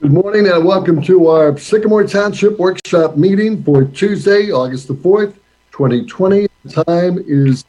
Good 0.00 0.12
morning 0.12 0.46
and 0.46 0.64
welcome 0.64 1.02
to 1.02 1.26
our 1.26 1.58
Sycamore 1.58 2.06
Township 2.06 2.56
Workshop 2.56 3.16
meeting 3.16 3.64
for 3.64 3.82
Tuesday, 3.82 4.52
August 4.52 4.86
the 4.86 4.94
4th, 4.94 5.34
2020. 5.72 6.46
The 6.64 6.84
time 6.84 7.18
is 7.26 7.64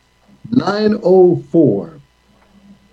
9:04. 0.52 2.00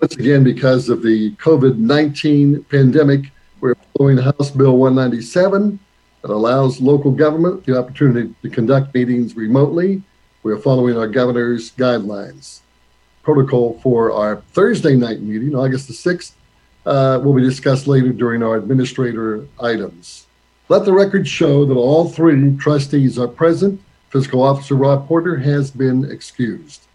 Once 0.00 0.16
again, 0.16 0.42
because 0.42 0.88
of 0.88 1.02
the 1.02 1.32
COVID-19 1.32 2.66
pandemic, 2.70 3.30
we're 3.60 3.74
following 3.98 4.16
House 4.16 4.50
Bill 4.50 4.78
197 4.78 5.80
that 6.22 6.30
allows 6.30 6.80
local 6.80 7.10
government 7.10 7.66
the 7.66 7.78
opportunity 7.78 8.34
to 8.40 8.48
conduct 8.48 8.94
meetings 8.94 9.36
remotely. 9.36 10.02
We're 10.44 10.56
following 10.56 10.96
our 10.96 11.08
governor's 11.08 11.72
guidelines. 11.72 12.60
Protocol 13.22 13.78
for 13.82 14.12
our 14.12 14.36
Thursday 14.54 14.96
night 14.96 15.20
meeting, 15.20 15.54
August 15.54 15.88
the 15.88 15.92
6th, 15.92 16.32
uh, 16.86 17.20
will 17.22 17.34
be 17.34 17.42
discussed 17.42 17.86
later 17.86 18.12
during 18.12 18.42
our 18.42 18.56
administrator 18.56 19.46
items. 19.60 20.26
Let 20.68 20.84
the 20.84 20.92
record 20.92 21.28
show 21.28 21.64
that 21.64 21.74
all 21.74 22.08
three 22.08 22.56
trustees 22.56 23.18
are 23.18 23.28
present. 23.28 23.80
Fiscal 24.10 24.42
Officer 24.42 24.74
Rob 24.74 25.06
Porter 25.06 25.36
has 25.36 25.70
been 25.70 26.10
excused. 26.10 26.86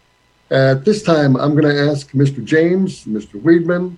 At 0.50 0.84
this 0.84 1.04
time, 1.04 1.38
I'm 1.38 1.52
going 1.52 1.74
to 1.74 1.92
ask 1.92 2.12
Mr. 2.12 2.44
James, 2.44 3.06
Mr. 3.06 3.42
Weedman, 3.42 3.98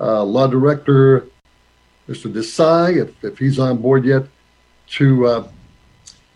uh, 0.00 0.22
Law 0.24 0.46
Director 0.46 1.26
Mr. 2.08 2.30
Desai, 2.30 3.02
if, 3.02 3.24
if 3.24 3.38
he's 3.38 3.58
on 3.58 3.78
board 3.78 4.04
yet, 4.04 4.24
to 4.86 5.26
uh, 5.26 5.48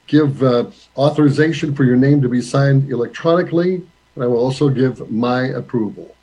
give 0.07 0.43
uh, 0.43 0.65
authorization 0.97 1.75
for 1.75 1.85
your 1.85 1.97
name 1.97 2.23
to 2.23 2.29
be 2.29 2.41
signed 2.41 2.91
electronically. 2.91 3.83
And 4.15 4.25
I 4.25 4.27
will 4.27 4.39
also 4.39 4.71
give 4.71 5.11
my 5.11 5.43
approval. 5.49 6.15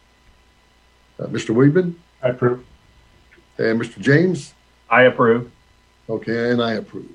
Uh, 1.20 1.28
Mr. 1.28 1.54
Weedman 1.56 1.95
I 2.23 2.30
approve. 2.30 2.66
And 3.58 3.80
Mr. 3.80 4.00
James? 4.00 4.54
I 4.90 5.04
approve. 5.04 5.52
Okay, 6.09 6.52
and 6.52 6.62
I 6.62 6.73
approve. 6.73 7.09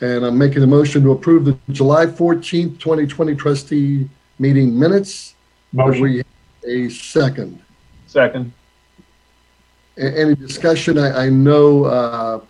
And 0.00 0.24
I'm 0.24 0.38
making 0.38 0.62
a 0.62 0.66
motion 0.66 1.02
to 1.02 1.12
approve 1.12 1.44
the 1.44 1.56
July 1.70 2.06
14th, 2.06 2.78
2020 2.78 3.34
trustee 3.34 4.08
meeting 4.38 4.78
minutes. 4.78 5.34
Motion. 5.72 6.02
we 6.02 6.16
have 6.18 6.26
a 6.66 6.88
second? 6.88 7.60
Second. 8.06 8.52
A- 9.96 10.20
Any 10.20 10.34
discussion? 10.34 10.98
I, 10.98 11.26
I 11.26 11.28
know 11.28 11.84
uh, 11.84 12.40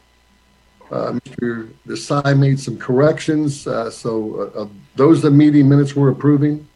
uh, 0.91 1.13
Mr. 1.13 1.71
Desai 1.87 2.39
made 2.39 2.61
some 2.61 2.77
corrections, 2.79 3.67
uh, 3.67 3.91
so 3.91 4.53
uh, 4.57 4.63
uh, 4.63 4.69
those 4.97 5.23
the 5.23 5.31
meeting 5.31 5.69
minutes 5.69 5.97
we're 5.97 6.11
approving? 6.11 6.67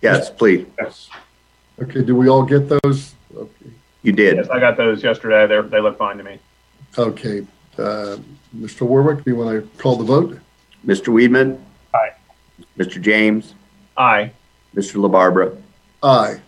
Yes, 0.00 0.30
please. 0.30 0.66
Yes. 0.80 1.08
Okay, 1.80 2.02
do 2.02 2.14
we 2.16 2.28
all 2.28 2.44
get 2.44 2.68
those? 2.68 3.14
Okay, 4.02 4.08
You 4.08 4.12
did. 4.12 4.36
Yes, 4.36 4.48
I 4.48 4.58
got 4.58 4.76
those 4.76 5.02
yesterday. 5.02 5.46
They 5.46 5.66
they 5.68 5.80
look 5.80 5.96
fine 5.98 6.18
to 6.18 6.24
me. 6.24 6.38
Okay. 6.98 7.46
uh, 7.78 8.16
Mr. 8.56 8.82
Warwick, 8.82 9.24
do 9.24 9.30
you 9.30 9.36
want 9.36 9.50
to 9.50 9.82
call 9.82 9.96
the 9.96 10.04
vote? 10.04 10.38
Mr. 10.86 11.08
Weedman? 11.08 11.58
Aye. 11.94 12.10
Mr. 12.78 13.00
James? 13.00 13.54
Aye. 13.96 14.30
Mr. 14.74 14.96
LaBarbera? 14.96 15.56
Aye. 16.02 16.40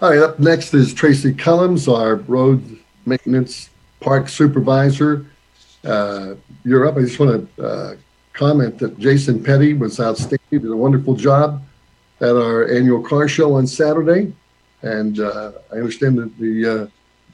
All 0.00 0.10
right, 0.10 0.18
up 0.20 0.38
next 0.38 0.74
is 0.74 0.94
Tracy 0.94 1.32
Kellums, 1.32 1.92
our 1.92 2.16
road 2.16 2.78
maintenance 3.06 3.70
park 4.00 4.28
supervisor. 4.28 5.26
Uh, 5.84 6.34
You're 6.64 6.86
up. 6.86 6.96
I 6.96 7.00
just 7.00 7.18
want 7.18 7.56
to 7.56 7.98
comment 8.34 8.78
that 8.78 8.96
Jason 9.00 9.42
Petty 9.42 9.74
was 9.74 9.98
outstanding, 9.98 10.38
did 10.50 10.64
a 10.66 10.76
wonderful 10.76 11.14
job 11.14 11.64
at 12.20 12.36
our 12.36 12.68
annual 12.68 13.02
car 13.02 13.26
show 13.26 13.54
on 13.54 13.66
Saturday. 13.66 14.32
And 14.82 15.18
uh, 15.18 15.52
I 15.72 15.76
understand 15.76 16.18
that 16.18 16.38
the, 16.38 16.82
uh, 16.84 16.86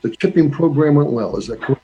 the 0.05 0.15
chipping 0.17 0.51
program 0.51 0.97
went 0.97 1.11
well. 1.11 1.35
Is 1.37 1.47
that 1.47 1.63
correct? 1.63 1.81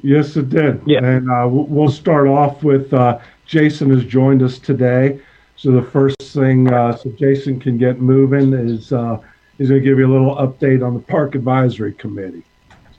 Yes, 0.00 0.36
it 0.36 0.48
did. 0.48 0.80
Yeah. 0.86 1.04
And 1.04 1.30
uh, 1.30 1.46
we'll 1.48 1.66
we'll 1.66 1.90
start 1.90 2.26
off 2.26 2.62
with 2.62 2.92
uh, 2.94 3.18
Jason 3.46 3.90
has 3.90 4.04
joined 4.04 4.42
us 4.42 4.58
today. 4.58 5.20
So 5.56 5.70
the 5.70 5.82
first 5.82 6.20
thing, 6.20 6.72
uh, 6.72 6.96
so 6.96 7.10
Jason 7.10 7.60
can 7.60 7.76
get 7.76 8.00
moving, 8.00 8.54
is 8.54 8.90
uh, 8.92 9.18
he's 9.58 9.68
going 9.68 9.82
to 9.82 9.84
give 9.86 9.98
you 9.98 10.06
a 10.06 10.12
little 10.12 10.34
update 10.36 10.84
on 10.84 10.94
the 10.94 11.00
Park 11.00 11.34
Advisory 11.34 11.92
Committee. 11.92 12.42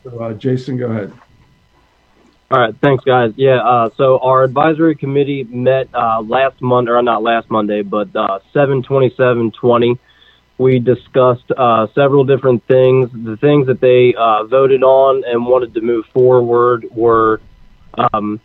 So 0.03 0.19
uh, 0.19 0.33
Jason, 0.33 0.77
go 0.77 0.85
ahead. 0.85 1.11
All 2.51 2.59
right, 2.59 2.75
thanks, 2.79 3.03
guys. 3.03 3.33
Yeah, 3.35 3.57
uh, 3.57 3.89
so 3.97 4.19
our 4.19 4.43
advisory 4.43 4.95
committee 4.95 5.45
met 5.45 5.89
uh, 5.95 6.21
last 6.21 6.61
Monday, 6.61 6.91
or 6.91 7.01
not 7.01 7.23
last 7.23 7.49
Monday, 7.49 7.81
but 7.81 8.15
uh, 8.15 8.39
7 8.53 8.83
27 8.83 9.51
20. 9.51 9.99
We 10.57 10.79
discussed 10.79 11.51
uh, 11.55 11.87
several 11.93 12.23
different 12.23 12.65
things. 12.67 13.09
The 13.11 13.37
things 13.39 13.67
that 13.67 13.81
they 13.81 14.15
uh, 14.17 14.45
voted 14.45 14.83
on 14.83 15.23
and 15.25 15.45
wanted 15.45 15.73
to 15.73 15.81
move 15.81 16.05
forward 16.13 16.85
were 16.91 17.41
um, 18.13 18.39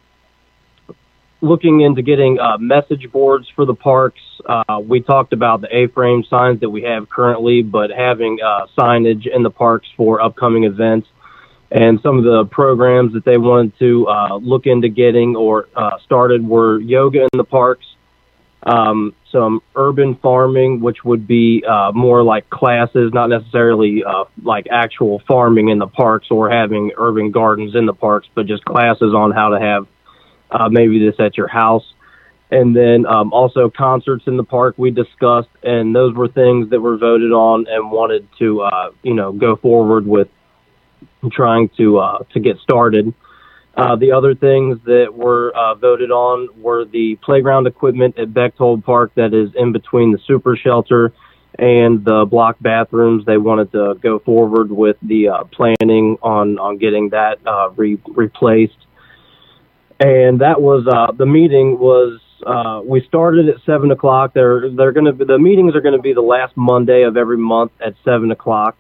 looking 1.41 1.81
into 1.81 2.03
getting 2.03 2.39
uh, 2.39 2.59
message 2.59 3.11
boards 3.13 3.47
for 3.55 3.65
the 3.65 3.75
parks. 3.75 4.21
Uh, 4.45 4.81
we 4.83 5.01
talked 5.01 5.33
about 5.33 5.61
the 5.61 5.69
A 5.75 5.87
frame 5.89 6.25
signs 6.29 6.61
that 6.61 6.71
we 6.71 6.83
have 6.83 7.09
currently, 7.09 7.63
but 7.63 7.91
having 7.91 8.39
uh, 8.45 8.67
signage 8.77 9.27
in 9.33 9.43
the 9.43 9.51
parks 9.51 9.87
for 9.97 10.21
upcoming 10.21 10.65
events 10.65 11.07
and 11.71 12.01
some 12.03 12.19
of 12.19 12.25
the 12.25 12.45
programs 12.51 13.13
that 13.13 13.25
they 13.25 13.39
wanted 13.39 13.79
to 13.79 14.09
uh, 14.09 14.37
look 14.37 14.67
into 14.67 14.89
getting 14.89 15.37
or 15.37 15.69
uh, 15.77 15.99
started 16.05 16.47
were 16.47 16.81
yoga 16.81 17.23
in 17.33 17.37
the 17.37 17.45
parks, 17.45 17.87
um, 18.63 19.15
some 19.33 19.63
urban 19.75 20.17
farming, 20.17 20.81
which 20.81 21.05
would 21.05 21.27
be 21.27 21.65
uh, 21.67 21.93
more 21.95 22.23
like 22.23 22.51
classes, 22.51 23.13
not 23.15 23.29
necessarily 23.29 24.03
uh, 24.05 24.25
like 24.43 24.67
actual 24.71 25.23
farming 25.27 25.69
in 25.69 25.79
the 25.79 25.87
parks 25.87 26.29
or 26.31 26.51
having 26.51 26.93
urban 26.97 27.31
gardens 27.31 27.75
in 27.75 27.87
the 27.87 27.95
parks, 27.95 28.29
but 28.35 28.47
just 28.47 28.65
classes 28.65 29.15
on 29.15 29.31
how 29.31 29.51
to 29.51 29.61
have 29.61 29.87
uh, 30.51 30.69
maybe 30.69 30.99
this 30.99 31.19
at 31.19 31.37
your 31.37 31.49
house. 31.49 31.85
And 32.51 32.75
then 32.75 33.07
um, 33.07 33.33
also 33.33 33.71
concerts 33.71 34.25
in 34.27 34.37
the 34.37 34.45
park 34.45 34.75
we 34.77 34.91
discussed, 34.91 35.49
and 35.63 35.95
those 35.95 36.15
were 36.15 36.27
things 36.27 36.71
that 36.71 36.81
were 36.81 36.99
voted 36.99 37.31
on 37.31 37.67
and 37.69 37.93
wanted 37.93 38.29
to, 38.41 38.63
uh, 38.63 38.91
you 39.03 39.15
know, 39.15 39.31
go 39.31 39.55
forward 39.55 40.05
with 40.05 40.29
trying 41.31 41.69
to 41.77 41.99
uh, 41.99 42.19
to 42.33 42.41
get 42.41 42.59
started. 42.59 43.15
Uh, 43.77 43.97
the 43.97 44.13
other 44.13 44.35
things 44.35 44.79
that 44.85 45.07
were 45.15 45.53
uh, 45.57 45.75
voted 45.75 46.11
on 46.11 46.49
were 46.61 46.85
the 46.85 47.17
playground 47.23 47.67
equipment 47.67 48.19
at 48.19 48.35
Bechtold 48.35 48.85
Park 48.85 49.13
that 49.15 49.33
is 49.33 49.51
in 49.55 49.73
between 49.73 50.13
the 50.13 50.19
super 50.27 50.57
shelter 50.57 51.13
and 51.59 52.05
the 52.05 52.27
block 52.29 52.57
bathrooms. 52.61 53.25
They 53.25 53.39
wanted 53.39 53.73
to 53.73 53.95
go 54.03 54.19
forward 54.19 54.71
with 54.71 54.97
the 55.03 55.29
uh, 55.29 55.45
planning 55.45 56.19
on 56.23 56.59
on 56.59 56.79
getting 56.79 57.11
that 57.11 57.39
uh, 57.47 57.71
re- 57.77 58.01
replaced. 58.09 58.77
And 60.01 60.41
that 60.41 60.61
was 60.61 60.87
uh, 60.87 61.13
the 61.13 61.27
meeting 61.27 61.79
was 61.79 62.21
uh, 62.47 62.81
we 62.85 63.05
started 63.07 63.49
at 63.49 63.57
seven 63.67 63.91
o'clock. 63.91 64.33
They're 64.33 64.71
they're 64.71 64.93
going 64.93 65.17
to 65.17 65.25
the 65.25 65.39
meetings 65.39 65.75
are 65.75 65.81
going 65.81 65.97
to 65.97 66.03
be 66.03 66.15
the 66.15 66.23
last 66.23 66.57
Monday 66.57 67.03
of 67.03 67.17
every 67.17 67.37
month 67.37 67.73
at 67.85 67.95
seven 68.05 68.31
o'clock. 68.31 68.77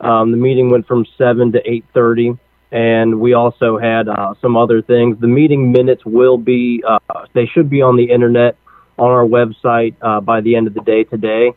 Um, 0.00 0.32
the 0.32 0.36
meeting 0.36 0.70
went 0.70 0.86
from 0.86 1.06
seven 1.16 1.52
to 1.52 1.60
eight 1.64 1.84
thirty, 1.94 2.36
and 2.72 3.20
we 3.20 3.34
also 3.34 3.78
had 3.78 4.08
uh, 4.08 4.34
some 4.40 4.56
other 4.56 4.82
things. 4.82 5.18
The 5.20 5.28
meeting 5.28 5.72
minutes 5.72 6.04
will 6.04 6.38
be 6.38 6.82
uh, 6.86 6.98
they 7.34 7.46
should 7.46 7.70
be 7.70 7.82
on 7.82 7.96
the 7.96 8.10
internet 8.10 8.56
on 8.98 9.10
our 9.10 9.24
website 9.24 9.94
uh, 10.00 10.20
by 10.20 10.40
the 10.40 10.56
end 10.56 10.66
of 10.66 10.74
the 10.74 10.80
day 10.80 11.04
today. 11.04 11.52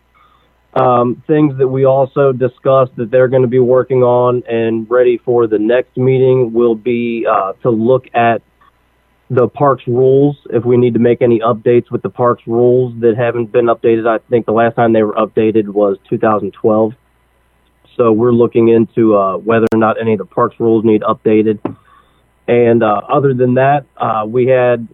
Um, 0.74 1.24
things 1.26 1.58
that 1.58 1.68
we 1.68 1.86
also 1.86 2.32
discussed 2.32 2.96
that 2.98 3.10
they're 3.10 3.30
going 3.30 3.42
to 3.42 3.48
be 3.48 3.60
working 3.60 4.04
on 4.04 4.44
and 4.48 4.88
ready 4.90 5.18
for 5.18 5.48
the 5.48 5.58
next 5.58 5.98
meeting 5.98 6.54
will 6.54 6.76
be 6.76 7.26
uh, 7.30 7.54
to 7.64 7.70
look 7.70 8.06
at 8.14 8.42
the 9.30 9.48
parks 9.48 9.84
rules 9.88 10.38
if 10.52 10.64
we 10.64 10.78
need 10.78 10.94
to 10.94 11.00
make 11.00 11.22
any 11.22 11.40
updates 11.40 11.92
with 11.92 12.02
the 12.02 12.10
parks 12.10 12.44
rules 12.46 12.94
that 13.02 13.18
haven't 13.18 13.52
been 13.52 13.66
updated. 13.66 14.08
I 14.08 14.20
think 14.30 14.46
the 14.46 14.54
last 14.54 14.76
time 14.76 14.94
they 14.94 15.04
were 15.04 15.16
updated 15.16 15.68
was 15.68 15.98
2012. 16.10 16.94
So 17.98 18.12
we're 18.12 18.32
looking 18.32 18.70
into 18.70 19.18
uh, 19.18 19.38
whether 19.38 19.66
or 19.74 19.78
not 19.78 20.00
any 20.00 20.14
of 20.14 20.20
the 20.20 20.26
parks 20.26 20.60
rules 20.60 20.86
need 20.86 21.02
updated. 21.02 21.60
And 22.48 22.84
uh, 22.84 23.02
other 23.10 23.34
than 23.34 23.56
that, 23.56 23.86
uh, 23.98 24.26
we 24.28 24.46
had 24.46 24.88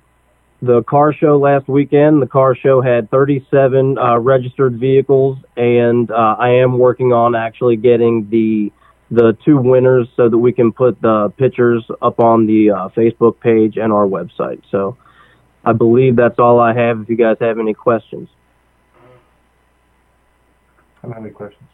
the 0.62 0.82
car 0.84 1.14
show 1.14 1.38
last 1.38 1.68
weekend. 1.68 2.22
The 2.22 2.28
car 2.28 2.56
show 2.56 2.82
had 2.82 3.12
37 3.12 3.98
uh, 3.98 4.18
registered 4.20 4.80
vehicles, 4.80 5.38
and 5.58 6.10
uh, 6.10 6.38
I 6.40 6.62
am 6.62 6.80
working 6.80 7.12
on 7.12 7.36
actually 7.36 7.76
getting 7.76 8.30
the 8.30 8.72
the 9.12 9.38
two 9.46 9.58
winners 9.58 10.08
so 10.16 10.28
that 10.28 10.38
we 10.38 10.52
can 10.52 10.72
put 10.72 11.00
the 11.00 11.32
pictures 11.38 11.86
up 12.02 12.20
on 12.20 12.48
the 12.48 12.72
uh, 12.72 12.90
Facebook 12.90 13.40
page 13.40 13.78
and 13.78 13.94
our 13.94 14.08
website. 14.08 14.62
So 14.72 14.98
I 15.64 15.74
believe 15.74 16.16
that's 16.16 16.40
all 16.40 16.60
I 16.60 16.74
have. 16.74 17.02
If 17.02 17.10
you 17.10 17.18
guys 17.18 17.38
have 17.40 17.60
any 17.60 17.76
questions. 17.76 18.28
I 21.04 21.08
don't 21.08 21.14
have 21.14 21.24
any 21.24 21.34
questions. 21.34 21.70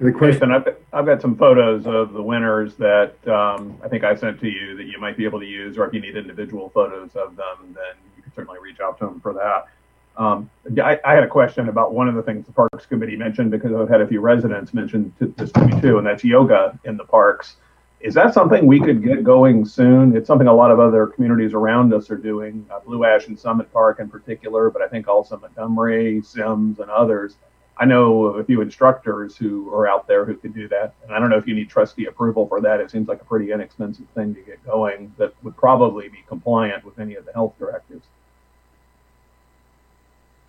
Any 0.00 0.12
question 0.12 0.50
I've, 0.50 0.76
I've 0.92 1.06
got 1.06 1.22
some 1.22 1.36
photos 1.36 1.86
of 1.86 2.12
the 2.12 2.22
winners 2.22 2.74
that 2.76 3.14
um, 3.28 3.78
I 3.82 3.88
think 3.88 4.02
I 4.02 4.16
sent 4.16 4.40
to 4.40 4.48
you 4.48 4.76
that 4.76 4.86
you 4.86 4.98
might 4.98 5.16
be 5.16 5.24
able 5.24 5.38
to 5.38 5.46
use, 5.46 5.78
or 5.78 5.86
if 5.86 5.94
you 5.94 6.00
need 6.00 6.16
individual 6.16 6.68
photos 6.70 7.14
of 7.14 7.36
them, 7.36 7.74
then 7.74 7.94
you 8.16 8.22
can 8.22 8.32
certainly 8.34 8.58
reach 8.60 8.80
out 8.80 8.98
to 8.98 9.06
them 9.06 9.20
for 9.20 9.32
that. 9.34 9.68
Um, 10.16 10.50
I, 10.82 10.98
I 11.04 11.14
had 11.14 11.22
a 11.22 11.28
question 11.28 11.68
about 11.68 11.94
one 11.94 12.08
of 12.08 12.14
the 12.14 12.22
things 12.22 12.46
the 12.46 12.52
Parks 12.52 12.86
Committee 12.86 13.16
mentioned 13.16 13.50
because 13.50 13.72
I've 13.72 13.88
had 13.88 14.00
a 14.00 14.06
few 14.06 14.20
residents 14.20 14.74
mention 14.74 15.12
to, 15.18 15.26
this 15.36 15.52
to 15.52 15.64
me 15.64 15.80
too, 15.80 15.98
and 15.98 16.06
that's 16.06 16.24
yoga 16.24 16.78
in 16.84 16.96
the 16.96 17.04
parks. 17.04 17.56
Is 18.00 18.14
that 18.14 18.34
something 18.34 18.66
we 18.66 18.80
could 18.80 19.02
get 19.02 19.24
going 19.24 19.64
soon? 19.64 20.16
It's 20.16 20.26
something 20.26 20.46
a 20.46 20.52
lot 20.52 20.70
of 20.70 20.78
other 20.78 21.06
communities 21.06 21.54
around 21.54 21.94
us 21.94 22.10
are 22.10 22.16
doing, 22.16 22.66
uh, 22.70 22.80
Blue 22.80 23.04
Ash 23.04 23.28
and 23.28 23.38
Summit 23.38 23.72
Park 23.72 23.98
in 23.98 24.08
particular, 24.10 24.70
but 24.70 24.82
I 24.82 24.88
think 24.88 25.08
also 25.08 25.38
Montgomery, 25.38 26.20
Symmes, 26.22 26.80
and 26.80 26.90
others. 26.90 27.36
I 27.76 27.86
know 27.86 28.26
a 28.26 28.44
few 28.44 28.60
instructors 28.60 29.36
who 29.36 29.72
are 29.74 29.88
out 29.88 30.06
there 30.06 30.24
who 30.24 30.34
could 30.36 30.54
do 30.54 30.68
that. 30.68 30.94
And 31.02 31.12
I 31.12 31.18
don't 31.18 31.28
know 31.28 31.38
if 31.38 31.46
you 31.46 31.54
need 31.54 31.68
trustee 31.68 32.06
approval 32.06 32.46
for 32.46 32.60
that. 32.60 32.80
It 32.80 32.90
seems 32.90 33.08
like 33.08 33.20
a 33.20 33.24
pretty 33.24 33.50
inexpensive 33.50 34.06
thing 34.14 34.34
to 34.34 34.40
get 34.42 34.64
going 34.64 35.12
that 35.18 35.34
would 35.42 35.56
probably 35.56 36.08
be 36.08 36.22
compliant 36.28 36.84
with 36.84 37.00
any 37.00 37.16
of 37.16 37.24
the 37.24 37.32
health 37.32 37.54
directives. 37.58 38.04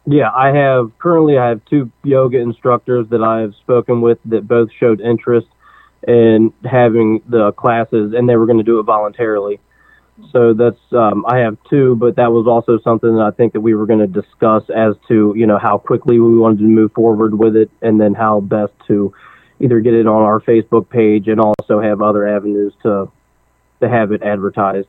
Yeah, 0.06 0.30
I 0.32 0.50
have 0.50 0.92
currently 1.00 1.40
I 1.40 1.50
have 1.50 1.66
two 1.66 1.92
yoga 2.04 2.38
instructors 2.38 3.08
that 3.10 3.24
I 3.24 3.40
have 3.40 3.56
spoken 3.56 4.02
with 4.02 4.20
that 4.26 4.48
both 4.48 4.70
showed 4.72 5.02
interest 5.02 5.48
in 6.08 6.54
having 6.64 7.24
the 7.28 7.54
classes 7.54 8.14
and 8.14 8.30
they 8.30 8.36
were 8.36 8.46
going 8.46 8.60
to 8.60 8.64
do 8.64 8.80
it 8.80 8.84
voluntarily. 8.84 9.60
So 10.32 10.54
that's 10.54 10.80
um, 10.94 11.26
I 11.28 11.40
have 11.40 11.58
two, 11.70 11.96
but 11.96 12.16
that 12.16 12.32
was 12.32 12.48
also 12.48 12.80
something 12.80 13.16
that 13.18 13.22
I 13.22 13.32
think 13.32 13.54
that 13.54 13.60
we 13.60 13.76
were 13.76 13.86
going 13.86 14.00
to 14.00 14.08
discuss 14.08 14.64
as 14.74 14.96
to 15.10 15.34
you 15.36 15.46
know 15.46 15.58
how 15.58 15.78
quickly 15.78 16.20
we 16.20 16.38
wanted 16.38 16.60
to 16.60 16.64
move 16.64 16.94
forward 16.94 17.38
with 17.38 17.56
it, 17.56 17.70
and 17.82 18.00
then 18.00 18.14
how 18.14 18.40
best 18.40 18.72
to 18.88 19.14
either 19.60 19.82
get 19.82 19.94
it 19.94 20.08
on 20.08 20.22
our 20.22 20.40
Facebook 20.40 20.90
page 20.90 21.28
and 21.28 21.40
also 21.42 21.82
have 21.82 22.02
other 22.02 22.28
avenues 22.28 22.74
to 22.84 23.12
to 23.82 23.90
have 23.90 24.14
it 24.14 24.24
advertised. 24.24 24.88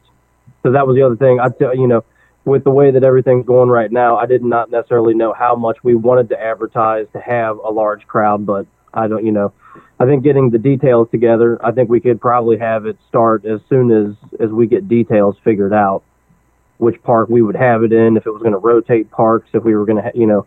So 0.63 0.73
that 0.73 0.87
was 0.87 0.95
the 0.95 1.03
other 1.03 1.17
thing. 1.17 1.41
I 1.41 1.49
you 1.75 1.89
know 1.89 2.05
with 2.45 2.63
the 2.63 2.71
way 2.71 2.93
that 2.93 3.03
everything's 3.03 3.47
going 3.47 3.69
right 3.69 3.91
now, 3.91 4.17
I 4.17 4.27
did 4.27 4.45
not 4.45 4.71
necessarily 4.71 5.15
know 5.15 5.33
how 5.33 5.57
much 5.57 5.79
we 5.83 5.97
wanted 5.97 6.29
to 6.29 6.41
advertise 6.41 7.09
to 7.15 7.21
have 7.21 7.59
a 7.59 7.71
large 7.71 8.07
crowd, 8.07 8.47
but 8.47 8.67
I 8.95 9.09
don't 9.09 9.27
you 9.27 9.33
know 9.33 9.53
I 9.99 10.05
think 10.05 10.25
getting 10.25 10.51
the 10.51 10.59
details 10.59 11.09
together, 11.11 11.59
I 11.65 11.73
think 11.73 11.89
we 11.89 12.01
could 12.01 12.21
probably 12.21 12.59
have 12.59 12.87
it 12.87 12.99
start 13.09 13.47
as 13.47 13.61
soon 13.69 13.91
as 13.91 14.41
as 14.41 14.51
we 14.51 14.67
get 14.67 14.89
details 14.89 15.37
figured 15.43 15.73
out, 15.73 16.03
which 16.79 17.03
park 17.03 17.29
we 17.31 17.41
would 17.41 17.57
have 17.57 17.83
it 17.83 17.93
in, 17.93 18.17
if 18.17 18.27
it 18.27 18.31
was 18.31 18.43
going 18.43 18.53
to 18.53 18.59
rotate 18.59 19.11
parks, 19.11 19.49
if 19.55 19.65
we 19.65 19.75
were 19.75 19.87
going 19.87 19.97
to, 19.97 20.03
ha- 20.03 20.15
you 20.15 20.27
know, 20.27 20.47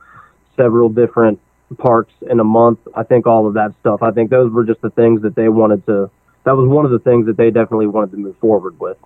several 0.56 0.90
different 0.90 1.40
parks 1.78 2.14
in 2.30 2.40
a 2.40 2.44
month. 2.44 2.80
I 2.96 3.04
think 3.04 3.26
all 3.26 3.48
of 3.48 3.56
that 3.56 3.74
stuff. 3.80 4.04
I 4.04 4.12
think 4.12 4.30
those 4.30 4.52
were 4.52 4.64
just 4.64 4.82
the 4.82 4.92
things 4.92 5.24
that 5.24 5.36
they 5.36 5.50
wanted 5.50 5.86
to. 5.88 6.12
That 6.44 6.56
was 6.56 6.68
one 6.68 6.86
of 6.86 6.92
the 6.92 7.00
things 7.00 7.26
that 7.26 7.38
they 7.38 7.50
definitely 7.50 7.88
wanted 7.88 8.12
to 8.12 8.18
move 8.18 8.38
forward 8.38 8.80
with. 8.80 8.98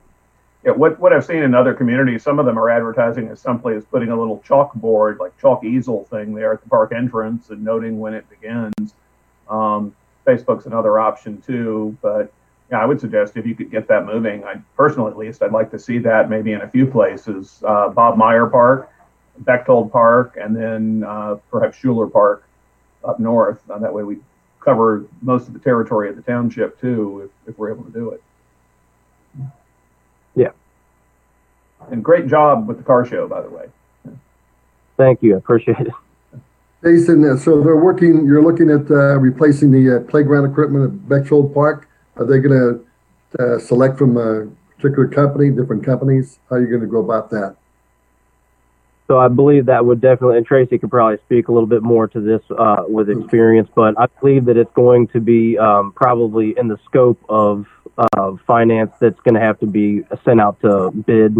Yeah, 0.65 0.71
what, 0.71 0.99
what 0.99 1.11
I've 1.11 1.25
seen 1.25 1.43
in 1.43 1.53
other 1.53 1.73
communities, 1.73 2.23
some 2.23 2.39
of 2.39 2.45
them 2.45 2.57
are 2.57 2.69
advertising 2.69 3.27
as 3.27 3.41
simply 3.41 3.75
as 3.75 3.83
putting 3.83 4.09
a 4.09 4.17
little 4.17 4.41
chalkboard, 4.47 5.19
like 5.19 5.37
chalk 5.37 5.63
easel 5.65 6.05
thing 6.05 6.33
there 6.33 6.53
at 6.53 6.63
the 6.63 6.69
park 6.69 6.93
entrance 6.93 7.49
and 7.49 7.63
noting 7.63 7.99
when 7.99 8.13
it 8.13 8.29
begins. 8.29 8.93
Um, 9.49 9.93
Facebook's 10.25 10.65
another 10.65 10.99
option 10.99 11.41
too, 11.41 11.97
but 12.01 12.31
yeah, 12.71 12.79
I 12.79 12.85
would 12.85 12.99
suggest 12.99 13.37
if 13.37 13.45
you 13.45 13.55
could 13.55 13.69
get 13.69 13.87
that 13.89 14.05
moving. 14.05 14.43
I 14.45 14.55
personally, 14.75 15.11
at 15.11 15.17
least, 15.17 15.43
I'd 15.43 15.51
like 15.51 15.69
to 15.71 15.79
see 15.79 15.99
that 15.99 16.29
maybe 16.29 16.53
in 16.53 16.61
a 16.61 16.67
few 16.67 16.87
places. 16.87 17.61
Uh, 17.65 17.89
Bob 17.89 18.17
Meyer 18.17 18.47
Park, 18.47 18.89
Bechtold 19.39 19.91
Park, 19.91 20.37
and 20.39 20.55
then 20.55 21.03
uh, 21.05 21.35
perhaps 21.51 21.77
Schuler 21.77 22.07
Park 22.07 22.43
up 23.03 23.19
north. 23.19 23.59
Uh, 23.69 23.77
that 23.79 23.93
way, 23.93 24.03
we 24.03 24.17
cover 24.59 25.05
most 25.21 25.47
of 25.47 25.53
the 25.53 25.59
territory 25.59 26.09
of 26.09 26.15
the 26.15 26.21
township 26.21 26.79
too, 26.79 27.29
if, 27.45 27.49
if 27.49 27.59
we're 27.59 27.71
able 27.71 27.83
to 27.83 27.91
do 27.91 28.11
it. 28.11 28.23
Yeah. 30.35 30.51
And 31.91 32.03
great 32.03 32.27
job 32.27 32.67
with 32.67 32.77
the 32.77 32.83
car 32.83 33.05
show, 33.05 33.27
by 33.27 33.41
the 33.41 33.49
way. 33.49 33.65
Thank 34.95 35.21
you. 35.21 35.35
I 35.35 35.37
appreciate 35.37 35.79
it. 35.81 35.93
Jason, 36.83 37.23
uh, 37.23 37.37
so 37.37 37.61
they're 37.61 37.77
working, 37.77 38.25
you're 38.25 38.43
looking 38.43 38.69
at 38.69 38.91
uh, 38.91 39.17
replacing 39.17 39.71
the 39.71 39.97
uh, 39.97 39.99
playground 40.01 40.51
equipment 40.51 40.85
at 40.85 41.07
Bechtold 41.07 41.53
Park. 41.53 41.87
Are 42.17 42.25
they 42.25 42.39
going 42.39 42.83
to 43.37 43.43
uh, 43.43 43.59
select 43.59 43.97
from 43.97 44.17
a 44.17 44.47
particular 44.75 45.07
company, 45.07 45.49
different 45.49 45.85
companies? 45.85 46.39
How 46.49 46.57
are 46.57 46.61
you 46.61 46.67
going 46.67 46.81
to 46.81 46.87
go 46.87 46.99
about 46.99 47.29
that? 47.29 47.55
So 49.07 49.17
I 49.17 49.29
believe 49.29 49.65
that 49.67 49.85
would 49.85 50.01
definitely, 50.01 50.37
and 50.37 50.45
Tracy 50.45 50.77
could 50.77 50.89
probably 50.89 51.17
speak 51.25 51.47
a 51.47 51.51
little 51.53 51.67
bit 51.67 51.83
more 51.83 52.07
to 52.07 52.19
this 52.19 52.41
uh, 52.57 52.83
with 52.87 53.09
experience, 53.09 53.69
but 53.73 53.97
I 53.97 54.07
believe 54.19 54.45
that 54.45 54.57
it's 54.57 54.71
going 54.73 55.07
to 55.09 55.21
be 55.21 55.57
um, 55.57 55.93
probably 55.93 56.53
in 56.57 56.67
the 56.67 56.77
scope 56.85 57.19
of 57.29 57.65
uh, 57.97 58.33
finance 58.45 58.91
that's 58.99 59.19
going 59.21 59.35
to 59.35 59.41
have 59.41 59.59
to 59.59 59.67
be 59.67 60.03
sent 60.25 60.41
out 60.41 60.59
to 60.61 60.91
bid 60.91 61.37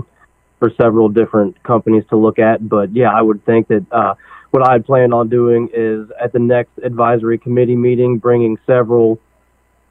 for 0.60 0.72
several 0.81 1.10
different 1.10 1.62
companies 1.63 2.04
to 2.10 2.16
look 2.16 2.40
at. 2.40 2.68
But 2.68 2.95
yeah, 2.95 3.12
I 3.12 3.22
would 3.22 3.45
think 3.45 3.68
that 3.69 3.86
uh, 3.92 4.16
what 4.54 4.70
I 4.70 4.74
had 4.74 4.86
planned 4.86 5.16
on 5.16 5.30
doing 5.30 5.68
is 5.74 6.12
at 6.22 6.32
the 6.32 6.38
next 6.38 6.78
advisory 6.84 7.40
committee 7.40 7.76
meeting, 7.76 8.20
bringing 8.20 8.60
several 8.68 9.20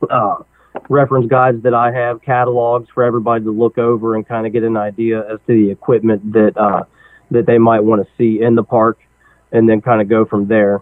uh, 0.09 0.37
reference 0.89 1.27
guides 1.27 1.65
that 1.65 1.75
I 1.75 1.91
have, 1.91 2.23
catalogs 2.23 2.89
for 2.95 3.03
everybody 3.03 3.43
to 3.43 3.51
look 3.51 3.77
over 3.77 4.15
and 4.15 4.27
kind 4.27 4.47
of 4.47 4.53
get 4.53 4.63
an 4.63 4.77
idea 4.77 5.29
as 5.29 5.41
to 5.49 5.53
the 5.53 5.69
equipment 5.69 6.33
that 6.33 6.57
uh, 6.57 6.85
that 7.33 7.45
they 7.45 7.59
might 7.59 7.81
want 7.81 8.07
to 8.07 8.13
see 8.17 8.41
in 8.41 8.55
the 8.55 8.63
park, 8.63 9.01
and 9.51 9.69
then 9.69 9.81
kind 9.81 10.01
of 10.01 10.09
go 10.09 10.25
from 10.25 10.47
there. 10.47 10.81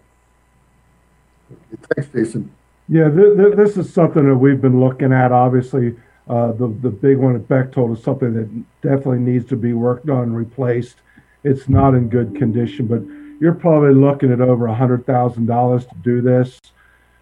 Thanks, 1.97 2.13
Jason. 2.13 2.53
Yeah, 2.87 3.09
th- 3.09 3.35
th- 3.35 3.57
this 3.57 3.79
is 3.79 3.91
something 3.91 4.29
that 4.29 4.37
we've 4.37 4.61
been 4.61 4.79
looking 4.79 5.11
at. 5.11 5.33
Obviously, 5.33 5.97
uh, 6.29 6.53
the 6.53 6.67
the 6.67 6.91
big 6.91 7.17
one 7.17 7.35
at 7.35 7.49
Bechtold 7.49 7.97
is 7.97 8.05
something 8.05 8.35
that 8.35 8.83
definitely 8.87 9.21
needs 9.21 9.49
to 9.49 9.57
be 9.57 9.73
worked 9.73 10.11
on 10.11 10.25
and 10.25 10.37
replaced. 10.37 10.97
It's 11.45 11.67
not 11.71 11.95
in 11.95 12.11
good 12.11 12.37
condition, 12.37 12.87
but 12.87 13.01
you're 13.41 13.55
probably 13.55 13.95
looking 13.95 14.31
at 14.31 14.41
over 14.41 14.67
a 14.67 14.75
hundred 14.75 15.05
thousand 15.07 15.47
dollars 15.47 15.87
to 15.87 15.95
do 16.05 16.21
this. 16.21 16.61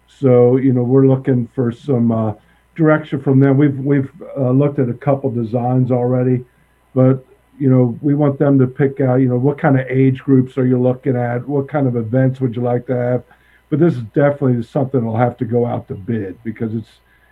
So 0.07 0.57
you 0.57 0.73
know 0.73 0.83
we're 0.83 1.07
looking 1.07 1.47
for 1.47 1.71
some 1.71 2.11
uh, 2.11 2.33
direction 2.75 3.21
from 3.21 3.39
them. 3.39 3.57
We've 3.57 3.77
we've 3.79 4.11
uh, 4.37 4.51
looked 4.51 4.77
at 4.77 4.89
a 4.89 4.93
couple 4.93 5.31
designs 5.31 5.91
already, 5.91 6.45
but 6.93 7.25
you 7.57 7.69
know 7.69 7.97
we 8.01 8.13
want 8.13 8.37
them 8.37 8.59
to 8.59 8.67
pick 8.67 8.99
out 8.99 9.15
you 9.15 9.29
know 9.29 9.37
what 9.37 9.57
kind 9.57 9.79
of 9.79 9.87
age 9.87 10.19
groups 10.19 10.57
are 10.57 10.65
you 10.67 10.79
looking 10.79 11.15
at, 11.15 11.47
what 11.47 11.69
kind 11.69 11.87
of 11.87 11.95
events 11.95 12.39
would 12.41 12.55
you 12.55 12.61
like 12.61 12.85
to 12.87 12.95
have. 12.95 13.23
But 13.69 13.79
this 13.79 13.93
is 13.93 14.03
definitely 14.13 14.61
something 14.63 14.99
that'll 14.99 15.17
have 15.17 15.37
to 15.37 15.45
go 15.45 15.65
out 15.65 15.87
to 15.87 15.95
bid 15.95 16.43
because 16.43 16.75
it's 16.75 16.89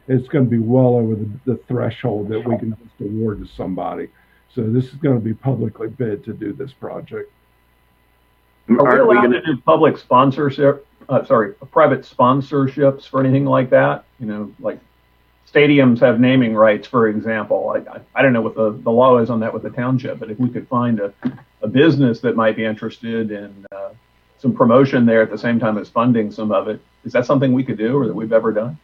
it's 0.08 0.30
going 0.30 0.46
to 0.46 0.50
be 0.50 0.60
well 0.60 0.96
over 0.96 1.16
the, 1.16 1.30
the 1.46 1.56
threshold 1.68 2.30
that 2.30 2.40
we 2.40 2.58
can 2.58 2.70
just 2.82 3.02
award 3.02 3.46
to 3.46 3.54
somebody. 3.54 4.08
So 4.56 4.64
this 4.64 4.86
is 4.86 4.94
going 4.94 5.20
to 5.20 5.24
be 5.24 5.34
publicly 5.34 5.90
bid 5.90 6.24
to 6.24 6.34
do 6.34 6.54
this 6.54 6.72
project. 6.72 7.32
Are 8.70 8.74
we 8.74 8.80
Aren't 8.80 9.08
we 9.08 9.16
allowed 9.16 9.22
gonna, 9.24 9.42
to 9.42 9.56
do 9.56 9.62
public 9.62 9.98
sponsorship, 9.98 10.86
uh, 11.10 11.24
sorry, 11.26 11.54
private 11.72 12.02
sponsorships 12.02 13.08
for 13.08 13.20
anything 13.22 13.46
like 13.46 13.70
that? 13.70 14.04
You 14.20 14.26
know, 14.26 14.52
like 14.60 14.80
stadiums 15.52 16.00
have 16.00 16.20
naming 16.20 16.54
rights, 16.54 16.88
for 16.88 17.08
example. 17.08 17.70
I, 17.70 17.98
I, 17.98 18.02
I 18.16 18.22
don't 18.22 18.34
know 18.34 18.42
what 18.42 18.56
the, 18.56 18.72
the 18.72 18.92
law 18.92 19.18
is 19.20 19.30
on 19.30 19.40
that 19.40 19.54
with 19.54 19.64
the 19.64 19.70
township, 19.70 20.20
but 20.20 20.30
if 20.30 20.38
we 20.40 20.50
could 20.50 20.68
find 20.68 21.00
a, 21.00 21.14
a 21.62 21.68
business 21.68 22.20
that 22.22 22.36
might 22.36 22.56
be 22.58 22.66
interested 22.66 23.32
in 23.32 23.66
uh, 23.72 23.90
some 24.38 24.54
promotion 24.54 25.06
there 25.06 25.22
at 25.22 25.32
the 25.32 25.38
same 25.38 25.60
time 25.60 25.78
as 25.78 25.90
funding 25.90 26.30
some 26.32 26.52
of 26.52 26.68
it, 26.68 26.82
is 27.06 27.14
that 27.14 27.26
something 27.26 27.54
we 27.54 27.64
could 27.64 27.78
do 27.78 27.98
or 27.98 28.06
that 28.06 28.14
we've 28.14 28.34
ever 28.34 28.52
done? 28.52 28.78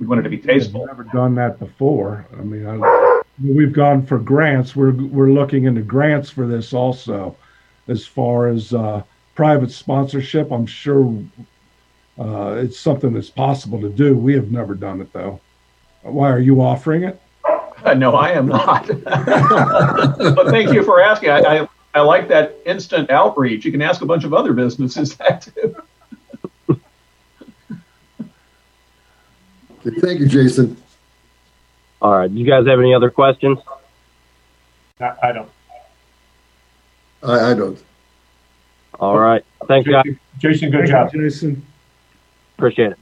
We 0.00 0.06
want 0.06 0.20
it 0.20 0.22
to 0.22 0.30
be 0.30 0.36
We've 0.36 0.46
tasteful. 0.46 0.86
never 0.86 1.04
done 1.04 1.34
that 1.34 1.58
before. 1.58 2.26
I 2.32 2.42
mean, 2.42 2.66
I, 2.66 3.22
we've 3.44 3.72
gone 3.72 4.06
for 4.06 4.18
grants. 4.18 4.74
We're 4.74 4.92
we're 4.92 5.30
looking 5.30 5.64
into 5.64 5.82
grants 5.82 6.30
for 6.30 6.46
this 6.46 6.72
also, 6.72 7.36
as 7.88 8.06
far 8.06 8.46
as 8.46 8.72
uh, 8.72 9.02
private 9.38 9.70
sponsorship. 9.70 10.50
I'm 10.50 10.66
sure 10.66 11.16
uh, 12.18 12.56
it's 12.56 12.76
something 12.76 13.12
that's 13.12 13.30
possible 13.30 13.80
to 13.80 13.88
do. 13.88 14.16
We 14.16 14.34
have 14.34 14.50
never 14.50 14.74
done 14.74 15.00
it 15.00 15.12
though. 15.12 15.40
Why 16.02 16.28
are 16.28 16.40
you 16.40 16.60
offering 16.60 17.04
it? 17.04 17.22
no, 17.96 18.16
I 18.16 18.32
am 18.32 18.48
not. 18.48 18.88
but 19.04 20.48
thank 20.48 20.72
you 20.72 20.82
for 20.82 21.00
asking. 21.00 21.30
I, 21.30 21.38
I, 21.38 21.68
I 21.94 22.00
like 22.00 22.26
that 22.26 22.56
instant 22.66 23.10
outreach. 23.10 23.64
You 23.64 23.70
can 23.70 23.80
ask 23.80 24.02
a 24.02 24.06
bunch 24.06 24.24
of 24.24 24.34
other 24.34 24.52
businesses 24.52 25.14
that 25.18 25.42
too. 25.42 25.76
Thank 30.00 30.18
you, 30.18 30.26
Jason. 30.26 30.76
All 32.02 32.18
right. 32.18 32.28
Do 32.28 32.36
you 32.36 32.44
guys 32.44 32.66
have 32.66 32.80
any 32.80 32.92
other 32.92 33.08
questions? 33.08 33.60
I, 34.98 35.12
I 35.22 35.32
don't. 35.32 35.50
I, 37.22 37.52
I 37.52 37.54
don't. 37.54 37.80
All 38.98 39.18
right. 39.18 39.44
Thanks, 39.66 39.88
guys. 39.88 40.04
Jason, 40.04 40.18
Jason, 40.38 40.70
good 40.70 40.78
Thank 40.80 40.90
job. 40.90 41.14
you, 41.14 41.22
Jason. 41.22 41.62
Appreciate 42.56 42.92
it. 42.92 42.98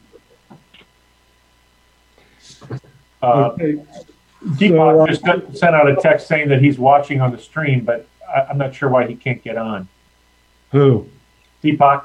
Uh, 3.22 3.50
Okay. 3.54 3.78
Deepak 4.44 4.68
So, 4.92 5.00
uh, 5.00 5.06
just 5.06 5.24
got- 5.24 5.56
sent 5.56 5.74
out 5.74 5.88
a 5.88 5.96
text 5.96 6.28
saying 6.28 6.48
that 6.50 6.60
he's 6.60 6.78
watching 6.78 7.20
on 7.20 7.32
the 7.32 7.38
stream, 7.38 7.80
but 7.84 8.06
I, 8.32 8.42
I'm 8.42 8.58
not 8.58 8.74
sure 8.74 8.88
why 8.88 9.06
he 9.06 9.14
can't 9.16 9.42
get 9.42 9.56
on. 9.56 9.88
Who? 10.72 11.08
Deepak, 11.64 12.04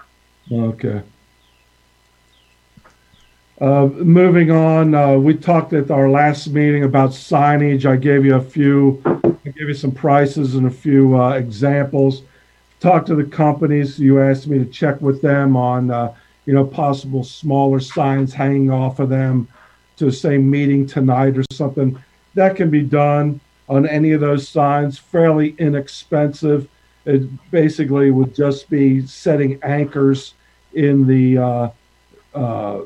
Okay. 0.52 1.02
Uh, 3.60 3.86
moving 3.94 4.50
on, 4.50 4.96
uh, 4.96 5.14
we 5.18 5.36
talked 5.36 5.72
at 5.74 5.92
our 5.92 6.10
last 6.10 6.48
meeting 6.48 6.84
about 6.84 7.12
signage. 7.12 7.86
I 7.86 7.96
gave 7.96 8.26
you 8.26 8.36
a 8.36 8.42
few, 8.42 9.02
I 9.46 9.50
gave 9.50 9.68
you 9.68 9.74
some 9.76 9.92
prices 9.92 10.56
and 10.56 10.66
a 10.66 10.72
few 10.72 11.16
uh, 11.22 11.34
examples. 11.34 12.24
Talked 12.82 13.08
to 13.08 13.16
the 13.16 13.24
companies. 13.24 14.00
You 14.00 14.20
asked 14.20 14.48
me 14.48 14.58
to 14.60 14.66
check 14.66 15.00
with 15.02 15.22
them 15.22 15.56
on, 15.56 15.92
uh, 15.92 16.14
you 16.46 16.54
know, 16.54 16.66
possible 16.66 17.24
smaller 17.24 17.80
signs 17.80 18.34
hanging 18.34 18.70
off 18.72 19.00
of 19.00 19.10
them 19.10 19.48
to 19.98 20.12
say 20.12 20.38
meeting 20.40 20.88
tonight 20.88 21.38
or 21.38 21.44
something, 21.52 21.96
that 22.34 22.56
can 22.56 22.72
be 22.72 22.82
done 22.82 23.40
on 23.70 23.88
any 23.88 24.14
of 24.14 24.20
those 24.20 24.48
signs, 24.48 24.98
fairly 24.98 25.56
inexpensive. 25.60 26.68
It 27.06 27.52
basically 27.52 28.10
would 28.10 28.34
just 28.34 28.68
be 28.68 29.06
setting 29.06 29.60
anchors 29.62 30.34
in 30.74 31.06
the 31.06 31.38
uh, 31.38 31.70
uh, 32.34 32.82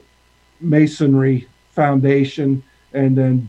masonry 0.60 1.48
foundation 1.72 2.62
and 2.94 3.18
then 3.18 3.48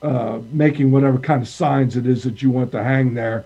uh, 0.00 0.38
making 0.52 0.90
whatever 0.90 1.18
kind 1.18 1.42
of 1.42 1.48
signs 1.48 1.96
it 1.96 2.06
is 2.06 2.22
that 2.22 2.40
you 2.40 2.50
want 2.50 2.72
to 2.72 2.82
hang 2.82 3.12
there. 3.12 3.44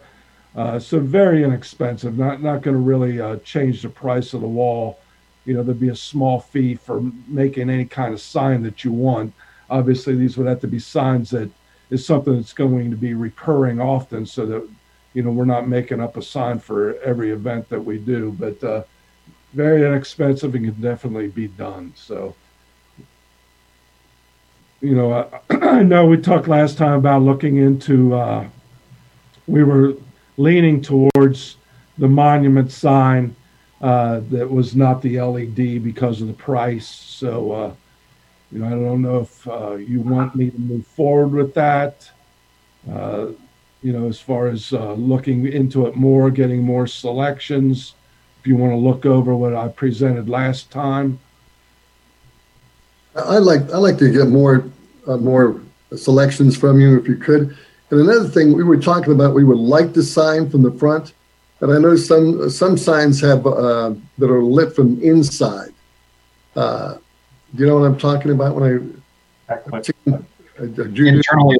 Uh, 0.57 0.79
so 0.79 1.01
very 1.01 1.43
inexpensive, 1.43 2.17
not 2.17 2.41
not 2.41 2.63
going 2.63 2.77
to 2.77 2.83
really 2.83 3.21
uh, 3.21 3.37
change 3.39 3.83
the 3.83 3.89
price 3.89 4.35
of 4.35 4.41
the 4.41 4.47
wall. 4.47 5.01
You 5.45 5.55
know, 5.55 5.63
there'd 5.63 5.81
be 5.81 5.89
a 5.89 5.97
small 5.97 6.41
fee 6.41 6.75
for 6.77 7.03
making 7.27 7.69
any 7.69 7.85
kind 7.85 8.15
of 8.15 8.21
sign 8.21 8.63
that 8.63 8.85
you 8.85 8.93
want. 8.93 9.35
Obviously, 9.69 10.15
these 10.15 10.37
would 10.37 10.47
have 10.47 10.61
to 10.61 10.69
be 10.69 10.79
signs 10.79 11.31
that 11.31 11.51
is 11.91 12.07
something 12.07 12.37
that's 12.37 12.53
going 12.53 12.91
to 12.91 12.97
be 12.97 13.15
recurring 13.15 13.81
often, 13.81 14.25
so 14.27 14.47
that 14.47 14.69
you 15.13 15.23
know 15.23 15.31
we're 15.31 15.45
not 15.45 15.69
making 15.69 16.01
up 16.01 16.17
a 16.17 16.23
sign 16.23 16.61
for 16.61 16.99
every 17.01 17.33
event 17.33 17.69
that 17.69 17.81
we 17.81 17.99
do. 17.99 18.31
But 18.39 18.63
uh, 18.63 18.85
very 19.55 19.85
inexpensive 19.85 20.55
and 20.55 20.67
can 20.67 20.81
definitely 20.81 21.29
be 21.29 21.49
done. 21.49 21.93
So 21.97 22.35
you 24.85 24.95
know, 24.95 25.13
I, 25.15 25.57
I 25.79 25.83
know 25.83 26.07
we 26.07 26.19
talked 26.19 26.47
last 26.47 26.77
time 26.77 26.99
about 26.99 27.23
looking 27.23 27.57
into, 27.57 28.15
uh, 28.15 28.47
we 29.47 29.65
were 29.65 29.95
leaning 30.37 30.81
towards 30.81 31.57
the 31.99 32.09
monument 32.09 32.71
sign 32.73 33.35
uh, 33.81 34.21
that 34.31 34.51
was 34.51 34.75
not 34.75 35.03
the 35.03 35.21
LED 35.21 35.83
because 35.85 36.21
of 36.21 36.27
the 36.27 36.33
price. 36.35 36.89
So, 36.89 37.53
uh, 37.53 37.73
you 38.51 38.61
know, 38.61 38.67
I 38.67 38.71
don't 38.71 39.03
know 39.03 39.21
if 39.21 39.49
uh, 39.49 39.75
you 39.75 40.01
want 40.01 40.35
me 40.35 40.51
to 40.51 40.59
move 40.59 40.87
forward 40.87 41.33
with 41.33 41.55
that. 41.55 42.11
Uh, 42.91 43.29
you 43.83 43.93
know, 43.93 44.09
as 44.09 44.19
far 44.19 44.47
as 44.47 44.73
uh, 44.73 44.95
looking 44.95 45.47
into 45.47 45.87
it 45.87 45.95
more, 45.97 46.31
getting 46.31 46.63
more 46.63 46.87
selections. 46.87 47.95
If 48.41 48.47
you 48.47 48.57
want 48.57 48.73
to 48.73 48.77
look 48.77 49.05
over 49.05 49.35
what 49.35 49.55
I 49.55 49.69
presented 49.69 50.29
last 50.29 50.71
time. 50.71 51.19
I- 53.15 53.37
I'd 53.37 53.43
like, 53.43 53.63
I'd 53.73 53.79
like 53.79 53.99
to 53.99 54.11
get 54.11 54.29
more, 54.29 54.65
uh, 55.07 55.17
more 55.19 55.61
selections 55.97 56.57
from 56.57 56.81
you 56.81 56.99
if 56.99 57.07
you 57.07 57.17
could. 57.17 57.57
And 57.95 58.11
another 58.11 58.29
thing, 58.29 58.55
we 58.55 58.65
were 58.65 58.77
talking 58.77 59.13
about, 59.13 59.35
we 59.35 59.45
would 59.45 59.57
like 59.59 59.93
the 59.93 60.03
sign 60.03 60.51
from 60.51 60.63
the 60.63 60.73
front. 60.73 61.13
And 61.61 61.73
I 61.73 61.79
know 61.79 61.95
some, 61.95 62.51
some 62.51 62.77
signs 62.77 63.21
have, 63.21 63.47
uh, 63.47 63.95
that 64.19 64.29
are 64.31 64.43
lit 64.43 64.75
from 64.75 65.01
inside. 65.01 65.73
Uh, 66.57 66.97
Do 67.55 67.63
you 67.63 67.69
know 67.69 67.79
what 67.79 67.87
I'm 67.87 67.97
talking 67.97 68.33
about 68.33 68.57
when 68.57 68.65
I, 69.49 69.53
Backlit. 69.55 69.95
a- 70.09 70.65
a 70.65 70.89
junior 70.89 71.13
Internally, 71.15 71.59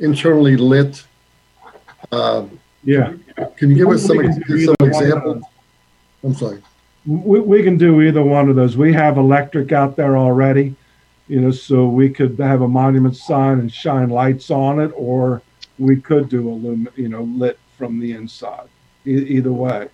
internally 0.00 0.56
lit? 0.56 1.04
Uh, 2.10 2.46
Yeah. 2.82 3.12
Can 3.58 3.68
you 3.70 3.76
give 3.76 3.88
us 3.90 4.02
some, 4.06 4.16
We 4.16 4.24
can 4.28 4.40
do 4.48 4.64
some 4.64 4.76
either 4.80 4.92
one 4.92 5.02
of 5.02 5.02
examples? 5.04 5.44
I'm 6.24 6.34
sorry. 6.34 6.62
We, 7.04 7.40
we 7.40 7.62
can 7.62 7.76
do 7.76 8.00
either 8.00 8.22
one 8.22 8.48
of 8.48 8.56
those. 8.56 8.78
We 8.78 8.94
have 8.94 9.18
electric 9.18 9.72
out 9.72 9.96
there 9.96 10.16
already, 10.16 10.74
you 11.28 11.40
know, 11.40 11.50
so 11.50 11.86
we 11.86 12.10
could 12.10 12.38
have 12.38 12.60
a 12.62 12.68
monument 12.68 13.16
sign 13.16 13.58
and 13.58 13.72
shine 13.72 14.10
lights 14.10 14.50
on 14.50 14.80
it, 14.80 14.92
or 14.94 15.42
we 15.78 15.96
could 15.96 16.28
do 16.28 16.48
illum, 16.48 16.88
you 16.96 17.08
know, 17.08 17.22
lit 17.22 17.58
from 17.76 17.98
the 17.98 18.12
inside. 18.12 18.68
E- 19.06 19.10
either 19.10 19.52
way. 19.52 19.88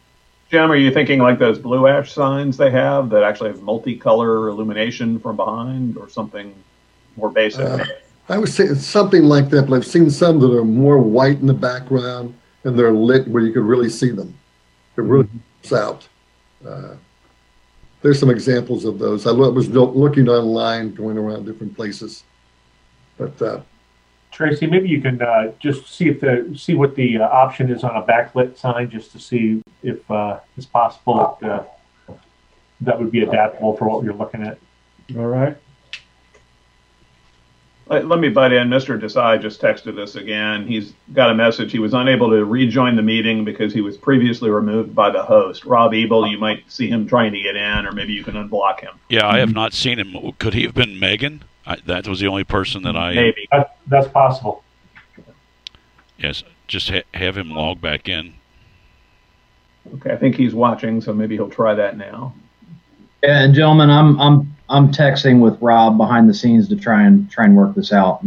Jim, 0.50 0.70
are 0.70 0.76
you 0.76 0.92
thinking 0.92 1.20
like 1.20 1.38
those 1.38 1.58
blue 1.58 1.86
ash 1.86 2.12
signs 2.12 2.56
they 2.56 2.70
have 2.70 3.08
that 3.10 3.22
actually 3.22 3.50
have 3.50 3.60
multicolor 3.60 4.50
illumination 4.50 5.20
from 5.20 5.36
behind 5.36 5.96
or 5.96 6.08
something 6.08 6.52
more 7.16 7.30
basic? 7.30 7.60
Uh, 7.60 7.84
I 8.28 8.38
would 8.38 8.48
say 8.48 8.64
it's 8.64 8.84
something 8.84 9.22
like 9.22 9.48
that, 9.50 9.68
but 9.68 9.76
I've 9.76 9.86
seen 9.86 10.10
some 10.10 10.40
that 10.40 10.52
are 10.52 10.64
more 10.64 10.98
white 10.98 11.38
in 11.38 11.46
the 11.46 11.54
background 11.54 12.34
and 12.64 12.78
they're 12.78 12.92
lit 12.92 13.28
where 13.28 13.42
you 13.42 13.52
could 13.52 13.62
really 13.62 13.88
see 13.88 14.10
them. 14.10 14.36
It 14.96 15.02
really 15.02 15.28
pops 15.62 15.72
out. 15.72 16.08
Uh, 16.66 16.94
There's 18.02 18.18
some 18.18 18.30
examples 18.30 18.84
of 18.84 18.98
those. 18.98 19.26
I 19.26 19.32
was 19.32 19.68
looking 19.68 20.28
online, 20.28 20.94
going 20.94 21.18
around 21.18 21.44
different 21.44 21.76
places. 21.76 22.24
But 23.18 23.40
uh, 23.42 23.60
Tracy, 24.30 24.66
maybe 24.66 24.88
you 24.88 25.02
can 25.02 25.20
uh, 25.20 25.52
just 25.58 25.86
see 25.86 26.08
if 26.08 26.20
the 26.20 26.54
see 26.56 26.74
what 26.74 26.94
the 26.94 27.18
uh, 27.18 27.28
option 27.28 27.70
is 27.70 27.84
on 27.84 27.96
a 27.96 28.02
backlit 28.02 28.56
sign, 28.56 28.88
just 28.88 29.12
to 29.12 29.18
see 29.18 29.62
if 29.82 30.10
uh, 30.10 30.40
it's 30.56 30.66
possible 30.66 31.36
that, 31.40 31.50
uh, 31.50 32.14
that 32.80 32.98
would 32.98 33.10
be 33.10 33.22
adaptable 33.22 33.76
for 33.76 33.88
what 33.88 34.04
you're 34.04 34.14
looking 34.14 34.46
at. 34.46 34.58
All 35.16 35.26
right. 35.26 35.56
Let, 37.90 38.06
let 38.06 38.20
me 38.20 38.28
butt 38.28 38.52
in. 38.52 38.68
Mr. 38.68 38.98
Desai 38.98 39.42
just 39.42 39.60
texted 39.60 39.98
us 39.98 40.14
again. 40.14 40.64
He's 40.64 40.94
got 41.12 41.30
a 41.30 41.34
message. 41.34 41.72
He 41.72 41.80
was 41.80 41.92
unable 41.92 42.30
to 42.30 42.44
rejoin 42.44 42.94
the 42.94 43.02
meeting 43.02 43.44
because 43.44 43.72
he 43.74 43.80
was 43.80 43.96
previously 43.96 44.48
removed 44.48 44.94
by 44.94 45.10
the 45.10 45.24
host. 45.24 45.64
Rob 45.64 45.92
Ebel, 45.92 46.28
you 46.28 46.38
might 46.38 46.62
see 46.70 46.88
him 46.88 47.08
trying 47.08 47.32
to 47.32 47.42
get 47.42 47.56
in, 47.56 47.84
or 47.84 47.90
maybe 47.90 48.12
you 48.12 48.22
can 48.22 48.34
unblock 48.34 48.80
him. 48.80 48.94
Yeah, 49.08 49.26
I 49.26 49.40
have 49.40 49.52
not 49.52 49.72
seen 49.72 49.98
him. 49.98 50.32
Could 50.38 50.54
he 50.54 50.62
have 50.62 50.74
been 50.74 51.00
Megan? 51.00 51.42
I, 51.66 51.76
that 51.86 52.06
was 52.06 52.20
the 52.20 52.28
only 52.28 52.44
person 52.44 52.84
that 52.84 52.96
I. 52.96 53.12
Maybe. 53.12 53.48
That, 53.50 53.76
that's 53.88 54.06
possible. 54.06 54.62
Yes, 56.16 56.44
just 56.68 56.90
ha- 56.90 57.02
have 57.14 57.36
him 57.36 57.50
log 57.50 57.80
back 57.80 58.08
in. 58.08 58.34
Okay, 59.94 60.12
I 60.12 60.16
think 60.16 60.36
he's 60.36 60.54
watching, 60.54 61.00
so 61.00 61.12
maybe 61.12 61.34
he'll 61.34 61.50
try 61.50 61.74
that 61.74 61.96
now. 61.96 62.34
yeah, 63.22 63.42
and 63.42 63.52
gentlemen, 63.52 63.90
I'm 63.90 64.20
I'm 64.20 64.56
I'm 64.70 64.92
texting 64.92 65.40
with 65.40 65.60
Rob 65.60 65.98
behind 65.98 66.28
the 66.28 66.34
scenes 66.34 66.68
to 66.68 66.76
try 66.76 67.02
and 67.02 67.28
try 67.30 67.44
and 67.44 67.56
work 67.56 67.74
this 67.74 67.92
out. 67.92 68.24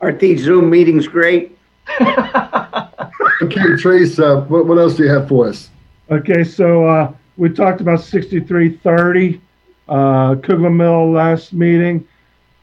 Aren't 0.00 0.18
these 0.18 0.42
Zoom 0.42 0.70
meetings 0.70 1.06
great? 1.06 1.56
okay, 2.00 3.76
Trace, 3.78 4.18
uh, 4.18 4.40
what, 4.48 4.66
what 4.66 4.78
else 4.78 4.96
do 4.96 5.04
you 5.04 5.10
have 5.10 5.28
for 5.28 5.48
us? 5.48 5.68
Okay, 6.10 6.42
so 6.42 6.86
uh, 6.86 7.12
we 7.36 7.50
talked 7.50 7.80
about 7.80 8.00
6330 8.00 9.40
uh, 9.88 10.36
Kugler 10.36 10.70
Mill 10.70 11.10
last 11.10 11.52
meeting. 11.52 12.06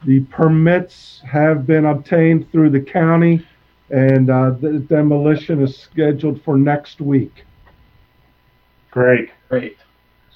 The 0.05 0.21
permits 0.21 1.21
have 1.25 1.65
been 1.65 1.85
obtained 1.85 2.51
through 2.51 2.71
the 2.71 2.81
county, 2.81 3.45
and 3.89 4.29
uh, 4.29 4.51
the 4.51 4.79
demolition 4.79 5.61
is 5.61 5.77
scheduled 5.77 6.41
for 6.41 6.57
next 6.57 7.01
week. 7.01 7.45
Great. 8.91 9.29
Great. 9.49 9.77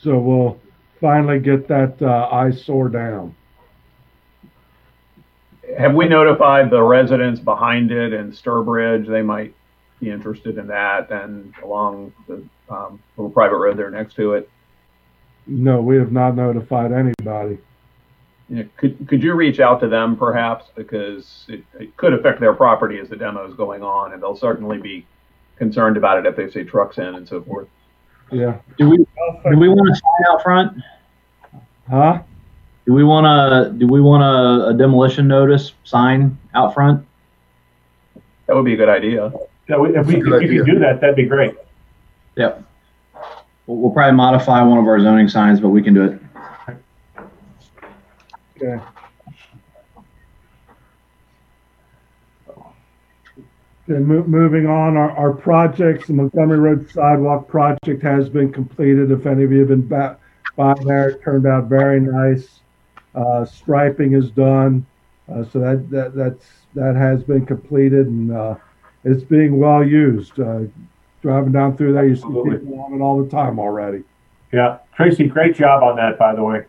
So 0.02 0.20
we'll 0.20 0.60
finally 1.02 1.40
get 1.40 1.68
that 1.68 2.02
uh, 2.02 2.30
eyesore 2.32 2.90
down. 2.90 3.36
Have 5.78 5.96
we 5.96 6.08
notified 6.08 6.70
the 6.70 6.82
residents 6.82 7.40
behind 7.40 7.92
it 7.92 8.14
in 8.14 8.32
Sturbridge? 8.32 9.08
They 9.08 9.22
might 9.22 9.54
be 10.00 10.10
interested 10.10 10.58
in 10.58 10.68
that 10.68 11.12
and 11.12 11.54
along 11.64 12.14
the 12.28 12.44
um, 12.70 13.02
little 13.18 13.32
private 13.32 13.58
road 13.58 13.78
there 13.78 13.90
next 13.90 14.16
to 14.16 14.34
it. 14.34 14.50
No, 15.46 15.82
we 15.82 15.98
have 15.98 16.12
not 16.12 16.36
notified 16.36 16.92
anybody. 16.92 17.58
You 18.50 18.56
know, 18.56 18.70
could, 18.78 19.08
could 19.08 19.24
you 19.24 19.34
reach 19.34 19.60
out 19.60 19.80
to 19.82 19.88
them 19.88 20.16
perhaps? 20.16 20.66
Because 20.76 21.46
it, 21.50 21.64
it 21.80 21.98
could 21.98 22.14
affect 22.14 22.40
their 22.40 22.54
property 22.54 23.00
as 23.00 23.10
the 23.10 23.16
demo 23.16 23.48
is 23.48 23.56
going 23.56 23.84
on, 23.84 24.14
and 24.14 24.22
they'll 24.22 24.38
certainly 24.38 24.78
be 24.78 25.06
concerned 25.58 25.98
about 25.98 26.20
it 26.20 26.26
if 26.26 26.36
they 26.36 26.50
see 26.50 26.64
trucks 26.64 26.98
in 26.98 27.16
and 27.16 27.28
so 27.28 27.42
forth. 27.42 27.68
Yeah. 28.32 28.58
Do 28.78 28.90
we 28.90 28.98
do 28.98 29.58
we 29.58 29.70
want 29.70 29.88
to 29.88 29.96
sign 29.96 30.34
out 30.34 30.44
front? 30.44 30.78
Huh? 31.90 32.22
Do 32.86 32.94
we 32.94 33.04
want 33.04 33.26
to 33.26 33.78
do 33.78 33.88
we 33.88 34.02
want 34.02 34.24
a, 34.24 34.70
a 34.70 34.74
demolition 34.78 35.28
notice 35.28 35.74
sign 35.84 36.38
out 36.54 36.74
front? 36.74 37.06
That 38.48 38.56
would 38.56 38.66
be 38.66 38.74
a 38.74 38.78
good 38.78 38.90
idea. 38.90 39.32
Yeah, 39.70 39.78
we- 39.78 39.96
if 39.96 40.06
we 40.08 40.16
That's 40.22 40.28
a 40.28 40.36
if 40.40 40.52
you 40.52 40.64
could 40.64 40.72
do 40.74 40.80
that, 40.80 41.02
that'd 41.02 41.16
be 41.16 41.26
great. 41.26 41.56
Yep. 42.36 42.64
We'll, 43.66 43.78
we'll 43.78 43.92
probably 43.92 44.16
modify 44.16 44.62
one 44.64 44.78
of 44.78 44.86
our 44.86 45.00
zoning 45.00 45.28
signs, 45.28 45.60
but 45.60 45.70
we 45.70 45.82
can 45.82 45.94
do 45.94 46.04
it. 46.04 46.22
Okay. 46.70 46.78
Okay, 48.60 48.82
mo- 52.56 52.74
moving 53.88 54.68
on, 54.68 54.98
our, 54.98 55.12
our 55.12 55.32
projects, 55.34 56.08
the 56.08 56.14
Montgomery 56.14 56.60
Road 56.60 56.90
Sidewalk 56.92 57.48
Project 57.48 58.02
has 58.04 58.30
been 58.30 58.52
completed. 58.52 59.12
If 59.12 59.26
any 59.26 59.44
of 59.44 59.52
you 59.52 59.60
have 59.60 59.70
been 59.70 59.88
back 59.88 60.20
by 60.56 60.76
there, 60.86 61.10
it 61.10 61.22
turned 61.22 61.48
out 61.48 61.66
very 61.66 62.00
nice. 62.00 62.60
Uh, 63.16 63.46
striping 63.46 64.14
is 64.14 64.30
done, 64.32 64.86
uh, 65.32 65.44
so 65.46 65.60
that, 65.60 65.90
that, 65.90 66.16
that's, 66.16 66.46
that 66.76 66.96
has 66.96 67.24
been 67.24 67.46
completed 67.46 68.08
and, 68.08 68.32
uh, 68.32 68.56
it's 69.04 69.24
being 69.24 69.58
well 69.58 69.84
used. 69.84 70.40
Uh, 70.40 70.62
driving 71.22 71.52
down 71.52 71.78
through 71.78 71.94
there, 71.94 72.08
you 72.08 72.16
see 72.16 72.24
Absolutely. 72.24 72.58
people 72.60 72.80
on 72.82 72.94
it 72.94 73.02
all 73.02 73.24
the 73.24 73.30
time 73.30 73.60
already. 73.60 74.04
Yeah, 74.52 74.80
Tracy, 74.96 75.28
great 75.28 75.56
job 75.56 75.84
on 75.84 75.96
that, 75.98 76.18
by 76.20 76.36
the 76.36 76.44
way. 76.44 76.66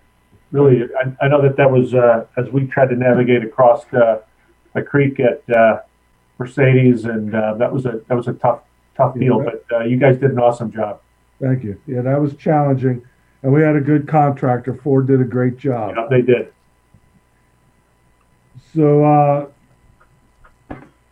Really, 0.50 0.84
I, 0.98 1.24
I 1.24 1.28
know 1.28 1.42
that 1.42 1.56
that 1.56 1.70
was 1.70 1.94
uh, 1.94 2.26
as 2.36 2.48
we 2.50 2.66
tried 2.66 2.88
to 2.90 2.96
navigate 2.96 3.44
across 3.44 3.84
the, 3.86 4.22
the 4.74 4.82
creek 4.82 5.20
at 5.20 5.42
uh, 5.54 5.80
Mercedes, 6.38 7.04
and 7.04 7.34
uh, 7.34 7.54
that 7.54 7.72
was 7.72 7.86
a 7.86 8.00
that 8.08 8.14
was 8.14 8.28
a 8.28 8.32
tough 8.34 8.60
tough 8.96 9.18
deal. 9.18 9.42
But 9.42 9.64
uh, 9.72 9.84
you 9.84 9.96
guys 9.96 10.18
did 10.18 10.30
an 10.30 10.38
awesome 10.38 10.70
job. 10.70 11.00
Thank 11.40 11.64
you. 11.64 11.80
Yeah, 11.86 12.02
that 12.02 12.20
was 12.20 12.34
challenging. 12.36 13.04
and 13.42 13.52
we 13.52 13.62
had 13.62 13.76
a 13.76 13.80
good 13.80 14.08
contractor. 14.08 14.74
Ford 14.74 15.06
did 15.06 15.20
a 15.20 15.24
great 15.24 15.56
job. 15.56 15.94
Yeah, 15.96 16.06
they 16.10 16.22
did. 16.22 16.52
So 18.74 19.04
uh, 19.04 19.46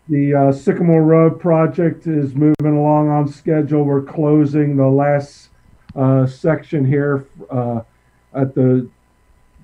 the 0.09 0.35
uh, 0.35 0.52
Sycamore 0.52 1.02
Road 1.02 1.40
project 1.40 2.06
is 2.06 2.35
moving 2.35 2.76
along 2.76 3.09
on 3.09 3.28
schedule. 3.28 3.85
We're 3.85 4.02
closing 4.02 4.76
the 4.76 4.87
last 4.88 5.50
uh, 5.95 6.26
section 6.26 6.85
here 6.85 7.26
uh, 7.50 7.80
at 8.35 8.54
the 8.54 8.88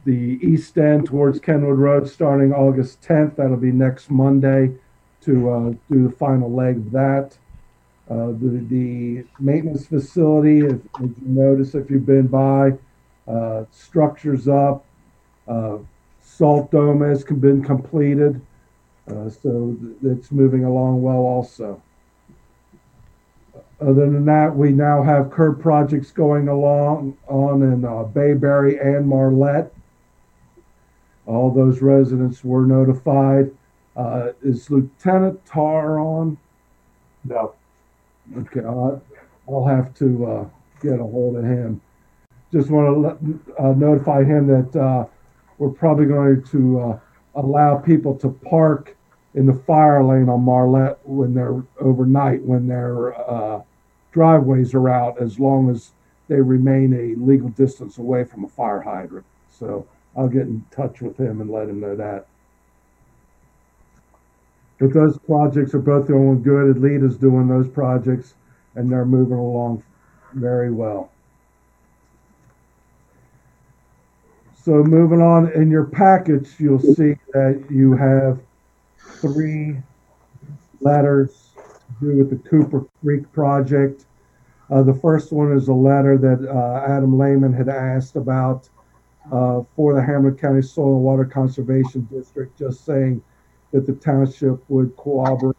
the 0.05 0.41
east 0.43 0.77
end 0.79 1.07
towards 1.07 1.39
Kenwood 1.39 1.79
Road, 1.79 2.09
starting 2.09 2.53
August 2.53 3.03
10th. 3.03 3.37
That'll 3.37 3.57
be 3.57 3.71
next 3.71 4.11
Monday 4.11 4.73
to 5.23 5.51
uh, 5.51 5.73
do 5.91 6.09
the 6.09 6.15
final 6.17 6.53
leg 6.53 6.77
of 6.77 6.91
that. 6.93 7.37
Uh, 8.11 8.27
the, 8.27 8.67
the 8.69 9.25
maintenance 9.39 9.87
facility, 9.87 10.61
if, 10.61 10.75
if 10.75 11.01
you 11.01 11.15
notice, 11.23 11.75
if 11.75 11.91
you've 11.91 12.05
been 12.05 12.27
by, 12.27 12.73
uh, 13.29 13.65
structures 13.71 14.49
up, 14.49 14.85
uh, 15.49 15.79
salt 16.21 16.71
dome 16.71 17.01
has 17.01 17.25
been 17.25 17.63
completed. 17.63 18.41
Uh, 19.09 19.31
so 19.31 19.77
th- 19.81 20.19
it's 20.19 20.31
moving 20.31 20.65
along 20.65 21.03
well 21.03 21.19
also. 21.19 21.81
Other 23.81 24.11
than 24.11 24.25
that, 24.27 24.55
we 24.55 24.71
now 24.71 25.03
have 25.03 25.31
curb 25.31 25.61
projects 25.61 26.13
going 26.13 26.49
along 26.49 27.17
on 27.27 27.63
in 27.63 27.85
uh, 27.85 28.05
Bayberry 28.05 28.79
and 28.79 29.07
Marlette. 29.09 29.73
All 31.27 31.51
those 31.51 31.83
residents 31.83 32.45
were 32.45 32.67
notified. 32.67 33.51
Uh, 33.97 34.33
is 34.43 34.71
Lieutenant 34.71 35.45
Tar 35.45 35.99
on? 35.99 36.39
No. 37.25 37.55
Okay, 38.37 38.61
I'll, 38.61 39.03
I'll 39.49 39.67
have 39.67 39.95
to 39.97 40.27
uh, 40.27 40.49
get 40.81 41.01
a 41.01 41.05
hold 41.05 41.37
of 41.37 41.45
him. 41.45 41.81
Just 42.53 42.71
want 42.71 42.87
to 42.87 42.99
let, 42.99 43.17
uh, 43.59 43.73
notify 43.73 44.25
him 44.25 44.47
that 44.47 44.81
uh, 44.81 45.07
we're 45.59 45.71
probably 45.71 46.07
going 46.07 46.43
to 46.45 46.81
uh, 46.81 47.01
allow 47.35 47.77
people 47.77 48.15
to 48.19 48.31
park 48.49 48.97
in 49.35 49.47
the 49.47 49.55
fire 49.55 50.05
lane 50.05 50.29
on 50.29 50.43
Marlette 50.43 50.99
when 51.05 51.35
they're 51.35 51.63
overnight, 51.81 52.43
when 52.43 52.67
their 52.67 53.19
uh, 53.31 53.63
driveways 54.13 54.75
are 54.75 54.89
out, 54.89 55.21
as 55.21 55.39
long 55.39 55.71
as 55.71 55.93
they 56.29 56.41
remain 56.41 56.93
a 56.95 57.21
legal 57.23 57.49
distance 57.51 57.99
away 57.99 58.25
from 58.25 58.45
a 58.45 58.49
fire 58.49 58.81
hydrant. 58.81 59.27
So 59.51 59.87
I'll 60.17 60.29
get 60.29 60.43
in 60.43 60.65
touch 60.71 61.01
with 61.01 61.19
him 61.19 61.41
and 61.41 61.51
let 61.51 61.69
him 61.69 61.81
know 61.81 61.97
that. 61.97 62.27
But 64.83 64.93
those 64.93 65.17
projects 65.17 65.75
are 65.75 65.79
both 65.79 66.09
doing 66.09 66.43
good. 66.43 66.75
Alita's 66.75 67.17
doing 67.17 67.47
those 67.47 67.69
projects, 67.69 68.35
and 68.75 68.91
they're 68.91 69.05
moving 69.05 69.39
along 69.39 69.85
very 70.33 70.73
well. 70.73 71.13
So 74.61 74.83
moving 74.83 75.23
on 75.23 75.53
in 75.53 75.71
your 75.71 75.85
package, 75.85 76.51
you'll 76.59 76.81
see 76.81 77.15
that 77.33 77.65
you 77.71 77.93
have 77.93 78.41
three 79.21 79.77
letters 80.81 81.51
to 81.55 81.95
do 82.01 82.17
with 82.17 82.31
the 82.31 82.49
Cooper 82.49 82.85
Creek 83.05 83.33
project. 83.33 84.07
Uh, 84.69 84.83
the 84.83 84.95
first 84.95 85.33
one 85.33 85.53
is 85.53 85.69
a 85.69 85.73
letter 85.73 86.19
that 86.19 86.45
uh, 86.49 86.91
Adam 86.91 87.17
Lehman 87.17 87.53
had 87.53 87.69
asked 87.69 88.17
about 88.17 88.69
uh, 89.31 89.63
for 89.77 89.95
the 89.95 90.03
Hamilton 90.03 90.37
County 90.41 90.63
Soil 90.63 90.97
and 90.97 91.05
Water 91.05 91.25
Conservation 91.25 92.09
District, 92.11 92.59
just 92.59 92.85
saying 92.85 93.23
that 93.73 93.87
the 93.87 93.95
township 93.95 94.63
would 94.69 94.97
cooperate. 94.97 95.57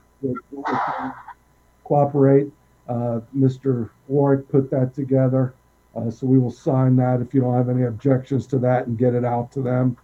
Cooperate. 1.84 2.52
Uh, 2.88 3.22
Mr. 3.36 3.90
Warwick 4.08 4.48
put 4.50 4.70
that 4.72 4.94
together, 4.94 5.54
uh, 5.96 6.12
so 6.12 6.28
we 6.28 6.38
will 6.38 6.52
sign 6.52 6.96
that 6.98 7.22
if 7.22 7.34
you 7.34 7.42
don't 7.42 7.56
have 7.56 7.70
any 7.70 7.84
objections 7.84 8.46
to 8.48 8.60
that 8.60 8.88
and 8.88 8.98
get 8.98 9.14
it 9.14 9.24
out 9.24 9.52
to 9.54 9.62
them. 9.62 9.98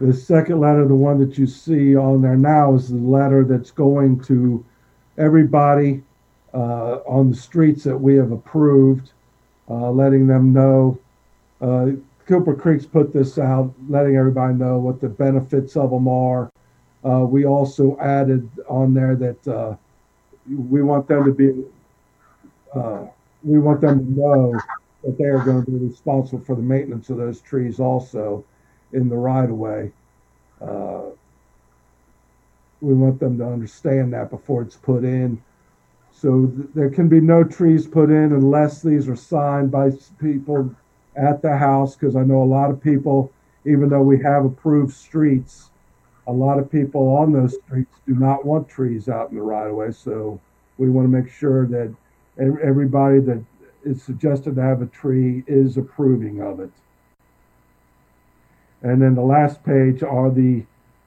The 0.00 0.12
second 0.12 0.58
letter, 0.58 0.86
the 0.86 0.96
one 0.96 1.20
that 1.20 1.38
you 1.38 1.46
see 1.46 1.94
on 1.94 2.22
there 2.22 2.36
now, 2.36 2.74
is 2.74 2.88
the 2.88 2.96
letter 2.96 3.44
that's 3.44 3.70
going 3.70 4.20
to 4.24 4.64
everybody 5.16 6.02
uh, 6.52 6.98
on 7.06 7.30
the 7.30 7.36
streets 7.36 7.84
that 7.84 7.96
we 7.96 8.16
have 8.16 8.32
approved, 8.32 9.12
uh, 9.70 9.90
letting 9.90 10.26
them 10.26 10.52
know. 10.52 10.98
Cooper 12.26 12.54
Creek's 12.54 12.86
put 12.86 13.12
this 13.12 13.38
out, 13.38 13.72
letting 13.88 14.16
everybody 14.16 14.54
know 14.54 14.78
what 14.78 15.00
the 15.00 15.08
benefits 15.08 15.76
of 15.76 15.90
them 15.90 16.08
are. 16.08 16.50
Uh, 17.04 17.24
we 17.24 17.44
also 17.44 17.98
added 18.00 18.48
on 18.68 18.94
there 18.94 19.16
that 19.16 19.48
uh, 19.48 19.76
we 20.48 20.82
want 20.82 21.08
them 21.08 21.24
to 21.24 21.32
be, 21.32 21.64
uh, 22.74 23.06
we 23.42 23.58
want 23.58 23.80
them 23.80 23.98
to 23.98 24.20
know 24.20 24.52
that 25.02 25.18
they 25.18 25.24
are 25.24 25.40
going 25.40 25.64
to 25.64 25.70
be 25.70 25.78
responsible 25.78 26.44
for 26.44 26.54
the 26.54 26.62
maintenance 26.62 27.10
of 27.10 27.16
those 27.16 27.40
trees 27.40 27.80
also 27.80 28.44
in 28.92 29.08
the 29.08 29.16
right 29.16 29.50
of 29.50 29.56
way. 29.56 29.90
Uh, 30.60 31.02
we 32.80 32.94
want 32.94 33.18
them 33.18 33.38
to 33.38 33.44
understand 33.44 34.12
that 34.12 34.30
before 34.30 34.62
it's 34.62 34.76
put 34.76 35.04
in. 35.04 35.42
So 36.12 36.46
th- 36.46 36.68
there 36.74 36.90
can 36.90 37.08
be 37.08 37.20
no 37.20 37.42
trees 37.42 37.86
put 37.86 38.10
in 38.10 38.32
unless 38.32 38.82
these 38.82 39.08
are 39.08 39.16
signed 39.16 39.70
by 39.70 39.90
people 40.20 40.74
at 41.16 41.42
the 41.42 41.56
house. 41.56 41.96
Because 41.96 42.16
I 42.16 42.22
know 42.22 42.42
a 42.42 42.44
lot 42.44 42.70
of 42.70 42.82
people, 42.82 43.32
even 43.64 43.88
though 43.88 44.02
we 44.02 44.22
have 44.22 44.44
approved 44.44 44.94
streets, 44.94 45.70
a 46.26 46.32
lot 46.32 46.58
of 46.58 46.70
people 46.70 47.08
on 47.16 47.32
those 47.32 47.56
streets 47.66 47.96
do 48.06 48.14
not 48.14 48.44
want 48.44 48.68
trees 48.68 49.08
out 49.08 49.30
in 49.30 49.36
the 49.36 49.42
right 49.42 49.68
of 49.68 49.74
way. 49.74 49.90
So 49.90 50.40
we 50.78 50.88
want 50.88 51.10
to 51.10 51.22
make 51.22 51.30
sure 51.30 51.66
that 51.66 51.94
everybody 52.38 53.18
that 53.20 53.42
is 53.84 54.02
suggested 54.02 54.54
to 54.54 54.62
have 54.62 54.80
a 54.80 54.86
tree 54.86 55.42
is 55.46 55.76
approving 55.76 56.40
of 56.40 56.60
it. 56.60 56.70
And 58.82 59.00
then 59.00 59.14
the 59.14 59.22
last 59.22 59.62
page 59.64 60.02
are 60.02 60.30
the 60.30 60.64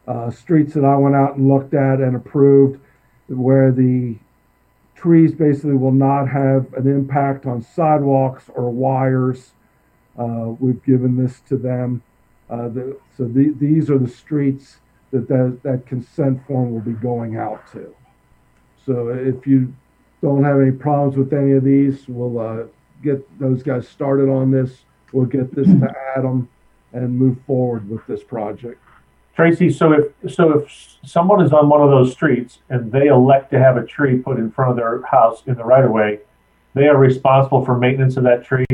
uh, 0.07 0.29
streets 0.29 0.73
that 0.73 0.85
I 0.85 0.95
went 0.95 1.15
out 1.15 1.35
and 1.35 1.47
looked 1.47 1.73
at 1.73 1.99
and 1.99 2.15
approved, 2.15 2.79
where 3.27 3.71
the 3.71 4.15
trees 4.95 5.33
basically 5.33 5.75
will 5.75 5.91
not 5.91 6.27
have 6.29 6.73
an 6.73 6.87
impact 6.87 7.45
on 7.45 7.61
sidewalks 7.61 8.49
or 8.53 8.69
wires. 8.69 9.51
Uh, 10.17 10.53
we've 10.59 10.83
given 10.83 11.17
this 11.17 11.41
to 11.41 11.57
them. 11.57 12.01
Uh, 12.49 12.69
the, 12.69 12.97
so 13.17 13.25
the, 13.25 13.53
these 13.59 13.89
are 13.89 13.97
the 13.97 14.07
streets 14.07 14.77
that, 15.11 15.27
that 15.27 15.59
that 15.63 15.85
consent 15.85 16.45
form 16.47 16.71
will 16.71 16.81
be 16.81 16.93
going 16.93 17.37
out 17.37 17.71
to. 17.71 17.93
So 18.85 19.09
if 19.09 19.47
you 19.47 19.73
don't 20.21 20.43
have 20.43 20.59
any 20.59 20.71
problems 20.71 21.17
with 21.17 21.33
any 21.33 21.53
of 21.53 21.63
these, 21.63 22.07
we'll 22.07 22.39
uh, 22.39 22.63
get 23.03 23.39
those 23.39 23.63
guys 23.63 23.87
started 23.87 24.29
on 24.29 24.51
this. 24.51 24.83
We'll 25.11 25.25
get 25.25 25.53
this 25.55 25.67
to 25.67 25.93
Adam 26.17 26.49
and 26.93 27.17
move 27.17 27.37
forward 27.45 27.89
with 27.89 28.05
this 28.07 28.23
project. 28.23 28.81
Tracy, 29.35 29.69
so 29.69 29.91
if 29.91 30.33
so 30.33 30.59
if 30.59 30.97
someone 31.05 31.43
is 31.43 31.51
on 31.51 31.67
one 31.67 31.81
of 31.81 31.89
those 31.89 32.13
streets 32.13 32.59
and 32.69 32.89
they 32.91 33.07
elect 33.07 33.51
to 33.51 33.59
have 33.59 33.75
a 33.75 33.85
tree 33.85 34.17
put 34.17 34.37
in 34.37 34.49
front 34.49 34.71
of 34.71 34.77
their 34.77 35.01
house 35.01 35.43
in 35.45 35.55
the 35.55 35.63
right 35.63 35.83
of 35.83 35.91
way, 35.91 36.19
they 36.73 36.87
are 36.87 36.97
responsible 36.97 37.65
for 37.65 37.77
maintenance 37.77 38.15
of 38.15 38.23
that 38.23 38.45
tree. 38.45 38.65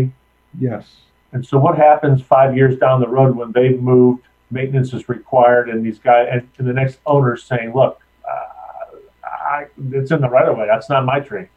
Yes. 0.59 0.85
And 1.33 1.45
so 1.45 1.57
what 1.57 1.77
happens 1.77 2.21
five 2.21 2.55
years 2.57 2.77
down 2.77 2.99
the 2.99 3.07
road 3.07 3.35
when 3.35 3.51
they've 3.53 3.81
moved, 3.81 4.23
maintenance 4.51 4.93
is 4.93 5.07
required, 5.07 5.69
and 5.69 5.85
these 5.85 5.97
guys 5.99 6.27
and, 6.31 6.47
and 6.57 6.67
the 6.67 6.73
next 6.73 6.99
owner's 7.05 7.43
saying, 7.43 7.73
"Look, 7.73 7.99
uh, 8.29 8.97
I, 9.25 9.67
it's 9.91 10.11
in 10.11 10.19
the 10.21 10.29
right 10.29 10.47
of 10.47 10.57
way. 10.57 10.67
That's 10.67 10.89
not 10.89 11.05
my 11.05 11.19
tree." 11.21 11.47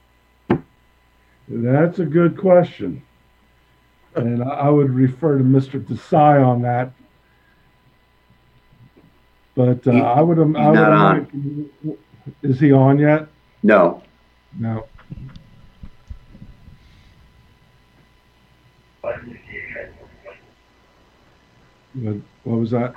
That's 1.49 1.99
a 1.99 2.05
good 2.05 2.39
question. 2.39 3.03
And 4.15 4.45
I 4.45 4.49
I 4.49 4.69
would 4.71 4.91
refer 4.91 5.39
to 5.39 5.45
Mr. 5.45 5.85
Desai 5.85 6.45
on 6.47 6.63
that. 6.63 6.93
But 9.57 9.87
uh, 9.87 9.91
He- 9.93 10.01
I 10.01 10.21
would, 10.21 10.39
I 10.39 10.43
would. 10.43 10.55
not 10.55 10.93
on. 10.93 11.69
Is 12.43 12.61
he 12.61 12.73
on 12.73 12.99
yet? 12.99 13.27
No, 13.63 14.03
No. 14.59 14.87
What, 21.95 22.17
what 22.45 22.59
was 22.61 22.71
that? 22.71 22.95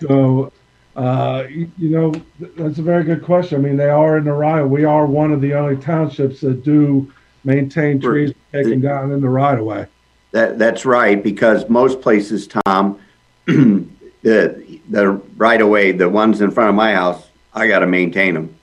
So, 0.00 0.52
uh, 0.94 1.44
you, 1.48 1.70
you 1.78 1.90
know, 1.90 2.12
that's 2.56 2.78
a 2.78 2.82
very 2.82 3.04
good 3.04 3.22
question. 3.24 3.58
I 3.58 3.62
mean, 3.62 3.76
they 3.76 3.88
are 3.88 4.18
in 4.18 4.24
the 4.24 4.32
right. 4.32 4.62
We 4.62 4.84
are 4.84 5.06
one 5.06 5.32
of 5.32 5.40
the 5.40 5.54
only 5.54 5.76
townships 5.76 6.40
that 6.40 6.64
do 6.64 7.12
maintain 7.44 8.00
trees 8.00 8.34
taken 8.52 8.80
down 8.80 9.12
in 9.12 9.20
the 9.20 9.28
right 9.28 9.58
of 9.58 9.64
way. 9.64 9.86
that, 10.32 10.58
that's 10.58 10.84
right, 10.84 11.22
because 11.22 11.68
most 11.68 12.00
places, 12.00 12.48
Tom, 12.48 13.00
the, 13.46 13.90
the 14.22 15.08
right 15.36 15.60
of 15.60 15.68
way, 15.68 15.92
the 15.92 16.08
ones 16.08 16.40
in 16.40 16.50
front 16.50 16.70
of 16.70 16.74
my 16.74 16.92
house, 16.92 17.28
I 17.54 17.68
gotta 17.68 17.86
maintain 17.86 18.34
them. 18.34 18.54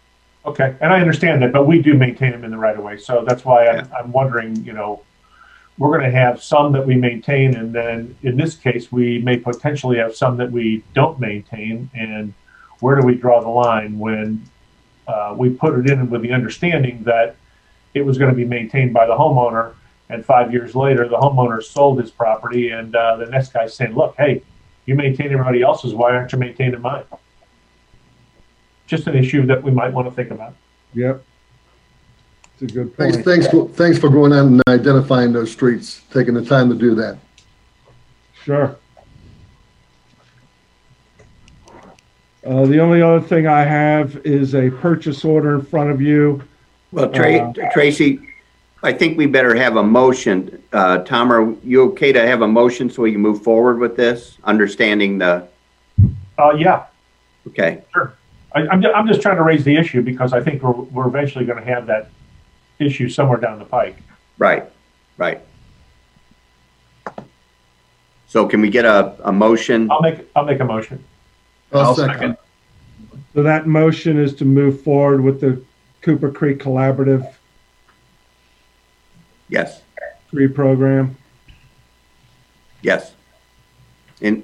Okay, 0.45 0.75
and 0.81 0.91
I 0.91 0.99
understand 0.99 1.41
that, 1.41 1.53
but 1.53 1.65
we 1.65 1.81
do 1.81 1.93
maintain 1.93 2.31
them 2.31 2.43
in 2.43 2.51
the 2.51 2.57
right 2.57 2.77
of 2.77 2.83
way, 2.83 2.97
so 2.97 3.23
that's 3.25 3.45
why 3.45 3.67
I'm, 3.67 3.89
I'm 3.97 4.11
wondering, 4.11 4.57
you 4.63 4.73
know, 4.73 5.01
we're 5.77 5.97
going 5.97 6.11
to 6.11 6.17
have 6.17 6.43
some 6.43 6.71
that 6.73 6.85
we 6.85 6.95
maintain, 6.95 7.55
and 7.55 7.73
then 7.73 8.15
in 8.21 8.37
this 8.37 8.55
case, 8.55 8.91
we 8.91 9.19
may 9.19 9.37
potentially 9.37 9.97
have 9.97 10.15
some 10.15 10.37
that 10.37 10.51
we 10.51 10.83
don't 10.93 11.19
maintain, 11.19 11.89
and 11.93 12.33
where 12.79 12.99
do 12.99 13.05
we 13.05 13.15
draw 13.15 13.41
the 13.41 13.49
line 13.49 13.97
when 13.97 14.43
uh, 15.07 15.33
we 15.37 15.49
put 15.49 15.77
it 15.77 15.89
in 15.89 16.09
with 16.09 16.21
the 16.21 16.31
understanding 16.31 17.03
that 17.03 17.35
it 17.93 18.05
was 18.05 18.17
going 18.17 18.29
to 18.29 18.35
be 18.35 18.45
maintained 18.45 18.93
by 18.93 19.05
the 19.05 19.13
homeowner. 19.13 19.73
And 20.09 20.25
five 20.25 20.51
years 20.51 20.75
later, 20.75 21.07
the 21.07 21.17
homeowner 21.17 21.63
sold 21.63 21.99
his 21.99 22.11
property, 22.11 22.69
and 22.69 22.95
uh, 22.95 23.15
the 23.17 23.25
next 23.27 23.53
guy's 23.53 23.73
saying, 23.73 23.95
"Look, 23.95 24.15
hey, 24.17 24.43
you 24.85 24.95
maintain 24.95 25.31
everybody 25.31 25.61
else's. 25.61 25.93
Why 25.93 26.11
aren't 26.11 26.31
you 26.31 26.37
maintaining 26.37 26.81
mine?" 26.81 27.05
Just 28.85 29.07
an 29.07 29.15
issue 29.15 29.45
that 29.47 29.63
we 29.63 29.71
might 29.71 29.93
want 29.93 30.07
to 30.07 30.13
think 30.13 30.29
about. 30.29 30.53
Yep. 30.93 31.23
It's 32.59 32.71
a 32.71 32.75
good 32.75 32.95
Thanks, 32.95 33.17
point. 33.17 33.25
thanks, 33.25 33.47
for- 33.47 33.67
thanks 33.69 33.97
for 33.97 34.09
going 34.09 34.31
out 34.33 34.45
and 34.45 34.61
identifying 34.67 35.33
those 35.33 35.51
streets, 35.51 36.01
taking 36.11 36.33
the 36.33 36.43
time 36.45 36.69
to 36.69 36.75
do 36.75 36.95
that. 36.95 37.17
Sure. 38.43 38.75
Uh, 42.45 42.65
the 42.65 42.79
only 42.79 43.01
other 43.01 43.21
thing 43.21 43.47
I 43.47 43.61
have 43.63 44.17
is 44.25 44.53
a 44.53 44.69
purchase 44.69 45.23
order 45.23 45.55
in 45.55 45.61
front 45.61 45.89
of 45.91 46.01
you. 46.01 46.43
Well, 46.91 47.09
Tra- 47.09 47.53
Tracy, 47.73 48.19
I 48.83 48.91
think 48.91 49.17
we 49.17 49.25
better 49.27 49.55
have 49.55 49.77
a 49.77 49.83
motion. 49.83 50.61
Uh, 50.73 50.99
Tom, 50.99 51.31
are 51.31 51.55
you 51.63 51.83
okay 51.91 52.11
to 52.11 52.27
have 52.27 52.41
a 52.41 52.47
motion 52.47 52.89
so 52.89 53.01
we 53.03 53.13
can 53.13 53.21
move 53.21 53.41
forward 53.41 53.79
with 53.79 53.95
this, 53.95 54.37
understanding 54.43 55.17
the, 55.19 55.47
Uh, 56.37 56.51
yeah, 56.57 56.83
okay, 57.47 57.81
I, 58.53 58.67
I'm, 58.67 58.81
ju- 58.81 58.91
I'm 58.93 59.07
just 59.07 59.21
trying 59.21 59.37
to 59.37 59.43
raise 59.43 59.63
the 59.63 59.75
issue 59.77 60.01
because 60.01 60.33
I 60.33 60.41
think 60.41 60.61
we're, 60.61 60.71
we're 60.71 61.07
eventually 61.07 61.45
going 61.45 61.63
to 61.63 61.65
have 61.65 61.87
that 61.87 62.09
issue 62.79 63.09
somewhere 63.09 63.37
down 63.39 63.59
the 63.59 63.65
pike. 63.65 63.97
right, 64.37 64.65
right. 65.17 65.41
So 68.27 68.47
can 68.47 68.61
we 68.61 68.69
get 68.69 68.83
a, 68.85 69.15
a 69.27 69.31
motion? 69.31 69.91
I'll 69.91 70.01
make 70.01 70.27
I'll 70.35 70.45
make 70.45 70.59
a 70.59 70.65
motion. 70.65 71.03
I'll 71.71 71.95
second. 71.95 72.37
So 73.35 73.43
that 73.43 73.67
motion 73.67 74.19
is 74.19 74.33
to 74.35 74.45
move 74.45 74.81
forward 74.81 75.21
with 75.21 75.39
the 75.41 75.61
Cooper 76.01 76.31
Creek 76.31 76.59
Collaborative 76.59 77.31
Yes, 79.49 79.81
tree 80.31 80.47
program. 80.47 81.15
yes. 82.81 83.13
And 84.21 84.43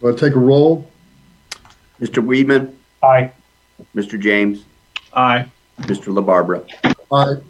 Want 0.00 0.18
to 0.18 0.26
take 0.28 0.36
a 0.36 0.38
roll? 0.38 0.88
Mr. 2.00 2.22
Weedman, 2.24 2.74
Aye. 3.02 3.32
Mr. 3.96 4.20
James, 4.20 4.64
Aye. 5.14 5.50
Mr. 5.80 6.12
LaBarbera. 6.12 6.64
Aye. 7.12 7.42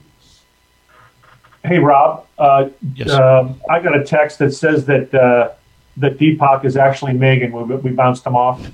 Hey 1.64 1.79
Rob, 1.79 2.27
uh, 2.38 2.69
Yes. 2.95 3.11
um, 3.11 3.61
I 3.69 3.81
got 3.81 3.97
a 3.97 4.05
text 4.05 4.38
that 4.38 4.53
says 4.53 4.87
that 4.87 5.12
uh, 5.12 5.51
that 5.97 6.17
Deepak 6.19 6.64
is 6.64 6.77
actually 6.77 7.12
Megan. 7.14 7.51
We, 7.53 7.62
we 7.77 7.91
bounced 7.91 8.25
him 8.25 8.37
off. 8.37 8.64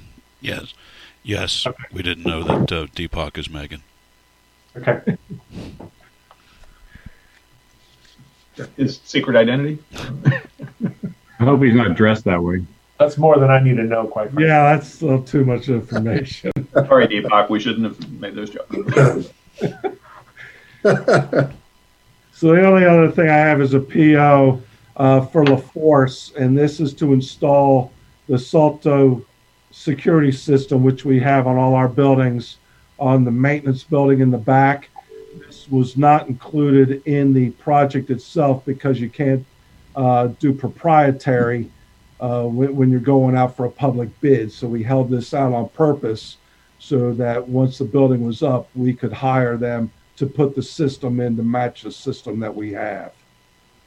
Yes. 0.41 0.75
Yes. 1.23 1.67
We 1.93 2.03
didn't 2.03 2.27
know 2.27 2.43
that 2.45 2.71
uh, 2.73 2.87
Deepak 2.95 3.39
is 3.39 3.49
Megan. 3.49 3.83
Okay. 4.77 5.17
His 8.77 9.01
secret 9.05 9.37
identity? 9.37 9.79
I 11.41 11.45
hope 11.45 11.63
he's 11.63 11.75
not 11.75 11.97
dressed 11.97 12.25
that 12.25 12.43
way. 12.43 12.65
That's 12.99 13.19
more 13.19 13.39
than 13.39 13.51
I 13.51 13.59
need 13.61 13.77
to 13.79 13.83
know, 13.83 14.07
quite 14.07 14.27
frankly. 14.29 14.45
Yeah, 14.47 14.75
that's 14.77 15.01
a 15.01 15.07
little 15.07 15.23
too 15.23 15.45
much 15.45 15.69
information. 15.69 16.53
Sorry, 16.73 17.09
Deepak, 17.09 17.51
we 17.51 17.59
shouldn't 17.59 17.85
have 17.87 18.13
made 18.21 18.35
those 18.35 18.51
jokes. 18.51 19.31
So 22.35 22.53
the 22.53 22.67
only 22.67 22.85
other 22.85 23.13
thing 23.13 23.29
I 23.29 23.37
have 23.37 23.61
is 23.61 23.75
a 23.75 23.81
PO 23.81 24.61
uh, 24.97 25.21
for 25.27 25.47
La 25.47 25.57
Force, 25.57 26.33
and 26.37 26.59
this 26.59 26.81
is 26.81 26.93
to 26.95 27.13
install 27.13 27.93
the 28.29 28.37
Salto 28.37 29.25
security 29.71 30.33
system, 30.33 30.83
which 30.83 31.05
we 31.05 31.21
have 31.21 31.47
on 31.47 31.57
all 31.57 31.75
our 31.75 31.89
buildings, 31.89 32.57
on 32.99 33.25
the 33.25 33.31
maintenance 33.31 33.85
building 33.85 34.21
in 34.21 34.33
the 34.33 34.39
back. 34.39 34.89
This 35.47 35.69
was 35.71 35.97
not 35.97 36.27
included 36.27 37.07
in 37.07 37.33
the 37.33 37.51
project 37.51 38.11
itself 38.11 38.65
because 38.65 39.01
you 39.01 39.09
can't 39.09 39.47
uh, 39.95 40.27
do 40.41 40.53
proprietary 40.53 41.71
uh, 42.19 42.43
when, 42.43 42.75
when 42.75 42.91
you're 42.91 42.99
going 42.99 43.37
out 43.37 43.57
for 43.57 43.67
a 43.67 43.71
public 43.71 44.09
bid. 44.21 44.51
So 44.51 44.67
we 44.67 44.83
held 44.83 45.09
this 45.09 45.33
out 45.33 45.53
on 45.53 45.69
purpose 45.69 46.39
so 46.89 47.15
that 47.15 47.49
once 47.49 47.79
the 47.79 47.85
building 47.85 48.27
was 48.27 48.43
up, 48.43 48.69
we 48.75 48.93
could 48.93 49.13
hire 49.13 49.57
them 49.57 49.91
to 50.17 50.27
put 50.27 50.55
the 50.55 50.63
system 50.63 51.19
in 51.19 51.35
to 51.37 51.43
match 51.43 51.83
the 51.83 51.91
system 51.91 52.39
that 52.41 52.55
we 52.55 52.73
have. 52.73 53.13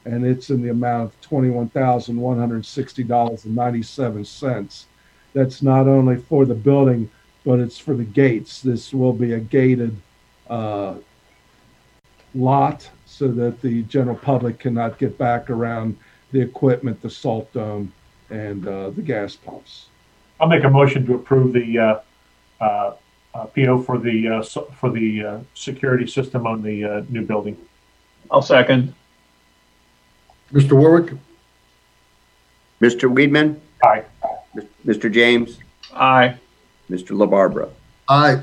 And 0.06 0.26
it's 0.26 0.50
in 0.50 0.64
the 0.64 0.72
amount 0.72 1.04
of 1.06 1.22
twenty-one 1.22 1.70
thousand, 1.70 2.16
one 2.20 2.40
hundred 2.40 2.56
and 2.56 2.66
sixty 2.66 3.04
dollars 3.04 3.46
and 3.46 3.56
ninety-seven 3.56 4.26
cents. 4.26 4.88
That's 5.34 5.62
not 5.62 5.88
only 5.88 6.16
for 6.16 6.46
the 6.46 6.56
building, 6.56 7.12
but 7.46 7.60
it's 7.60 7.78
for 7.78 7.94
the 7.94 8.10
gates. 8.24 8.62
This 8.62 8.94
will 8.94 9.14
be 9.14 9.34
a 9.34 9.40
gated, 9.40 9.96
uh, 10.50 10.96
lot 12.34 12.90
so 13.06 13.28
that 13.28 13.62
the 13.62 13.84
general 13.84 14.18
public 14.18 14.60
cannot 14.60 14.98
get 14.98 15.18
back 15.18 15.50
around 15.50 15.98
the 16.32 16.42
equipment, 16.42 17.02
the 17.02 17.10
salt 17.10 17.52
dome, 17.54 17.92
and, 18.30 18.68
uh, 18.68 18.90
the 18.90 19.02
gas 19.02 19.36
pumps. 19.36 19.88
I'll 20.40 20.48
make 20.48 20.64
a 20.64 20.70
motion 20.70 21.06
to 21.06 21.16
approve 21.16 21.54
the 21.54 21.78
uh, 21.78 22.00
PO 22.60 23.82
for 23.84 23.98
the 23.98 24.28
uh, 24.28 24.44
so- 24.44 24.72
for 24.80 24.90
the 24.90 25.24
uh, 25.26 25.40
security 25.54 26.08
system 26.08 26.46
on 26.48 26.62
the 26.62 26.84
uh, 26.84 27.04
new 27.10 27.22
building. 27.26 27.58
I'll 28.32 28.42
second. 28.42 28.94
Mr. 30.54 30.74
Warwick? 30.74 31.14
Mr. 32.82 33.12
Weedman, 33.12 33.60
Aye. 33.84 34.04
Mr. 34.86 35.12
James, 35.12 35.60
Aye. 35.94 36.36
Mr. 36.90 37.10
LaBarbera. 37.18 37.70
Aye. 38.08 38.42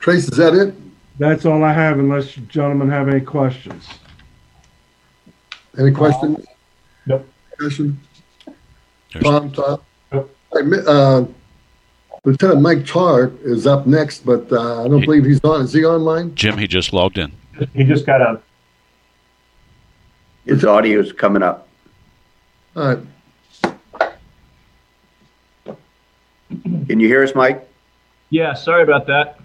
Trace, 0.00 0.28
is 0.28 0.36
that 0.38 0.54
it? 0.54 0.74
That's 1.18 1.44
all 1.44 1.62
I 1.62 1.72
have 1.72 1.98
unless 1.98 2.36
you 2.36 2.42
gentlemen 2.44 2.88
have 2.90 3.08
any 3.08 3.20
questions. 3.20 3.86
Any 5.78 5.90
questions? 5.92 6.44
Nope. 7.06 7.28
Discussion? 7.58 8.00
Tom, 9.20 9.52
Tom? 9.52 9.80
Nope. 10.64 10.84
Uh, 10.86 11.24
Lieutenant 12.24 12.60
Mike 12.60 12.84
Tar 12.84 13.30
is 13.44 13.68
up 13.68 13.86
next, 13.86 14.26
but 14.26 14.50
uh, 14.50 14.84
I 14.84 14.88
don't 14.88 15.00
believe 15.00 15.24
he's 15.24 15.42
on. 15.44 15.62
Is 15.62 15.72
he 15.72 15.84
online? 15.84 16.34
Jim, 16.34 16.58
he 16.58 16.66
just 16.66 16.92
logged 16.92 17.18
in. 17.18 17.32
He 17.72 17.84
just 17.84 18.04
got 18.04 18.20
a 18.20 18.40
His 20.44 20.64
audio's 20.64 21.12
coming 21.12 21.42
up. 21.42 21.68
All 22.74 22.96
right. 22.96 22.98
Can 26.62 27.00
you 27.00 27.06
hear 27.08 27.22
us, 27.22 27.34
Mike? 27.34 27.66
Yeah, 28.30 28.54
sorry 28.54 28.82
about 28.82 29.06
that. 29.06 29.38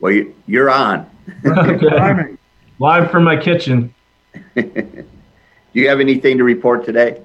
Well, 0.00 0.12
you, 0.12 0.34
you're 0.46 0.70
on. 0.70 1.08
Timing. 1.44 2.38
Live 2.78 3.10
from 3.10 3.24
my 3.24 3.36
kitchen. 3.36 3.94
Do 4.56 5.04
you 5.74 5.88
have 5.88 6.00
anything 6.00 6.38
to 6.38 6.44
report 6.44 6.84
today? 6.84 7.20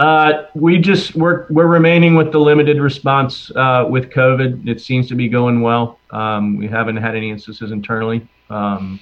Uh, 0.00 0.46
we 0.54 0.78
just 0.78 1.14
we're 1.14 1.44
we're 1.50 1.66
remaining 1.66 2.14
with 2.14 2.32
the 2.32 2.38
limited 2.38 2.80
response 2.80 3.50
uh, 3.54 3.84
with 3.86 4.08
COVID. 4.08 4.66
It 4.66 4.80
seems 4.80 5.06
to 5.08 5.14
be 5.14 5.28
going 5.28 5.60
well. 5.60 5.98
Um, 6.10 6.56
we 6.56 6.66
haven't 6.66 6.96
had 6.96 7.14
any 7.14 7.30
instances 7.30 7.70
internally 7.70 8.26
um, 8.48 8.98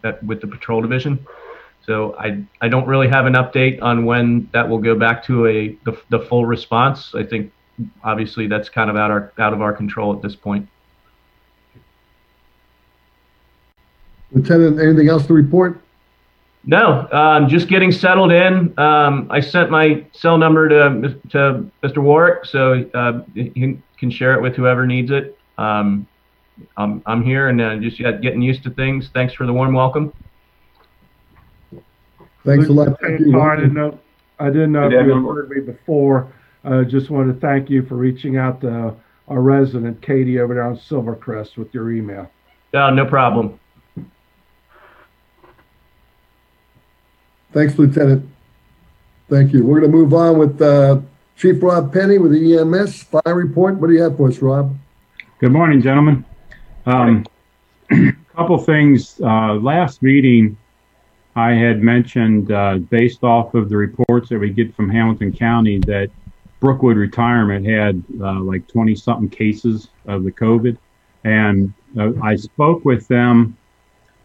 that 0.00 0.24
with 0.24 0.40
the 0.40 0.46
patrol 0.46 0.80
division. 0.80 1.26
So 1.84 2.16
I 2.18 2.42
I 2.62 2.68
don't 2.68 2.86
really 2.86 3.06
have 3.08 3.26
an 3.26 3.34
update 3.34 3.82
on 3.82 4.06
when 4.06 4.48
that 4.54 4.66
will 4.66 4.78
go 4.78 4.98
back 4.98 5.22
to 5.24 5.46
a 5.46 5.76
the, 5.84 6.00
the 6.08 6.20
full 6.20 6.46
response. 6.46 7.14
I 7.14 7.22
think 7.22 7.52
obviously 8.02 8.46
that's 8.46 8.70
kind 8.70 8.88
of 8.88 8.96
out 8.96 9.10
our 9.10 9.30
out 9.36 9.52
of 9.52 9.60
our 9.60 9.74
control 9.74 10.16
at 10.16 10.22
this 10.22 10.34
point. 10.34 10.66
Lieutenant, 14.32 14.80
anything 14.80 15.10
else 15.10 15.26
to 15.26 15.34
report? 15.34 15.83
No, 16.66 17.06
um, 17.12 17.48
just 17.48 17.68
getting 17.68 17.92
settled 17.92 18.32
in. 18.32 18.78
Um, 18.78 19.26
I 19.30 19.40
sent 19.40 19.70
my 19.70 20.04
cell 20.12 20.38
number 20.38 20.68
to 20.68 21.18
to 21.30 21.70
Mr. 21.82 22.02
Warwick, 22.02 22.46
so 22.46 22.88
uh, 22.94 23.22
he 23.34 23.78
can 23.98 24.10
share 24.10 24.34
it 24.34 24.40
with 24.40 24.56
whoever 24.56 24.86
needs 24.86 25.10
it. 25.10 25.38
Um, 25.58 26.06
I'm 26.76 27.02
I'm 27.04 27.22
here 27.22 27.48
and 27.48 27.60
uh, 27.60 27.76
just 27.76 28.00
yeah, 28.00 28.12
getting 28.12 28.40
used 28.40 28.62
to 28.64 28.70
things. 28.70 29.10
Thanks 29.12 29.34
for 29.34 29.46
the 29.46 29.52
warm 29.52 29.74
welcome. 29.74 30.12
Thanks 32.44 32.68
a 32.68 32.72
lot. 32.72 32.98
Thank 33.00 33.20
you. 33.20 33.40
I 33.40 33.56
didn't 33.56 33.74
know, 33.74 33.98
I 34.38 34.46
didn't 34.46 34.72
know 34.72 34.86
if 34.86 34.92
you 34.92 34.98
had 34.98 35.06
heard 35.08 35.50
me 35.50 35.60
before. 35.60 36.32
I 36.64 36.82
just 36.84 37.10
wanted 37.10 37.34
to 37.34 37.40
thank 37.40 37.70
you 37.70 37.84
for 37.84 37.96
reaching 37.96 38.36
out 38.36 38.60
to 38.62 38.94
our 39.28 39.40
resident 39.40 40.00
Katie 40.02 40.38
over 40.38 40.54
there 40.54 40.64
on 40.64 40.76
Silvercrest 40.76 41.56
with 41.56 41.72
your 41.74 41.90
email. 41.92 42.30
Uh, 42.72 42.90
no 42.90 43.06
problem. 43.06 43.58
Thanks, 47.54 47.78
Lieutenant. 47.78 48.28
Thank 49.30 49.52
you. 49.52 49.64
We're 49.64 49.78
going 49.78 49.92
to 49.92 49.96
move 49.96 50.12
on 50.12 50.38
with 50.38 50.60
uh, 50.60 51.00
Chief 51.36 51.62
Rob 51.62 51.92
Penny 51.92 52.18
with 52.18 52.32
the 52.32 52.58
EMS 52.58 53.04
fire 53.04 53.34
report. 53.36 53.76
What 53.76 53.86
do 53.86 53.92
you 53.92 54.02
have 54.02 54.16
for 54.16 54.28
us, 54.28 54.42
Rob? 54.42 54.76
Good 55.38 55.52
morning, 55.52 55.80
gentlemen. 55.80 56.24
Um, 56.84 57.24
couple 58.34 58.58
things. 58.58 59.20
Uh, 59.20 59.54
last 59.54 60.02
meeting, 60.02 60.56
I 61.36 61.52
had 61.52 61.80
mentioned, 61.80 62.50
uh, 62.50 62.78
based 62.78 63.22
off 63.22 63.54
of 63.54 63.68
the 63.68 63.76
reports 63.76 64.30
that 64.30 64.40
we 64.40 64.50
get 64.50 64.74
from 64.74 64.90
Hamilton 64.90 65.32
County, 65.32 65.78
that 65.86 66.10
Brookwood 66.58 66.96
Retirement 66.96 67.64
had 67.64 68.02
uh, 68.20 68.40
like 68.40 68.66
20 68.66 68.96
something 68.96 69.30
cases 69.30 69.90
of 70.06 70.24
the 70.24 70.32
COVID. 70.32 70.76
And 71.22 71.72
uh, 71.96 72.20
I 72.20 72.34
spoke 72.34 72.84
with 72.84 73.06
them 73.06 73.56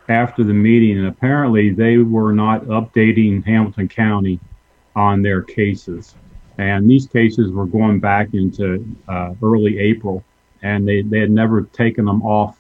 after 0.10 0.44
the 0.44 0.54
meeting, 0.54 0.98
and 0.98 1.08
apparently 1.08 1.70
they 1.70 1.98
were 1.98 2.34
not 2.34 2.66
updating 2.66 3.46
Hamilton 3.46 3.88
County 3.88 4.40
on 4.96 5.22
their 5.22 5.42
cases. 5.42 6.16
And 6.58 6.90
these 6.90 7.08
cases 7.08 7.52
were 7.52 7.66
going 7.66 8.00
back 8.00 8.34
into 8.34 8.86
uh, 9.08 9.34
early 9.42 9.78
April, 9.80 10.24
and 10.62 10.88
they, 10.88 11.04
they 11.04 11.20
had 11.20 11.32
never 11.32 11.62
taken 11.62 12.06
them 12.06 12.22
off 12.24 12.60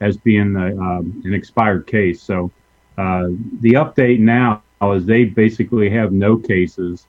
as 0.00 0.16
being 0.16 0.54
a, 0.56 0.76
um, 0.76 1.22
an 1.24 1.34
expired 1.34 1.86
case. 1.86 2.22
So 2.22 2.50
uh, 2.98 3.28
the 3.60 3.72
update 3.74 4.20
now 4.20 4.62
is 4.82 5.06
they 5.06 5.24
basically 5.24 5.88
have 5.90 6.12
no 6.12 6.36
cases 6.36 7.06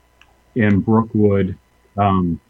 in 0.54 0.80
Brookwood, 0.80 1.56
um, 1.98 2.40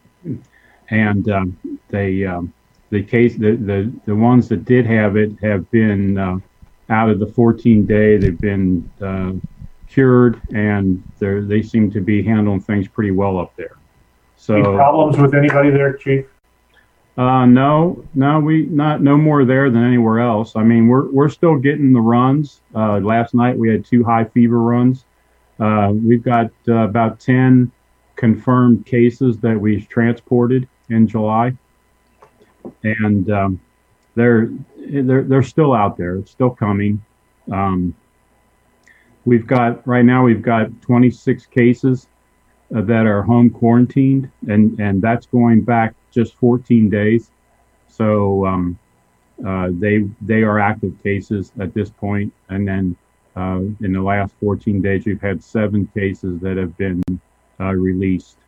and 0.90 1.28
um, 1.30 1.80
they 1.88 2.24
um, 2.24 2.52
the 2.90 3.02
case 3.02 3.36
the, 3.36 3.56
the 3.56 3.92
the 4.04 4.14
ones 4.14 4.48
that 4.48 4.64
did 4.64 4.86
have 4.86 5.16
it 5.16 5.32
have 5.42 5.70
been 5.70 6.18
uh, 6.18 6.38
out 6.90 7.10
of 7.10 7.18
the 7.18 7.26
14 7.26 7.86
day 7.86 8.16
they've 8.18 8.40
been 8.40 8.90
uh, 9.00 9.32
cured 9.88 10.40
and 10.54 11.02
they 11.18 11.40
they 11.40 11.62
seem 11.62 11.90
to 11.92 12.00
be 12.00 12.22
handling 12.22 12.60
things 12.60 12.88
pretty 12.88 13.10
well 13.10 13.38
up 13.38 13.54
there. 13.56 13.78
Any 14.54 14.62
So 14.62 14.74
problems 14.74 15.18
with 15.18 15.34
anybody 15.34 15.70
there, 15.70 15.94
chief? 15.94 16.26
uh, 17.16 17.46
no, 17.46 18.04
no, 18.14 18.40
we 18.40 18.66
not 18.66 19.00
no 19.02 19.16
more 19.16 19.44
there 19.44 19.70
than 19.70 19.84
anywhere 19.84 20.20
else. 20.20 20.56
I 20.56 20.64
mean, 20.64 20.88
we're 20.88 21.10
we're 21.10 21.28
still 21.28 21.56
getting 21.56 21.92
the 21.92 22.00
runs. 22.00 22.60
Uh, 22.74 22.98
last 22.98 23.34
night 23.34 23.56
we 23.56 23.68
had 23.70 23.84
two 23.84 24.02
high 24.04 24.24
fever 24.24 24.60
runs. 24.60 25.04
Uh, 25.60 25.92
we've 25.94 26.22
got 26.24 26.50
uh, 26.68 26.74
about 26.88 27.20
ten 27.20 27.70
confirmed 28.16 28.86
cases 28.86 29.38
that 29.38 29.58
we've 29.58 29.88
transported 29.88 30.68
in 30.90 31.06
July, 31.06 31.56
and 32.82 33.30
um, 33.30 33.60
they're 34.14 34.50
they're 34.76 35.22
they're 35.22 35.42
still 35.42 35.72
out 35.72 35.96
there. 35.96 36.16
It's 36.16 36.30
still 36.30 36.50
coming. 36.50 37.04
Um, 37.50 37.94
we've 39.24 39.46
got 39.46 39.86
right 39.86 40.04
now 40.04 40.24
we've 40.24 40.42
got 40.42 40.80
26 40.82 41.46
cases 41.46 42.08
uh, 42.74 42.82
that 42.82 43.06
are 43.06 43.22
home 43.22 43.50
quarantined, 43.50 44.30
and 44.48 44.78
and 44.80 45.02
that's 45.02 45.26
going 45.26 45.62
back 45.62 45.94
just 46.10 46.34
14 46.36 46.90
days. 46.90 47.30
So 47.88 48.46
um, 48.46 48.78
uh, 49.46 49.68
they 49.72 50.08
they 50.20 50.42
are 50.42 50.58
active 50.58 50.94
cases 51.02 51.52
at 51.60 51.74
this 51.74 51.90
point, 51.90 52.32
and 52.48 52.66
then 52.66 52.96
uh, 53.36 53.60
in 53.80 53.92
the 53.92 54.00
last 54.00 54.34
14 54.40 54.80
days, 54.80 55.06
we've 55.06 55.20
had 55.20 55.42
seven 55.42 55.86
cases 55.94 56.40
that 56.40 56.56
have 56.56 56.76
been 56.76 57.02
uh, 57.60 57.72
released 57.72 58.38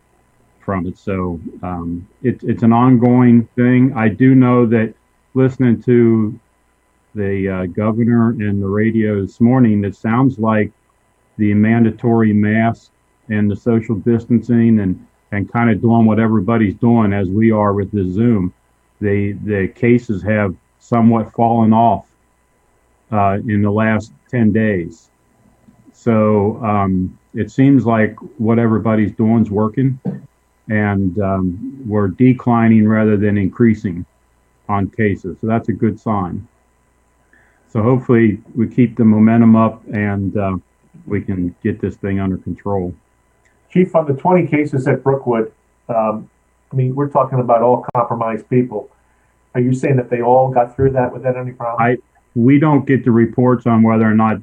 from 0.61 0.87
it. 0.87 0.99
So 0.99 1.41
um, 1.63 2.09
it, 2.23 2.43
it's 2.43 2.63
an 2.63 2.73
ongoing 2.73 3.49
thing. 3.57 3.93
I 3.97 4.09
do 4.09 4.35
know 4.35 4.67
that 4.67 4.95
listening 5.37 5.83
to 5.83 6.41
the 7.15 7.49
uh, 7.49 7.67
governor 7.67 8.31
and 8.31 8.61
the 8.61 8.67
radio 8.67 9.21
this 9.21 9.39
morning, 9.39 9.85
it 9.85 9.95
sounds 9.95 10.39
like 10.39 10.73
the 11.37 11.53
mandatory 11.53 12.33
mask 12.33 12.91
and 13.29 13.51
the 13.51 13.57
social 13.57 13.97
distancing 13.97 14.81
and 14.81 15.07
and 15.33 15.53
kind 15.53 15.71
of 15.71 15.83
doing 15.83 16.07
what 16.07 16.21
everybody's 16.21 16.75
doing 16.77 17.13
as 17.13 17.29
we 17.29 17.51
are 17.51 17.75
with 17.75 17.91
the 17.93 18.11
Zoom. 18.11 18.53
The 19.01 19.33
the 19.45 19.69
cases 19.69 20.23
have 20.23 20.55
somewhat 20.79 21.33
fallen 21.33 21.73
off 21.73 22.07
uh, 23.13 23.39
in 23.47 23.61
the 23.61 23.71
last 23.71 24.13
ten 24.31 24.53
days. 24.53 25.11
So 25.93 26.63
um, 26.65 27.19
it 27.35 27.51
seems 27.51 27.85
like 27.85 28.17
what 28.39 28.59
everybody's 28.59 29.13
doing 29.13 29.43
is 29.43 29.51
working, 29.51 30.01
and 30.69 31.19
um, 31.19 31.83
we're 31.87 32.09
declining 32.09 32.89
rather 32.89 33.19
than 33.19 33.37
increasing 33.37 34.07
on 34.69 34.91
cases. 34.91 35.39
So 35.41 35.47
that's 35.47 35.69
a 35.69 35.73
good 35.73 35.99
sign. 36.01 36.47
So 37.69 37.83
hopefully 37.83 38.41
we 38.55 38.69
keep 38.69 38.97
the 38.97 39.05
momentum 39.05 39.57
up 39.57 39.85
and 39.93 40.37
uh, 40.37 40.57
we 41.07 41.21
can 41.21 41.55
get 41.63 41.81
this 41.81 41.97
thing 41.97 42.21
under 42.21 42.39
control. 42.39 42.95
Chief, 43.71 43.95
on 43.95 44.07
the 44.07 44.15
20 44.15 44.47
cases 44.47 44.87
at 44.87 45.03
Brookwood, 45.03 45.53
um, 45.89 46.31
I 46.73 46.77
mean, 46.77 46.95
we're 46.95 47.09
talking 47.09 47.41
about 47.41 47.63
all 47.63 47.85
compromised 47.95 48.49
people. 48.49 48.91
Are 49.55 49.61
you 49.61 49.73
saying 49.73 49.97
that 49.97 50.11
they 50.11 50.21
all 50.21 50.51
got 50.51 50.75
through 50.75 50.93
that 50.93 51.13
without 51.13 51.37
any 51.37 51.53
problem? 51.53 51.83
I 51.83 51.97
we 52.35 52.59
don't 52.59 52.87
get 52.87 53.05
the 53.05 53.11
reports 53.11 53.67
on 53.67 53.83
whether 53.83 54.05
or 54.05 54.15
not 54.15 54.37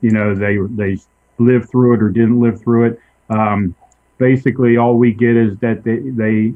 you 0.00 0.10
know 0.10 0.34
they 0.34 0.58
they 0.70 1.00
lived 1.38 1.70
through 1.70 1.94
it 1.94 2.02
or 2.02 2.10
didn't 2.10 2.40
live 2.40 2.60
through 2.60 2.86
it. 2.86 3.00
Um, 3.30 3.74
basically, 4.18 4.76
all 4.76 4.96
we 4.96 5.12
get 5.12 5.36
is 5.36 5.56
that 5.58 5.84
they 5.84 5.98
they 5.98 6.54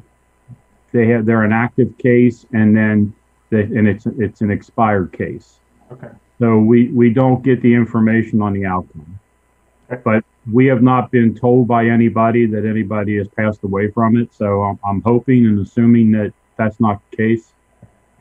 they 0.97 1.07
have 1.09 1.27
they're 1.27 1.43
an 1.43 1.53
active 1.53 1.97
case 1.99 2.47
and 2.53 2.77
then 2.77 3.15
they, 3.51 3.63
and 3.63 3.87
it's 3.87 4.07
it's 4.07 4.41
an 4.41 4.51
expired 4.51 5.13
case. 5.13 5.59
Okay. 5.93 6.09
So 6.39 6.59
we 6.59 6.89
we 6.89 7.13
don't 7.13 7.43
get 7.43 7.61
the 7.63 7.75
information 7.75 8.41
on 8.41 8.53
the 8.55 8.65
outcome. 8.65 9.19
Okay. 9.91 10.01
But 10.05 10.25
we 10.53 10.67
have 10.67 10.83
not 10.83 11.11
been 11.11 11.35
told 11.35 11.69
by 11.69 11.87
anybody 11.87 12.47
that 12.47 12.65
anybody 12.65 13.17
has 13.19 13.29
passed 13.29 13.63
away 13.63 13.91
from 13.91 14.17
it. 14.17 14.33
So 14.33 14.63
I'm, 14.63 14.79
I'm 14.85 15.03
hoping 15.03 15.47
and 15.47 15.59
assuming 15.61 16.13
that 16.13 16.33
that's 16.57 16.81
not 16.81 17.01
the 17.11 17.17
case. 17.17 17.53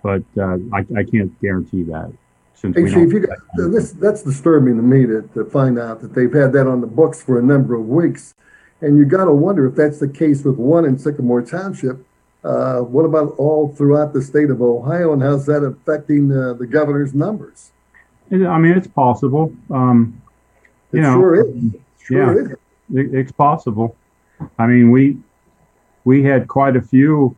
But 0.03 0.23
uh, 0.37 0.57
I, 0.71 0.85
I 0.99 1.03
can't 1.03 1.31
guarantee 1.41 1.83
that 1.83 2.11
since 2.53 2.75
Hey, 2.75 2.83
we 2.83 2.89
Chief, 2.89 2.95
don't. 2.95 3.11
you 3.11 3.19
got, 3.27 3.37
this, 3.71 3.91
that's 3.93 4.21
disturbing 4.21 4.75
to 4.77 4.83
me 4.83 5.05
to, 5.07 5.27
to 5.33 5.45
find 5.45 5.79
out 5.79 6.01
that 6.01 6.13
they've 6.13 6.33
had 6.33 6.53
that 6.53 6.67
on 6.67 6.81
the 6.81 6.87
books 6.87 7.23
for 7.23 7.39
a 7.39 7.43
number 7.43 7.73
of 7.75 7.87
weeks. 7.87 8.35
And 8.81 8.97
you 8.97 9.05
gotta 9.05 9.33
wonder 9.33 9.65
if 9.65 9.75
that's 9.75 9.99
the 9.99 10.07
case 10.07 10.43
with 10.43 10.57
one 10.57 10.85
in 10.85 10.97
Sycamore 10.97 11.41
Township. 11.41 12.05
Uh, 12.45 12.81
what 12.81 13.05
about 13.05 13.33
all 13.39 13.73
throughout 13.75 14.13
the 14.13 14.21
state 14.21 14.51
of 14.51 14.61
Ohio 14.61 15.13
and 15.13 15.21
how's 15.23 15.47
that 15.47 15.63
affecting 15.63 16.31
uh, 16.31 16.53
the 16.53 16.67
governor's 16.67 17.15
numbers? 17.15 17.71
I 18.31 18.59
mean, 18.59 18.77
it's 18.77 18.87
possible. 18.87 19.51
Um, 19.71 20.21
It 20.91 20.97
You 20.97 21.01
know, 21.01 21.13
sure 21.13 21.41
is. 21.41 21.55
Sure 21.97 22.41
is. 22.41 22.51
it, 22.93 23.13
it's 23.15 23.31
possible. 23.31 23.95
I 24.59 24.67
mean, 24.67 24.91
we 24.91 25.17
we 26.03 26.23
had 26.23 26.47
quite 26.47 26.75
a 26.75 26.81
few. 26.81 27.35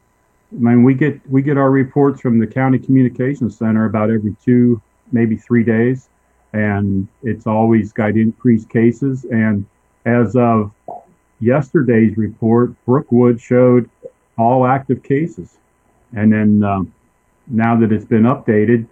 I 0.52 0.60
mean, 0.60 0.84
we 0.84 0.94
get 0.94 1.22
we 1.30 1.42
get 1.42 1.58
our 1.58 1.72
reports 1.72 2.20
from 2.20 2.40
the 2.40 2.48
county 2.48 2.78
communications 2.78 3.58
center 3.58 3.86
about 3.86 4.12
every 4.12 4.36
two, 4.44 4.82
maybe 5.14 5.38
three 5.38 5.64
days, 5.64 6.10
and 6.52 7.08
it's 7.24 7.48
always 7.48 7.94
got 7.94 8.12
increased 8.12 8.70
cases. 8.70 9.26
And 9.26 9.66
as 10.06 10.36
of 10.36 10.72
yesterday's 11.40 12.18
report, 12.18 12.74
Brookwood 12.86 13.40
showed 13.40 13.90
all 14.38 14.66
active 14.66 15.04
cases, 15.04 15.58
and 16.16 16.32
then 16.32 16.64
um, 16.64 16.94
now 17.48 17.80
that 17.80 17.92
it's 17.92 18.06
been 18.06 18.24
updated, 18.24 18.88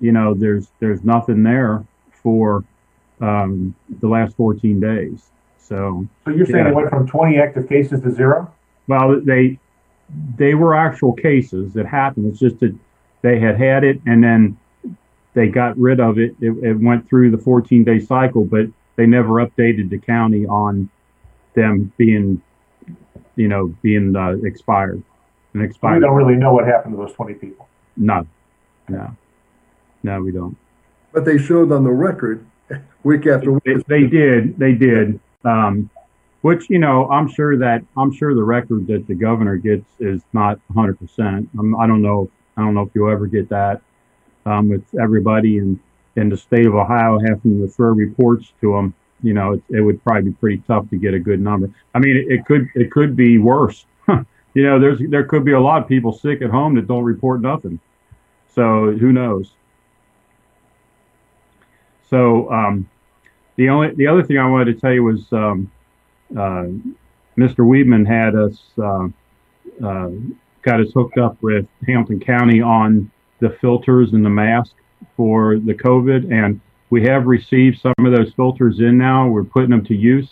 you 0.00 0.12
know, 0.12 0.34
there's 0.34 0.68
there's 0.80 1.02
nothing 1.04 1.42
there 1.42 1.84
for 2.22 2.64
um, 3.20 3.74
the 4.00 4.08
last 4.08 4.36
14 4.36 4.80
days. 4.80 5.30
So, 5.58 6.06
So 6.24 6.32
you're 6.32 6.46
saying 6.46 6.64
Yeah. 6.66 6.70
it 6.70 6.74
went 6.74 6.90
from 6.90 7.06
20 7.06 7.38
active 7.38 7.68
cases 7.68 8.02
to 8.02 8.10
zero? 8.10 8.52
well, 8.86 9.20
they 9.24 9.58
they 10.36 10.54
were 10.54 10.74
actual 10.74 11.14
cases 11.14 11.72
that 11.72 11.86
happened. 11.86 12.26
It's 12.26 12.38
just 12.38 12.60
that 12.60 12.76
they 13.22 13.40
had 13.40 13.56
had 13.58 13.84
it 13.84 14.00
and 14.06 14.22
then 14.22 14.58
they 15.32 15.48
got 15.48 15.76
rid 15.78 15.98
of 16.00 16.18
it. 16.18 16.36
It, 16.40 16.52
it 16.62 16.74
went 16.74 17.08
through 17.08 17.30
the 17.30 17.38
14 17.38 17.82
day 17.84 17.98
cycle, 17.98 18.44
but 18.44 18.66
they 18.96 19.06
never 19.06 19.34
updated 19.44 19.88
the 19.90 19.98
county 19.98 20.46
on 20.46 20.90
them 21.54 21.92
being, 21.96 22.42
you 23.36 23.48
know, 23.48 23.74
being 23.82 24.14
uh, 24.16 24.36
expired. 24.44 25.02
And 25.52 25.62
expired. 25.62 25.96
We 25.96 26.06
don't 26.06 26.16
really 26.16 26.36
know 26.36 26.52
what 26.52 26.66
happened 26.66 26.94
to 26.94 26.98
those 26.98 27.12
20 27.12 27.34
people. 27.34 27.68
No, 27.96 28.26
no, 28.88 29.16
no, 30.02 30.20
we 30.20 30.32
don't. 30.32 30.56
But 31.12 31.24
they 31.24 31.38
showed 31.38 31.70
on 31.70 31.84
the 31.84 31.92
record 31.92 32.44
week 33.04 33.26
after 33.26 33.52
week. 33.52 33.86
they 33.86 34.06
did, 34.06 34.58
they 34.58 34.72
did. 34.72 35.20
Um, 35.44 35.90
which 36.40 36.68
you 36.68 36.78
know, 36.78 37.08
I'm 37.08 37.28
sure 37.28 37.56
that 37.58 37.82
I'm 37.96 38.12
sure 38.12 38.34
the 38.34 38.42
record 38.42 38.86
that 38.88 39.06
the 39.06 39.14
governor 39.14 39.56
gets 39.56 39.86
is 39.98 40.22
not 40.32 40.58
100. 40.68 40.98
percent 40.98 41.48
I 41.54 41.86
don't 41.86 42.02
know. 42.02 42.30
I 42.56 42.62
don't 42.62 42.74
know 42.74 42.82
if 42.82 42.90
you'll 42.94 43.10
ever 43.10 43.26
get 43.26 43.48
that 43.48 43.80
um, 44.44 44.68
with 44.68 44.84
everybody 45.00 45.58
in 45.58 45.80
in 46.16 46.28
the 46.28 46.36
state 46.36 46.66
of 46.66 46.74
Ohio 46.74 47.18
having 47.18 47.60
to 47.60 47.68
throw 47.68 47.88
reports 47.88 48.52
to 48.60 48.72
them. 48.72 48.94
You 49.24 49.34
know, 49.34 49.52
it, 49.54 49.62
it 49.70 49.80
would 49.80 50.02
probably 50.04 50.30
be 50.30 50.32
pretty 50.32 50.62
tough 50.66 50.88
to 50.90 50.96
get 50.96 51.14
a 51.14 51.18
good 51.18 51.40
number. 51.40 51.70
I 51.94 51.98
mean, 51.98 52.16
it, 52.16 52.30
it 52.30 52.46
could 52.46 52.68
it 52.74 52.90
could 52.90 53.16
be 53.16 53.38
worse. 53.38 53.86
you 54.08 54.62
know, 54.62 54.78
there's 54.78 55.00
there 55.08 55.24
could 55.24 55.44
be 55.44 55.52
a 55.52 55.60
lot 55.60 55.82
of 55.82 55.88
people 55.88 56.12
sick 56.12 56.42
at 56.42 56.50
home 56.50 56.74
that 56.76 56.86
don't 56.86 57.04
report 57.04 57.40
nothing. 57.40 57.80
So 58.54 58.92
who 58.92 59.12
knows? 59.12 59.50
So 62.08 62.50
um, 62.52 62.88
the 63.56 63.68
only 63.68 63.94
the 63.94 64.06
other 64.06 64.22
thing 64.22 64.38
I 64.38 64.48
wanted 64.48 64.74
to 64.74 64.80
tell 64.80 64.92
you 64.92 65.04
was 65.04 65.32
um, 65.32 65.70
uh, 66.32 66.66
Mr. 67.36 67.60
Weedman 67.60 68.06
had 68.06 68.34
us 68.36 68.62
uh, 68.78 69.08
uh, 69.84 70.10
got 70.62 70.80
us 70.80 70.92
hooked 70.94 71.18
up 71.18 71.36
with 71.42 71.66
Hamilton 71.86 72.20
County 72.20 72.60
on 72.60 73.10
the 73.40 73.50
filters 73.60 74.12
and 74.12 74.24
the 74.24 74.30
mask 74.30 74.74
for 75.16 75.58
the 75.58 75.74
COVID, 75.74 76.32
and 76.32 76.60
we 76.90 77.02
have 77.04 77.26
received 77.26 77.80
some 77.80 77.94
of 78.06 78.12
those 78.14 78.32
filters 78.34 78.80
in 78.80 78.98
now. 78.98 79.28
We're 79.28 79.44
putting 79.44 79.70
them 79.70 79.84
to 79.86 79.94
use. 79.94 80.28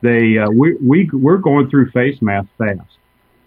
They 0.00 0.38
uh, 0.38 0.48
we 0.50 0.74
we 0.74 1.08
we're 1.12 1.38
going 1.38 1.70
through 1.70 1.90
face 1.90 2.20
masks 2.20 2.50
fast. 2.58 2.98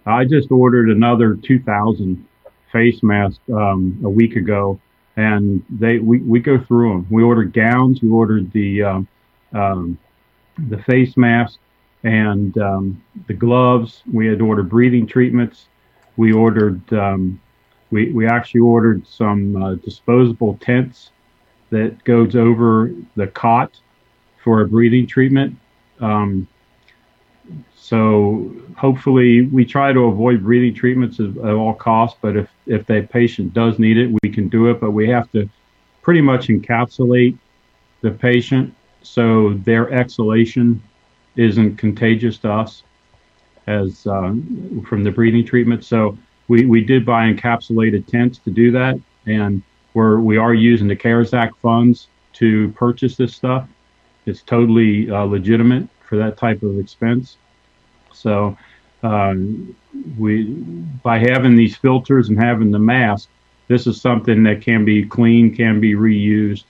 I 0.05 0.23
just 0.23 0.51
ordered 0.51 0.89
another 0.89 1.35
2,000 1.35 2.23
face 2.71 3.01
masks 3.01 3.39
um, 3.51 3.99
a 4.03 4.09
week 4.09 4.35
ago, 4.35 4.79
and 5.17 5.63
they 5.69 5.99
we, 5.99 6.19
we 6.19 6.39
go 6.39 6.57
through 6.59 6.93
them. 6.93 7.07
We 7.09 7.23
ordered 7.23 7.53
gowns, 7.53 8.01
we 8.01 8.09
ordered 8.09 8.51
the 8.51 8.83
um, 8.83 9.07
um, 9.53 9.97
the 10.69 10.77
face 10.83 11.17
mask 11.17 11.59
and 12.03 12.57
um, 12.57 13.03
the 13.27 13.33
gloves. 13.33 14.03
We 14.11 14.27
had 14.27 14.41
ordered 14.41 14.69
breathing 14.69 15.07
treatments. 15.07 15.67
We 16.15 16.31
ordered 16.31 16.81
um, 16.93 17.41
we 17.91 18.11
we 18.11 18.27
actually 18.27 18.61
ordered 18.61 19.05
some 19.07 19.61
uh, 19.61 19.75
disposable 19.75 20.57
tents 20.61 21.11
that 21.75 22.01
goes 22.05 22.37
over 22.37 22.91
the 23.17 23.27
cot 23.27 23.77
for 24.43 24.61
a 24.61 24.67
breathing 24.67 25.05
treatment. 25.05 25.57
Um, 25.99 26.47
so 27.75 28.51
hopefully 28.77 29.41
we 29.47 29.65
try 29.65 29.91
to 29.91 30.05
avoid 30.05 30.41
breathing 30.41 30.73
treatments 30.73 31.19
at, 31.19 31.37
all 31.37 31.73
costs, 31.73 32.17
but 32.21 32.37
if, 32.37 32.49
if 32.65 32.87
the 32.87 33.01
patient 33.11 33.53
does 33.53 33.77
need 33.77 33.97
it, 33.97 34.17
we 34.23 34.29
can 34.29 34.47
do 34.47 34.69
it, 34.69 34.79
but 34.79 34.91
we 34.91 35.09
have 35.09 35.29
to 35.33 35.49
pretty 36.01 36.21
much 36.21 36.47
encapsulate 36.47 37.37
the 38.01 38.11
patient 38.11 38.73
so 39.01 39.53
their 39.65 39.91
exhalation 39.91 40.81
isn't 41.35 41.75
contagious 41.75 42.37
to 42.37 42.51
us 42.51 42.83
as 43.67 44.07
uh, 44.07 44.33
from 44.87 45.03
the 45.03 45.11
breathing 45.11 45.45
treatment. 45.45 45.83
So 45.83 46.17
we, 46.47 46.65
we 46.65 46.81
did 46.81 47.05
buy 47.05 47.31
encapsulated 47.31 48.07
tents 48.07 48.37
to 48.39 48.51
do 48.51 48.71
that, 48.71 48.99
and 49.25 49.61
we're 49.95 50.19
we 50.19 50.37
are 50.37 50.53
using 50.53 50.87
the 50.87 50.95
CARES 50.95 51.33
Act 51.33 51.57
funds 51.61 52.07
to 52.33 52.69
purchase 52.73 53.15
this 53.15 53.33
stuff. 53.33 53.67
It's 54.25 54.43
totally 54.43 55.09
uh, 55.09 55.23
legitimate 55.23 55.87
for 56.07 56.17
that 56.17 56.37
type 56.37 56.61
of 56.63 56.77
expense. 56.77 57.37
So 58.13 58.57
um, 59.01 59.75
we 60.19 60.43
by 60.43 61.17
having 61.17 61.55
these 61.55 61.77
filters 61.77 62.29
and 62.29 62.37
having 62.37 62.71
the 62.71 62.79
mask, 62.79 63.29
this 63.67 63.87
is 63.87 63.99
something 63.99 64.43
that 64.43 64.61
can 64.61 64.83
be 64.85 65.03
clean, 65.05 65.55
can 65.55 65.79
be 65.79 65.93
reused, 65.93 66.65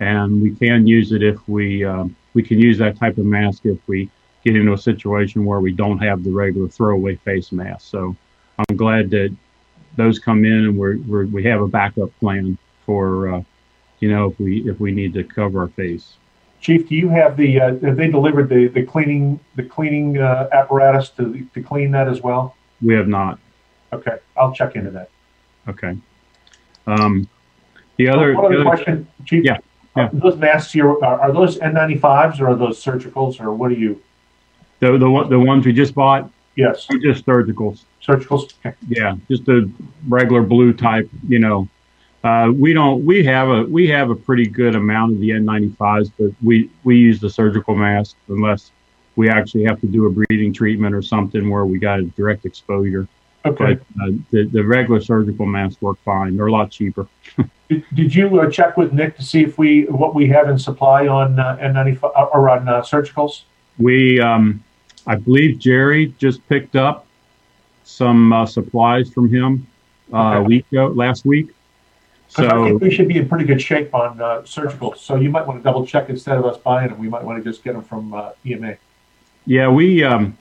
and 0.00 0.40
we 0.40 0.54
can 0.54 0.86
use 0.86 1.12
it 1.12 1.22
if 1.22 1.36
we 1.46 1.84
um, 1.84 2.16
we 2.32 2.42
can 2.42 2.58
use 2.58 2.78
that 2.78 2.98
type 2.98 3.18
of 3.18 3.26
mask 3.26 3.66
if 3.66 3.78
we 3.86 4.10
get 4.42 4.56
into 4.56 4.72
a 4.72 4.78
situation 4.78 5.44
where 5.44 5.60
we 5.60 5.72
don't 5.72 5.98
have 5.98 6.24
the 6.24 6.30
regular 6.30 6.68
throwaway 6.68 7.16
face 7.16 7.52
mask. 7.52 7.86
So 7.90 8.16
I'm 8.58 8.76
glad 8.76 9.10
that 9.10 9.36
those 9.96 10.18
come 10.18 10.46
in 10.46 10.52
and 10.52 10.78
we're, 10.78 10.96
we're 11.00 11.26
we 11.26 11.44
have 11.44 11.60
a 11.60 11.68
backup 11.68 12.16
plan 12.20 12.56
for 12.90 13.32
uh, 13.32 13.42
you 14.00 14.10
know 14.10 14.26
if 14.30 14.40
we 14.40 14.68
if 14.68 14.80
we 14.80 14.90
need 14.90 15.14
to 15.14 15.22
cover 15.22 15.60
our 15.60 15.68
face. 15.68 16.14
Chief, 16.60 16.88
do 16.88 16.94
you 16.96 17.08
have 17.08 17.36
the, 17.38 17.58
uh, 17.58 17.78
have 17.78 17.96
they 17.96 18.08
delivered 18.08 18.50
the, 18.50 18.66
the 18.68 18.82
cleaning, 18.82 19.40
the 19.56 19.62
cleaning, 19.62 20.18
uh, 20.18 20.46
apparatus 20.52 21.08
to, 21.16 21.48
to 21.54 21.62
clean 21.62 21.90
that 21.92 22.06
as 22.06 22.20
well? 22.20 22.54
We 22.82 22.92
have 22.96 23.08
not. 23.08 23.38
Okay, 23.94 24.16
I'll 24.36 24.52
check 24.52 24.76
into 24.76 24.90
that. 24.90 25.08
Okay. 25.68 25.96
Um, 26.86 27.26
the 27.96 28.08
other, 28.10 28.34
One 28.34 28.52
the 28.52 28.58
other 28.60 28.68
other- 28.68 28.76
question, 28.76 29.08
Chief? 29.24 29.42
Yeah, 29.42 29.56
yeah. 29.96 30.08
Are 30.08 30.10
Those 30.12 30.36
masks 30.36 30.70
here, 30.70 30.90
are, 30.90 31.18
are 31.22 31.32
those 31.32 31.58
N95s 31.60 32.40
or 32.40 32.48
are 32.48 32.54
those 32.56 32.84
surgicals 32.84 33.40
or 33.40 33.54
what 33.54 33.70
are 33.70 33.80
you? 33.86 34.02
the 34.80 34.98
the 34.98 35.08
one- 35.10 35.30
the 35.30 35.38
ones 35.40 35.64
we 35.64 35.72
just 35.72 35.94
bought, 35.94 36.30
Yes, 36.56 36.86
just 37.00 37.24
surgicals. 37.24 37.84
surgicals? 38.06 38.52
Okay. 38.66 38.76
Yeah, 38.86 39.16
just 39.30 39.48
a 39.48 39.66
regular 40.08 40.42
blue 40.42 40.74
type. 40.74 41.08
You 41.26 41.38
know, 41.38 41.68
uh, 42.22 42.52
we 42.54 42.72
don't. 42.72 43.04
We 43.04 43.24
have 43.24 43.48
a 43.48 43.62
we 43.64 43.88
have 43.88 44.10
a 44.10 44.14
pretty 44.14 44.46
good 44.46 44.74
amount 44.74 45.14
of 45.14 45.20
the 45.20 45.30
N95s, 45.30 46.12
but 46.18 46.30
we 46.42 46.70
we 46.84 46.98
use 46.98 47.20
the 47.20 47.30
surgical 47.30 47.74
mask 47.74 48.16
unless 48.28 48.72
we 49.16 49.30
actually 49.30 49.64
have 49.64 49.80
to 49.80 49.86
do 49.86 50.06
a 50.06 50.10
breathing 50.10 50.52
treatment 50.52 50.94
or 50.94 51.02
something 51.02 51.48
where 51.48 51.64
we 51.64 51.78
got 51.78 51.98
a 51.98 52.02
direct 52.02 52.44
exposure. 52.44 53.08
Okay. 53.46 53.74
But 53.74 54.02
uh, 54.02 54.12
the 54.30 54.44
the 54.44 54.62
regular 54.62 55.00
surgical 55.00 55.46
masks 55.46 55.80
work 55.80 55.98
fine. 56.04 56.36
They're 56.36 56.48
a 56.48 56.52
lot 56.52 56.70
cheaper. 56.70 57.06
Did, 57.70 57.84
did 57.94 58.14
you 58.16 58.40
uh, 58.40 58.50
check 58.50 58.76
with 58.76 58.92
Nick 58.92 59.16
to 59.16 59.22
see 59.22 59.44
if 59.44 59.56
we, 59.56 59.84
what 59.84 60.12
we 60.12 60.26
have 60.26 60.48
in 60.50 60.58
supply 60.58 61.06
on 61.06 61.38
uh, 61.38 61.56
N95 61.62 62.02
uh, 62.02 62.24
or 62.34 62.50
on 62.50 62.68
uh, 62.68 62.82
surgicals? 62.82 63.42
We, 63.78 64.20
um, 64.20 64.64
I 65.06 65.14
believe 65.14 65.60
Jerry 65.60 66.12
just 66.18 66.44
picked 66.48 66.74
up 66.74 67.06
some 67.84 68.32
uh, 68.32 68.44
supplies 68.44 69.12
from 69.12 69.32
him 69.32 69.68
uh, 70.12 70.16
a 70.38 70.42
week 70.42 70.66
ago, 70.72 70.88
last 70.88 71.24
week. 71.24 71.50
'Cause 72.34 72.46
I 72.46 72.50
So 72.50 72.64
think 72.64 72.82
we 72.82 72.90
should 72.90 73.08
be 73.08 73.16
in 73.18 73.28
pretty 73.28 73.44
good 73.44 73.60
shape 73.60 73.94
on 73.94 74.20
uh, 74.20 74.42
surgicals. 74.42 74.98
So 74.98 75.16
you 75.16 75.30
might 75.30 75.46
want 75.46 75.58
to 75.60 75.64
double 75.64 75.84
check 75.86 76.08
instead 76.08 76.38
of 76.38 76.44
us 76.46 76.58
buying 76.58 76.88
them. 76.90 76.98
We 76.98 77.08
might 77.08 77.24
want 77.24 77.42
to 77.42 77.50
just 77.50 77.64
get 77.64 77.72
them 77.72 77.82
from 77.82 78.14
uh, 78.14 78.30
EMA. 78.46 78.76
yeah, 79.46 79.68
we, 79.68 80.04
um, 80.04 80.36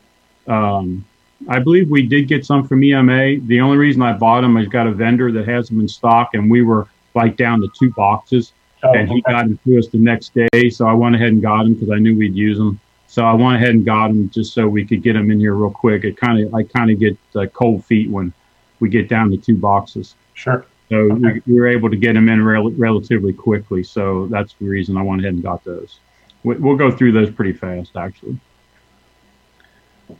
um, 0.48 1.06
I 1.48 1.60
believe 1.60 1.90
we 1.90 2.06
did 2.06 2.28
get 2.28 2.46
some 2.46 2.68
from 2.68 2.84
EMA. 2.84 3.38
The 3.48 3.60
only 3.62 3.78
reason 3.78 4.02
I 4.02 4.14
bought 4.14 4.42
them, 4.42 4.58
is 4.58 4.68
got 4.68 4.88
a 4.88 4.92
vendor 4.92 5.32
that 5.32 5.48
has 5.48 5.70
them 5.70 5.80
in 5.80 5.88
stock, 5.88 6.32
and 6.34 6.52
we 6.52 6.62
were 6.62 6.88
like 7.16 7.38
down 7.38 7.62
to 7.62 7.70
two 7.80 7.92
boxes, 7.92 8.54
Oh, 8.84 8.94
and 8.94 9.10
he 9.10 9.22
got 9.22 9.46
them 9.46 9.60
to 9.66 9.78
us 9.78 9.88
the 9.88 9.98
next 9.98 10.34
day. 10.34 10.70
So 10.70 10.86
I 10.88 10.94
went 10.94 11.16
ahead 11.16 11.30
and 11.30 11.42
got 11.42 11.64
them 11.64 11.74
because 11.74 11.90
I 11.92 11.98
knew 11.98 12.16
we'd 12.18 12.36
use 12.36 12.58
them. 12.58 12.80
So 13.08 13.26
I 13.26 13.34
went 13.34 13.56
ahead 13.56 13.70
and 13.70 13.84
got 13.84 14.10
them 14.10 14.30
just 14.30 14.54
so 14.54 14.68
we 14.68 14.86
could 14.86 15.02
get 15.02 15.14
them 15.14 15.32
in 15.32 15.40
here 15.40 15.54
real 15.56 15.72
quick. 15.72 16.04
It 16.04 16.16
kind 16.18 16.40
of, 16.42 16.54
I 16.54 16.64
kind 16.64 16.92
of 16.92 17.00
get 17.00 17.18
uh, 17.36 17.48
cold 17.48 17.84
feet 17.86 18.10
when 18.10 18.32
we 18.80 18.88
get 18.90 19.10
down 19.10 19.32
to 19.32 19.38
two 19.38 19.56
boxes. 19.58 20.16
Sure. 20.34 20.66
So 20.90 20.96
Okay. 20.98 21.42
we, 21.46 21.54
we 21.54 21.60
were 21.60 21.68
able 21.68 21.90
to 21.90 21.96
get 21.96 22.14
them 22.14 22.30
in 22.30 22.44
rel- 22.44 22.72
relatively 22.72 23.34
quickly. 23.34 23.84
So 23.84 24.28
that's 24.28 24.54
the 24.60 24.66
reason 24.68 24.98
I 24.98 25.04
went 25.04 25.22
ahead 25.22 25.36
and 25.36 25.44
got 25.44 25.64
those. 25.64 26.00
We, 26.44 26.56
we'll 26.56 26.76
go 26.78 26.92
through 26.92 27.12
those 27.12 27.30
pretty 27.30 27.54
fast, 27.54 27.96
actually. 27.96 28.38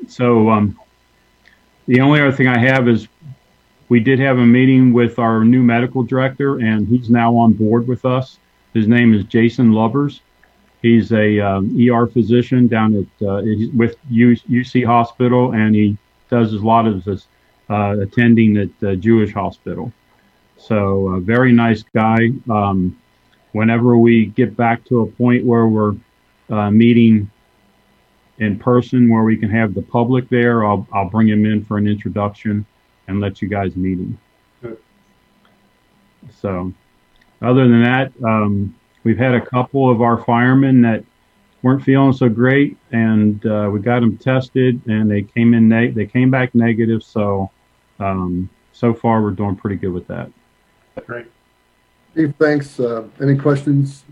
So 0.08 0.50
um, 0.50 0.80
the 1.88 2.02
only 2.02 2.22
other 2.22 2.32
thing 2.32 2.48
I 2.48 2.60
have 2.60 2.88
is 2.88 3.08
we 3.90 4.00
did 4.00 4.20
have 4.20 4.38
a 4.38 4.46
meeting 4.46 4.94
with 4.94 5.18
our 5.18 5.44
new 5.44 5.64
medical 5.64 6.04
director, 6.04 6.60
and 6.60 6.88
he's 6.88 7.10
now 7.10 7.36
on 7.36 7.54
board 7.54 7.88
with 7.88 8.06
us. 8.06 8.38
His 8.74 8.88
name 8.88 9.14
is 9.14 9.24
Jason 9.26 9.72
Lovers. 9.72 10.22
He's 10.84 11.12
a 11.12 11.40
um, 11.40 11.76
ER 11.80 12.06
physician 12.08 12.68
down 12.68 12.96
at 12.96 13.28
uh, 13.28 13.42
with 13.76 13.98
UC 14.12 14.86
Hospital, 14.86 15.54
and 15.54 15.74
he 15.76 15.98
does 16.30 16.54
a 16.54 16.60
lot 16.60 16.88
of 16.88 17.04
his 17.04 17.28
uh, 17.70 17.98
attending 18.00 18.58
at 18.58 18.70
uh, 18.88 18.96
Jewish 18.96 19.34
Hospital. 19.34 19.92
So 20.60 21.08
a 21.10 21.20
very 21.22 21.52
nice 21.52 21.84
guy. 21.96 22.30
Um, 22.50 23.00
whenever 23.54 23.98
we 23.98 24.28
get 24.28 24.56
back 24.56 24.84
to 24.86 25.02
a 25.02 25.08
point 25.08 25.46
where 25.46 25.68
we're 25.68 25.96
uh, 26.50 26.70
meeting 26.70 27.32
in 28.40 28.60
person, 28.60 29.10
where 29.10 29.24
we 29.24 29.38
can 29.38 29.50
have 29.50 29.74
the 29.74 29.82
public 29.82 30.28
there, 30.30 30.66
I'll 30.66 30.86
I'll 30.94 31.10
bring 31.10 31.28
him 31.28 31.46
in 31.46 31.64
for 31.64 31.78
an 31.78 31.88
introduction 31.88 32.66
and 33.08 33.20
let 33.20 33.42
you 33.42 33.48
guys 33.48 33.76
meet 33.76 34.00
him. 34.00 34.18
Good. 34.62 34.78
So, 36.42 36.74
other 37.42 37.68
than 37.68 37.82
that, 37.84 38.12
um, 38.24 38.76
we've 39.04 39.18
had 39.18 39.36
a 39.36 39.42
couple 39.42 39.90
of 39.90 40.02
our 40.02 40.18
firemen 40.24 40.82
that 40.82 41.04
weren't 41.62 41.84
feeling 41.84 42.14
so 42.14 42.30
great, 42.30 42.78
and 42.92 43.46
uh, 43.46 43.70
we 43.72 43.80
got 43.80 44.02
them 44.02 44.18
tested, 44.18 44.82
and 44.88 45.10
they 45.10 45.24
came 45.24 45.54
in 45.54 45.70
neg- 45.70 45.96
they 45.96 46.06
came 46.06 46.30
back 46.30 46.54
negative. 46.54 47.02
So, 47.04 47.50
um, 48.00 48.50
so 48.74 48.94
far 48.94 49.22
we're 49.22 49.32
doing 49.32 49.56
pretty 49.56 49.78
good 49.78 49.92
with 49.92 50.08
that. 50.08 50.30
Great. 51.06 51.28
Chief, 52.16 52.34
thanks. 52.40 52.80
Uh, 52.80 53.08
any 53.22 53.38
questions? 53.38 54.04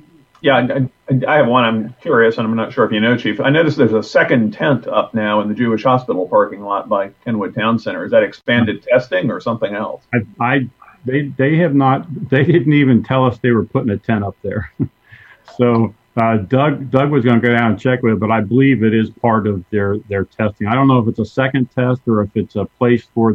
Yeah, 0.42 0.58
I, 0.58 0.62
I- 0.78 0.90
I 1.26 1.36
have 1.38 1.48
one. 1.48 1.64
I'm 1.64 1.96
curious, 2.02 2.38
and 2.38 2.46
I'm 2.46 2.54
not 2.56 2.74
sure 2.74 2.84
if 2.86 2.92
you 2.92 3.00
know, 3.00 3.16
Chief. 3.16 3.40
I 3.40 3.50
noticed 3.50 3.78
there's 3.78 3.94
a 3.94 4.04
second 4.04 4.52
tent 4.52 4.88
up 4.88 5.14
now 5.14 5.40
in 5.40 5.48
the 5.48 5.56
Jewish 5.56 5.84
Hospital 5.84 6.28
parking 6.28 6.62
lot 6.64 6.90
by 6.90 7.12
Kenwood 7.24 7.56
Town 7.56 7.80
Center. 7.80 8.04
Is 8.04 8.12
that 8.12 8.24
expanded 8.24 8.84
testing 8.84 9.32
or 9.32 9.40
something 9.40 9.74
else? 9.74 10.04
I, 10.14 10.18
I 10.42 10.70
they 11.06 11.30
they 11.30 11.56
have 11.60 11.74
not 11.74 12.06
they 12.30 12.44
didn't 12.44 12.74
even 12.74 13.04
tell 13.04 13.24
us 13.26 13.38
they 13.38 13.52
were 13.52 13.64
putting 13.64 13.90
a 13.92 13.98
tent 13.98 14.26
up 14.26 14.36
there. 14.42 14.70
so 15.58 15.96
uh, 16.18 16.38
Doug 16.38 16.92
Doug 16.92 17.10
was 17.10 17.24
going 17.24 17.40
to 17.40 17.48
go 17.48 17.56
down 17.56 17.72
and 17.72 17.80
check 17.80 18.02
with 18.04 18.14
it, 18.14 18.20
but 18.20 18.30
I 18.30 18.42
believe 18.42 18.84
it 18.84 18.94
is 18.94 19.10
part 19.10 19.48
of 19.48 19.64
their 19.72 19.98
their 20.10 20.26
testing. 20.26 20.68
I 20.68 20.76
don't 20.76 20.90
know 20.90 21.00
if 21.00 21.08
it's 21.08 21.20
a 21.20 21.26
second 21.26 21.72
test 21.72 22.02
or 22.06 22.22
if 22.22 22.36
it's 22.36 22.58
a 22.58 22.66
place 22.66 23.06
for 23.16 23.34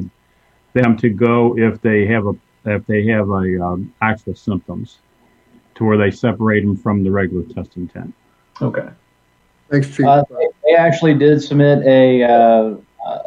them 0.74 0.96
to 0.98 1.08
go 1.08 1.56
if 1.56 1.80
they 1.80 2.04
have 2.06 2.26
a 2.26 2.34
if 2.64 2.86
they 2.86 3.06
have 3.06 3.28
a 3.28 3.64
um, 3.64 3.92
actual 4.00 4.34
symptoms 4.34 4.98
to 5.74 5.84
where 5.84 5.96
they 5.96 6.10
separate 6.10 6.64
them 6.64 6.76
from 6.76 7.02
the 7.02 7.10
regular 7.10 7.44
testing 7.44 7.88
tent. 7.88 8.14
Okay. 8.60 8.88
Thanks, 9.70 9.88
Chief. 9.96 10.06
Uh, 10.06 10.22
they, 10.28 10.46
they 10.64 10.74
actually 10.74 11.14
did 11.14 11.42
submit 11.42 11.84
a, 11.86 12.22
uh, 12.24 12.74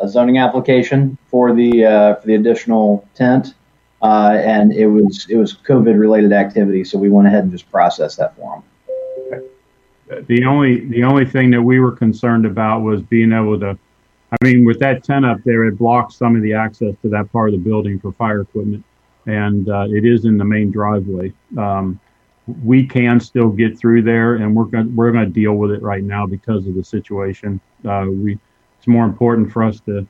a 0.01 0.07
zoning 0.07 0.37
application 0.37 1.17
for 1.27 1.53
the 1.53 1.85
uh, 1.85 2.15
for 2.15 2.27
the 2.27 2.35
additional 2.35 3.07
tent, 3.15 3.55
uh, 4.01 4.37
and 4.39 4.71
it 4.71 4.87
was 4.87 5.25
it 5.29 5.37
was 5.37 5.55
COVID 5.55 5.99
related 5.99 6.31
activity, 6.31 6.83
so 6.83 6.97
we 6.97 7.09
went 7.09 7.27
ahead 7.27 7.43
and 7.43 7.51
just 7.51 7.69
processed 7.71 8.17
that 8.17 8.35
for 8.35 8.63
them. 8.87 9.43
Okay. 10.07 10.25
The 10.27 10.45
only 10.45 10.85
the 10.85 11.03
only 11.03 11.25
thing 11.25 11.49
that 11.51 11.61
we 11.61 11.79
were 11.79 11.91
concerned 11.91 12.45
about 12.45 12.81
was 12.81 13.01
being 13.01 13.33
able 13.33 13.59
to, 13.59 13.77
I 14.31 14.37
mean, 14.43 14.65
with 14.65 14.79
that 14.79 15.03
tent 15.03 15.25
up 15.25 15.39
there, 15.43 15.65
it 15.65 15.77
blocks 15.77 16.15
some 16.15 16.35
of 16.35 16.41
the 16.41 16.53
access 16.53 16.93
to 17.01 17.09
that 17.09 17.31
part 17.31 17.49
of 17.49 17.53
the 17.53 17.69
building 17.69 17.99
for 17.99 18.11
fire 18.13 18.41
equipment, 18.41 18.83
and 19.25 19.69
uh, 19.69 19.87
it 19.89 20.05
is 20.05 20.25
in 20.25 20.37
the 20.37 20.45
main 20.45 20.71
driveway. 20.71 21.33
Um, 21.57 21.99
we 22.63 22.85
can 22.85 23.19
still 23.19 23.49
get 23.49 23.77
through 23.77 24.03
there, 24.03 24.35
and 24.35 24.55
we're 24.55 24.65
going 24.65 24.95
we're 24.95 25.11
going 25.11 25.25
to 25.25 25.31
deal 25.31 25.53
with 25.53 25.71
it 25.71 25.81
right 25.81 26.03
now 26.03 26.25
because 26.25 26.67
of 26.67 26.75
the 26.75 26.83
situation. 26.83 27.59
Uh, 27.87 28.05
we 28.09 28.37
it's 28.77 28.87
more 28.87 29.05
important 29.05 29.51
for 29.51 29.63
us 29.63 29.79
to 29.81 30.07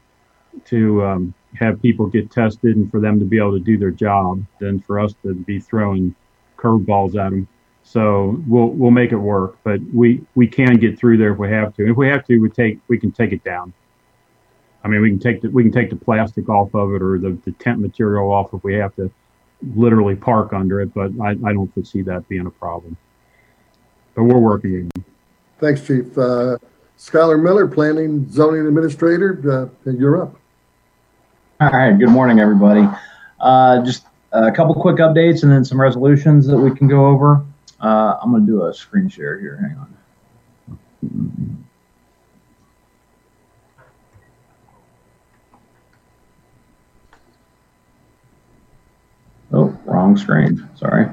to 0.66 1.06
um, 1.06 1.34
have 1.56 1.82
people 1.82 2.08
get 2.08 2.32
tested 2.32 2.76
and 2.76 2.90
for 2.92 3.00
them 3.00 3.20
to 3.20 3.26
be 3.26 3.38
able 3.38 3.54
to 3.54 3.64
do 3.64 3.78
their 3.78 3.92
job 3.92 4.44
than 4.60 4.80
for 4.80 5.00
us 5.00 5.14
to 5.24 5.34
be 5.34 5.60
throwing 5.60 6.16
curveballs 6.58 7.10
at 7.10 7.32
them. 7.32 7.48
So 7.84 8.42
we'll 8.48 8.70
we'll 8.70 8.92
make 8.92 9.12
it 9.12 9.18
work, 9.18 9.58
but 9.64 9.80
we 9.94 10.22
we 10.36 10.48
can 10.48 10.76
get 10.78 10.98
through 10.98 11.18
there 11.18 11.34
if 11.34 11.40
we 11.40 11.50
have 11.50 11.74
to. 11.76 11.90
If 11.90 11.96
we 11.96 12.08
have 12.08 12.26
to, 12.26 12.40
we 12.40 12.50
take 12.50 12.80
we 12.88 12.98
can 12.98 13.12
take 13.12 13.32
it 13.32 13.44
down. 13.44 13.74
I 14.86 14.88
mean, 14.88 15.02
we 15.02 15.10
can 15.10 15.20
take 15.20 15.42
the 15.42 15.50
we 15.50 15.64
can 15.64 15.72
take 15.72 15.90
the 15.90 15.96
plastic 15.96 16.48
off 16.48 16.76
of 16.76 16.94
it 16.94 17.02
or 17.02 17.18
the, 17.18 17.36
the 17.44 17.52
tent 17.54 17.80
material 17.80 18.32
off 18.32 18.54
if 18.54 18.64
we 18.64 18.76
have 18.76 18.96
to 18.98 19.12
literally 19.76 20.16
park 20.16 20.54
under 20.54 20.80
it. 20.80 20.94
But 20.94 21.12
I, 21.20 21.32
I 21.32 21.54
don't 21.54 21.74
foresee 21.74 22.04
that 22.04 22.30
being 22.30 22.46
a 22.46 22.52
problem. 22.52 22.96
But 24.14 24.26
we're 24.26 24.38
working. 24.38 24.92
Thanks, 25.60 25.86
Chief. 25.88 26.16
Uh, 26.16 26.58
Skylar 27.00 27.42
Miller, 27.42 27.68
Planning 27.68 28.30
Zoning 28.30 28.68
Administrator, 28.68 29.72
uh, 29.86 29.92
you're 29.92 30.22
up. 30.22 30.36
All 31.60 31.72
right. 31.72 31.98
Good 31.98 32.10
morning, 32.10 32.40
everybody. 32.40 32.88
Uh, 33.40 33.84
just 33.84 34.06
a 34.34 34.52
couple 34.52 34.76
quick 34.76 34.98
updates 34.98 35.42
and 35.42 35.52
then 35.52 35.66
some 35.66 35.82
resolutions 35.82 36.46
that 36.46 36.58
we 36.58 36.74
can 36.76 36.88
go 36.88 37.08
over. 37.08 37.44
Uh, 37.82 38.20
I'm 38.22 38.30
going 38.30 38.46
to 38.46 38.52
do 38.52 38.66
a 38.66 38.74
screen 38.74 39.10
share 39.10 39.40
here. 39.40 39.58
Hang 39.58 39.78
on. 41.10 41.65
Oh, 49.56 49.74
wrong 49.86 50.18
screen. 50.18 50.70
Sorry. 50.76 51.08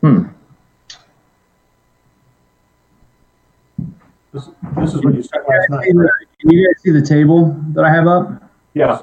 Hmm. 0.00 0.24
This, 4.32 4.48
this 4.76 4.94
is 4.94 5.04
what 5.04 5.14
you 5.14 5.22
said 5.22 5.40
last 5.48 5.70
night. 5.70 5.86
Can 6.40 6.50
you 6.50 6.66
guys 6.66 6.82
see 6.82 6.90
the 6.90 7.00
table 7.00 7.56
that 7.74 7.84
I 7.84 7.90
have 7.90 8.08
up? 8.08 8.42
Yeah. 8.74 9.00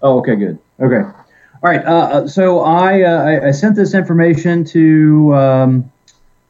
Oh, 0.00 0.20
okay, 0.20 0.36
good. 0.36 0.58
Okay. 0.80 1.02
All 1.02 1.14
right. 1.62 1.84
Uh, 1.84 1.90
uh, 1.90 2.28
so 2.28 2.60
I, 2.60 3.02
uh, 3.02 3.22
I 3.24 3.48
I 3.48 3.50
sent 3.50 3.76
this 3.76 3.92
information 3.92 4.64
to 4.66 5.34
um, 5.34 5.92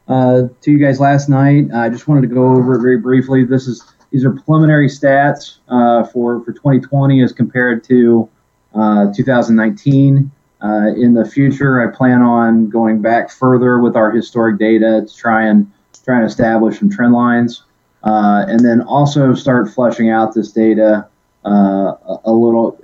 uh, 0.09 0.47
to 0.61 0.71
you 0.71 0.79
guys 0.79 0.99
last 0.99 1.29
night. 1.29 1.71
I 1.73 1.87
just 1.87 2.07
wanted 2.07 2.21
to 2.21 2.33
go 2.33 2.55
over 2.55 2.75
it 2.75 2.81
very 2.81 2.97
briefly. 2.97 3.45
This 3.45 3.67
is 3.67 3.83
these 4.11 4.25
are 4.25 4.31
preliminary 4.31 4.87
stats 4.87 5.57
uh, 5.69 6.03
for 6.03 6.43
for 6.43 6.51
2020 6.51 7.21
as 7.21 7.31
compared 7.31 7.83
to 7.85 8.27
uh, 8.73 9.13
2019. 9.13 10.31
Uh, 10.61 10.87
in 10.97 11.13
the 11.13 11.23
future, 11.23 11.81
I 11.81 11.95
plan 11.95 12.21
on 12.21 12.69
going 12.69 13.01
back 13.01 13.29
further 13.29 13.79
with 13.79 13.95
our 13.95 14.11
historic 14.11 14.59
data 14.59 15.05
to 15.07 15.15
try 15.15 15.45
and 15.45 15.71
try 16.03 16.17
and 16.17 16.25
establish 16.25 16.79
some 16.79 16.89
trend 16.89 17.13
lines, 17.13 17.63
uh, 18.03 18.45
and 18.47 18.59
then 18.59 18.81
also 18.81 19.33
start 19.35 19.69
fleshing 19.69 20.09
out 20.09 20.33
this 20.33 20.51
data 20.51 21.07
a, 21.45 21.95
a 22.25 22.33
little 22.33 22.77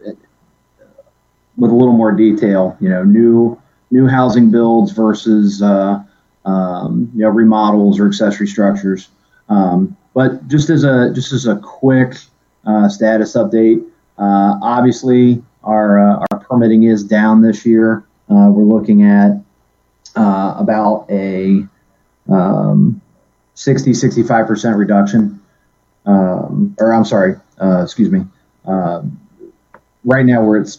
with 1.58 1.72
a 1.72 1.76
little 1.76 1.94
more 1.94 2.12
detail. 2.12 2.78
You 2.80 2.90
know, 2.90 3.04
new 3.04 3.62
new 3.92 4.08
housing 4.08 4.52
builds 4.52 4.92
versus 4.92 5.62
uh, 5.62 6.04
um, 6.46 7.12
you 7.14 7.22
know 7.22 7.30
remodels 7.30 8.00
or 8.00 8.08
accessory 8.08 8.48
structures. 8.48 9.10
Um, 9.50 9.96
but 10.14 10.48
just 10.48 10.70
as 10.70 10.84
a 10.84 11.12
just 11.14 11.34
as 11.34 11.46
a 11.46 11.58
quick 11.58 12.16
uh, 12.66 12.88
status 12.90 13.36
update, 13.36 13.86
uh, 14.18 14.58
obviously 14.62 15.44
our 15.64 16.00
uh, 16.00 16.26
our 16.32 16.40
permitting 16.40 16.84
is 16.84 17.04
down 17.04 17.42
this 17.42 17.66
year. 17.66 18.06
Uh, 18.30 18.50
we're 18.50 18.64
looking 18.64 19.04
at 19.04 19.32
uh, 20.16 20.56
about 20.58 21.06
a 21.10 21.68
um, 22.30 23.02
60 23.56 23.94
65 23.94 24.48
percent 24.48 24.78
reduction. 24.78 25.42
Um, 26.06 26.76
or 26.80 26.94
I'm 26.94 27.06
sorry, 27.06 27.36
uh, 27.60 27.82
excuse 27.84 28.12
me. 28.12 28.26
Um, 28.66 29.20
right 30.04 30.26
now, 30.26 30.44
we're 30.44 30.62
at 30.62 30.78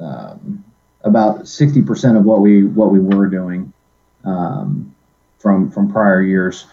um, 0.00 0.64
about 1.02 1.40
60% 1.42 2.16
of 2.16 2.24
what 2.24 2.40
we 2.40 2.64
what 2.64 2.90
we 2.90 3.00
were 3.00 3.26
doing 3.26 3.73
um, 4.24 4.94
from 5.38 5.70
from 5.70 5.92
prior 5.92 6.22
years 6.22 6.66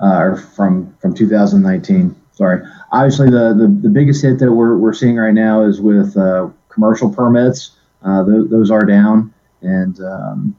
uh, 0.00 0.18
or 0.18 0.36
from 0.36 0.94
from 1.00 1.14
2019. 1.14 2.16
Sorry. 2.34 2.62
Obviously, 2.92 3.30
the, 3.30 3.54
the, 3.54 3.78
the 3.82 3.90
biggest 3.90 4.22
hit 4.22 4.38
that 4.38 4.50
we're, 4.50 4.76
we're 4.78 4.94
seeing 4.94 5.16
right 5.16 5.34
now 5.34 5.62
is 5.62 5.82
with 5.82 6.16
uh, 6.16 6.48
commercial 6.70 7.12
permits. 7.12 7.72
Uh, 8.02 8.24
th- 8.24 8.48
those 8.48 8.70
are 8.70 8.84
down, 8.86 9.32
and 9.60 10.00
um, 10.00 10.56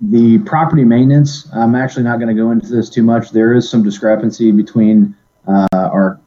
the 0.00 0.38
property 0.40 0.84
maintenance. 0.84 1.48
I'm 1.52 1.74
actually 1.74 2.04
not 2.04 2.18
going 2.18 2.34
to 2.34 2.40
go 2.40 2.50
into 2.50 2.68
this 2.68 2.88
too 2.88 3.02
much. 3.02 3.30
There 3.30 3.52
is 3.54 3.68
some 3.68 3.82
discrepancy 3.82 4.52
between 4.52 5.14
uh, 5.46 5.66
our 5.72 6.20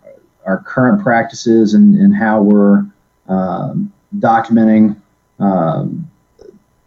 our 0.46 0.60
current 0.60 1.02
practices 1.02 1.74
and, 1.74 1.96
and 1.96 2.16
how 2.16 2.42
we're 2.42 2.86
um, 3.28 3.92
documenting 4.20 4.96
um, 5.40 6.05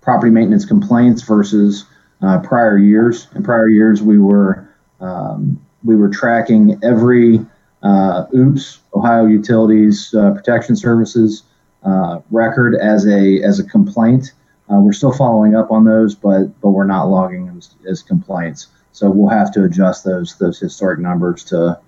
property 0.08 0.32
maintenance 0.32 0.64
complaints 0.64 1.20
versus 1.20 1.84
uh, 2.22 2.38
prior 2.38 2.78
years. 2.78 3.28
In 3.34 3.42
prior 3.42 3.68
years, 3.68 4.00
we 4.00 4.18
were 4.18 4.66
um, 5.00 5.60
we 5.84 5.96
were 5.96 6.08
tracking 6.08 6.80
every 6.82 7.44
uh, 7.82 8.24
OUPS 8.34 8.80
Ohio 8.94 9.26
Utilities 9.26 10.14
uh, 10.14 10.30
Protection 10.30 10.76
Services 10.76 11.42
uh, 11.82 12.20
record 12.30 12.74
as 12.74 13.06
a 13.06 13.42
as 13.42 13.58
a 13.58 13.64
complaint. 13.64 14.32
Uh, 14.72 14.80
we're 14.80 14.94
still 14.94 15.12
following 15.12 15.54
up 15.54 15.70
on 15.70 15.84
those, 15.84 16.14
but 16.14 16.58
but 16.62 16.70
we're 16.70 16.86
not 16.86 17.10
logging 17.10 17.44
them 17.44 17.58
as, 17.58 17.74
as 17.86 18.02
complaints. 18.02 18.68
So 18.92 19.10
we'll 19.10 19.28
have 19.28 19.52
to 19.52 19.64
adjust 19.64 20.04
those 20.06 20.38
those 20.38 20.58
historic 20.58 21.00
numbers 21.00 21.44
to 21.44 21.78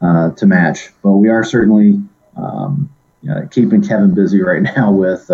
uh, 0.00 0.32
to 0.32 0.46
match. 0.46 0.88
But 1.04 1.12
we 1.12 1.28
are 1.28 1.44
certainly 1.44 2.02
um, 2.36 2.90
you 3.22 3.30
know, 3.30 3.46
keeping 3.52 3.86
Kevin 3.86 4.16
busy 4.16 4.42
right 4.42 4.62
now 4.76 4.90
with 4.90 5.30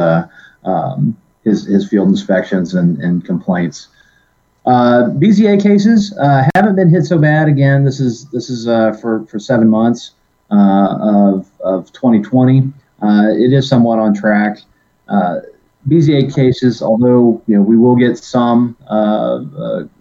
um, 0.65 1.17
his, 1.45 1.67
his 1.67 1.89
field 1.89 2.09
inspections 2.09 2.75
and, 2.75 2.99
and 2.99 3.25
complaints. 3.25 3.89
Uh, 4.67 5.11
BZA 5.11 5.63
cases 5.63 6.17
uh, 6.19 6.49
haven't 6.55 6.77
been 6.77 6.89
hit 6.89 7.05
so 7.05 7.19
bad. 7.19 7.49
Again, 7.49 7.85
this 7.85 8.01
is 8.01 8.25
this 8.31 8.49
is 8.49 8.67
uh, 8.67 8.93
for 8.95 9.27
for 9.27 9.39
seven 9.39 9.69
months 9.69 10.13
uh, 10.51 10.97
of 11.01 11.51
of 11.61 11.93
2020. 11.93 12.73
Uh, 13.03 13.27
it 13.33 13.53
is 13.53 13.69
somewhat 13.69 13.99
on 13.99 14.15
track. 14.15 14.59
BZA 15.87 16.35
cases, 16.35 16.81
although 16.81 17.43
you 17.47 17.57
know 17.57 17.61
we 17.61 17.77
will 17.77 17.95
get 17.95 18.17
some 18.17 18.75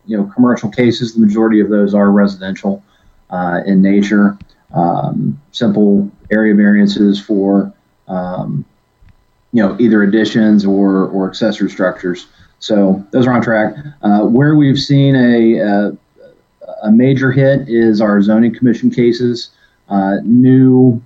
you 0.06 0.18
know 0.18 0.32
commercial 0.34 0.70
cases, 0.70 1.14
the 1.14 1.20
majority 1.20 1.60
of 1.60 1.70
those 1.70 1.94
are 1.94 2.10
residential 2.10 2.82
in 3.66 3.82
nature. 3.82 4.38
Um, 4.74 5.40
simple 5.52 6.10
area 6.32 6.56
variances 6.56 7.20
for 7.20 7.72
um, 8.08 8.66
you 9.54 9.62
know 9.64 9.78
either 9.80 10.04
additions 10.04 10.66
or 10.66 11.08
or 11.08 11.30
accessory 11.30 11.70
structures. 11.70 12.28
So 12.60 13.06
those 13.12 13.28
are 13.28 13.34
on 13.34 13.42
track. 13.42 13.76
Uh, 14.02 14.22
where 14.22 14.56
we've 14.56 14.80
seen 14.80 15.16
a, 15.16 15.60
a, 15.60 15.98
a 16.84 16.92
major 16.92 17.32
hit 17.32 17.68
is 17.68 18.02
our 18.02 18.22
zoning 18.22 18.56
commission 18.56 18.90
cases. 18.90 19.50
Uh, 19.90 20.18
new, 20.24 21.02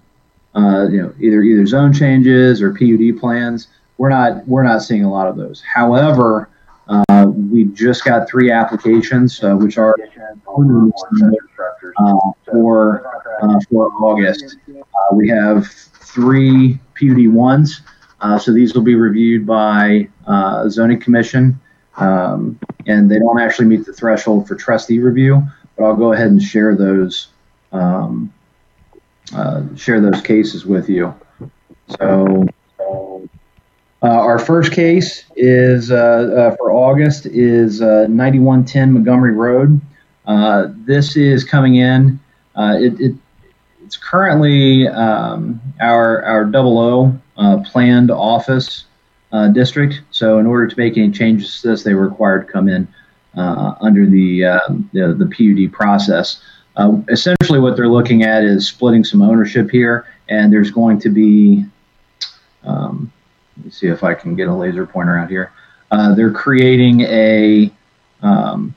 uh, 0.56 0.88
you 0.89 1.02
know, 1.02 1.14
either 1.20 1.41
either 1.41 1.66
zone 1.66 1.93
changes 1.93 2.62
or 2.62 2.72
PUD 2.74 3.20
plans. 3.20 3.68
We're 3.98 4.10
not 4.10 4.48
we're 4.48 4.64
not 4.64 4.84
seeing 4.84 5.04
a 5.04 5.12
lot 5.12 5.28
of 5.28 5.36
those. 5.36 5.62
However, 5.62 6.50
uh, 6.88 7.26
we 7.52 7.66
just 7.66 8.06
got 8.06 8.30
three 8.30 8.52
applications, 8.52 9.43
uh, 9.43 9.56
which 9.56 9.78
are 9.78 9.95
uh, 11.98 12.20
for 12.52 13.04
uh, 13.41 13.60
for 13.70 13.91
August. 14.02 14.58
Uh, 14.70 15.16
we 15.16 15.28
have 15.28 15.68
three 15.68 16.80
PUD 17.00 17.28
ones, 17.28 17.82
uh, 17.82 17.97
so 18.39 18.51
these 18.51 18.74
will 18.74 18.82
be 18.82 18.95
reviewed 18.95 19.45
by 19.45 20.07
uh, 20.26 20.68
zoning 20.70 20.99
commission, 20.99 21.59
um, 21.97 22.59
and 22.86 23.09
they 23.09 23.20
don't 23.20 23.39
actually 23.39 23.68
meet 23.68 23.86
the 23.86 23.93
threshold 23.93 24.47
for 24.47 24.55
trustee 24.55 24.99
review. 24.99 25.43
But 25.76 25.86
I'll 25.86 25.95
go 25.95 26.13
ahead 26.13 26.28
and 26.28 26.41
share 26.41 26.76
those 26.76 27.28
um, 27.72 28.34
uh, 29.36 29.63
share 29.76 30.01
those 30.01 30.22
cases 30.22 30.65
with 30.65 30.89
you. 30.89 31.13
So. 31.99 32.45
Uh, 34.03 34.09
our 34.09 34.38
first 34.38 34.74
case 34.74 35.26
is 35.36 35.89
uh, 35.89 35.95
uh, 35.95 36.55
for 36.57 36.72
August 36.72 37.26
is 37.26 37.82
9110 37.82 38.93
Montgomery 38.93 39.34
Road. 39.34 39.82
this 40.86 41.18
is 41.18 41.43
coming 41.43 41.78
in. 41.78 42.20
It, 42.55 43.01
it, 43.01 43.15
it's 43.84 43.97
currently 43.97 44.88
um, 44.88 45.59
our 45.82 46.24
our 46.24 46.45
double 46.45 46.78
O 46.78 47.20
uh, 47.38 47.58
planned 47.66 48.12
office 48.12 48.86
uh, 49.32 49.48
district. 49.50 50.02
So 50.12 50.40
in 50.40 50.46
order 50.46 50.68
to 50.68 50.78
make 50.78 50.98
any 50.98 51.12
changes 51.12 51.62
to 51.62 51.70
this, 51.70 51.84
they 51.84 51.94
were 51.94 52.08
required 52.08 52.48
to 52.48 52.52
come 52.54 52.68
in 52.70 52.88
uh, 53.36 53.76
under 53.82 54.06
the, 54.06 54.46
um, 54.46 54.90
the, 54.94 55.14
the 55.14 55.26
PUD 55.26 55.72
process. 55.72 56.42
essentially, 57.10 57.60
what 57.60 57.76
they're 57.76 57.90
looking 57.90 58.24
at 58.24 58.44
is 58.44 58.68
splitting 58.68 59.04
some 59.04 59.22
ownership 59.22 59.70
here, 59.70 60.08
and 60.30 60.52
there's 60.52 60.72
going 60.72 61.00
to 61.00 61.10
be 61.10 61.66
um, 62.64 63.12
let 63.58 63.66
me 63.66 63.72
see 63.72 63.88
if 63.88 64.04
I 64.04 64.14
can 64.14 64.36
get 64.36 64.48
a 64.48 64.54
laser 64.54 64.86
pointer 64.86 65.18
out 65.18 65.30
here. 65.30 65.52
Uh, 65.90 66.14
they're 66.14 66.32
creating 66.32 67.02
a 67.02 67.72
um, 68.22 68.76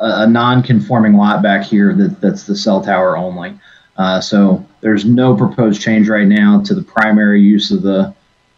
a, 0.00 0.26
non-conforming 0.26 1.12
lot 1.14 1.42
back 1.42 1.62
here 1.62 1.94
that, 1.94 2.20
that's 2.22 2.44
the 2.44 2.56
cell 2.56 2.82
tower 2.82 3.18
only. 3.18 3.58
Uh, 3.98 4.18
so 4.18 4.66
there's 4.80 5.04
no 5.04 5.36
proposed 5.36 5.80
change 5.80 6.08
right 6.08 6.26
now 6.26 6.60
to 6.62 6.74
the 6.74 6.82
primary 6.82 7.40
use 7.40 7.70
of 7.70 7.82
the 7.82 8.14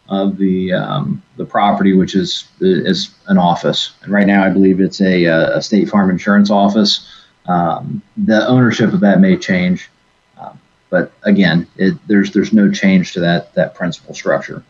of 0.09 0.37
the 0.37 0.73
um, 0.73 1.21
the 1.37 1.45
property, 1.45 1.93
which 1.93 2.15
is 2.15 2.47
is 2.59 3.13
an 3.27 3.37
office. 3.37 3.93
And 4.01 4.11
right 4.11 4.27
now, 4.27 4.43
I 4.43 4.49
believe 4.49 4.81
it's 4.81 5.01
a, 5.01 5.25
a 5.25 5.61
State 5.61 5.89
Farm 5.89 6.09
Insurance 6.09 6.49
office. 6.49 7.09
Um, 7.45 8.01
the 8.15 8.47
ownership 8.47 8.93
of 8.93 9.01
that 9.01 9.19
may 9.19 9.37
change, 9.37 9.89
um, 10.37 10.59
but 10.89 11.11
again, 11.23 11.67
it, 11.77 11.95
there's 12.07 12.31
there's 12.31 12.53
no 12.53 12.71
change 12.71 13.13
to 13.13 13.19
that 13.21 13.53
that 13.55 13.75
principal 13.75 14.13
structure. 14.13 14.63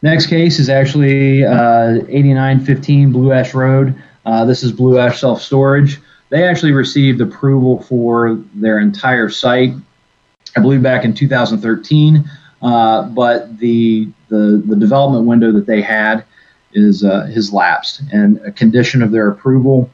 Next 0.00 0.26
case 0.26 0.60
is 0.60 0.68
actually 0.68 1.44
uh, 1.44 2.04
8915 2.08 3.10
Blue 3.10 3.32
Ash 3.32 3.52
Road. 3.52 4.00
Uh, 4.24 4.44
this 4.44 4.62
is 4.62 4.70
Blue 4.70 4.98
Ash 4.98 5.20
Self 5.20 5.42
Storage. 5.42 6.00
They 6.30 6.44
actually 6.44 6.72
received 6.72 7.20
approval 7.20 7.82
for 7.82 8.38
their 8.54 8.78
entire 8.78 9.28
site, 9.28 9.72
I 10.56 10.60
believe 10.60 10.82
back 10.82 11.04
in 11.04 11.14
2013. 11.14 12.30
Uh, 12.60 13.02
but 13.10 13.58
the, 13.58 14.08
the 14.28 14.62
the 14.66 14.76
development 14.76 15.26
window 15.26 15.52
that 15.52 15.66
they 15.66 15.80
had 15.80 16.24
is 16.72 17.04
uh, 17.04 17.26
has 17.26 17.52
lapsed, 17.52 18.02
and 18.12 18.38
a 18.38 18.50
condition 18.50 19.02
of 19.02 19.10
their 19.10 19.28
approval 19.28 19.88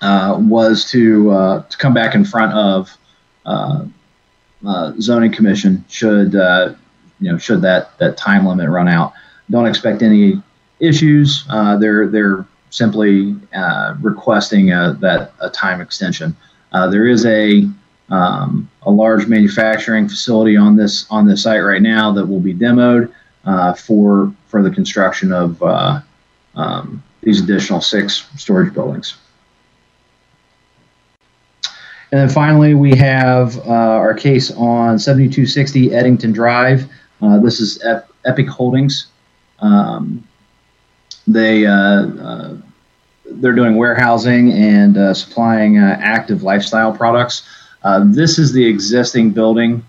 uh, 0.00 0.36
was 0.40 0.90
to 0.90 1.30
uh, 1.30 1.62
to 1.62 1.76
come 1.78 1.94
back 1.94 2.14
in 2.14 2.24
front 2.24 2.52
of 2.52 2.96
uh, 3.46 3.84
uh, 4.66 4.92
zoning 5.00 5.32
commission 5.32 5.84
should 5.88 6.32
you 6.32 7.32
know 7.32 7.38
should 7.38 7.62
that 7.62 7.96
that 7.98 8.16
time 8.16 8.46
limit 8.46 8.68
run 8.68 8.88
out. 8.88 9.12
Don't 9.50 9.66
expect 9.66 10.02
any 10.02 10.42
issues. 10.80 11.46
they're 11.48 12.08
they're 12.08 12.44
simply 12.70 13.36
requesting 14.00 14.66
that 14.66 15.32
a 15.40 15.50
time 15.50 15.80
extension. 15.80 16.36
there 16.72 17.06
is 17.06 17.24
a 17.26 17.68
um, 18.10 18.68
a 18.82 18.90
large 18.90 19.26
manufacturing 19.26 20.08
facility 20.08 20.56
on 20.56 20.76
this 20.76 21.06
on 21.10 21.26
this 21.26 21.42
site 21.42 21.62
right 21.62 21.82
now 21.82 22.12
that 22.12 22.24
will 22.26 22.40
be 22.40 22.54
demoed 22.54 23.12
uh, 23.44 23.74
for 23.74 24.32
for 24.46 24.62
the 24.62 24.70
construction 24.70 25.32
of 25.32 25.62
uh, 25.62 26.00
um, 26.54 27.02
these 27.22 27.42
additional 27.42 27.80
six 27.80 28.26
storage 28.36 28.72
buildings. 28.72 29.16
And 32.10 32.22
then 32.22 32.28
finally, 32.30 32.72
we 32.74 32.96
have 32.96 33.58
uh, 33.66 33.70
our 33.70 34.14
case 34.14 34.50
on 34.52 34.98
7260 34.98 35.94
Eddington 35.94 36.32
Drive. 36.32 36.90
Uh, 37.20 37.38
this 37.38 37.60
is 37.60 37.82
Ep- 37.84 38.10
Epic 38.24 38.48
Holdings. 38.48 39.08
Um, 39.58 40.26
they 41.32 41.66
uh, 41.66 41.72
uh, 41.72 42.56
they're 43.30 43.52
doing 43.52 43.76
warehousing 43.76 44.52
and 44.52 45.16
supplying 45.16 45.78
active 45.78 46.42
lifestyle 46.42 46.96
products. 46.96 47.42
Uh, 47.82 48.04
this 48.06 48.38
is 48.38 48.52
the 48.52 48.66
existing 48.66 49.30
building 49.30 49.84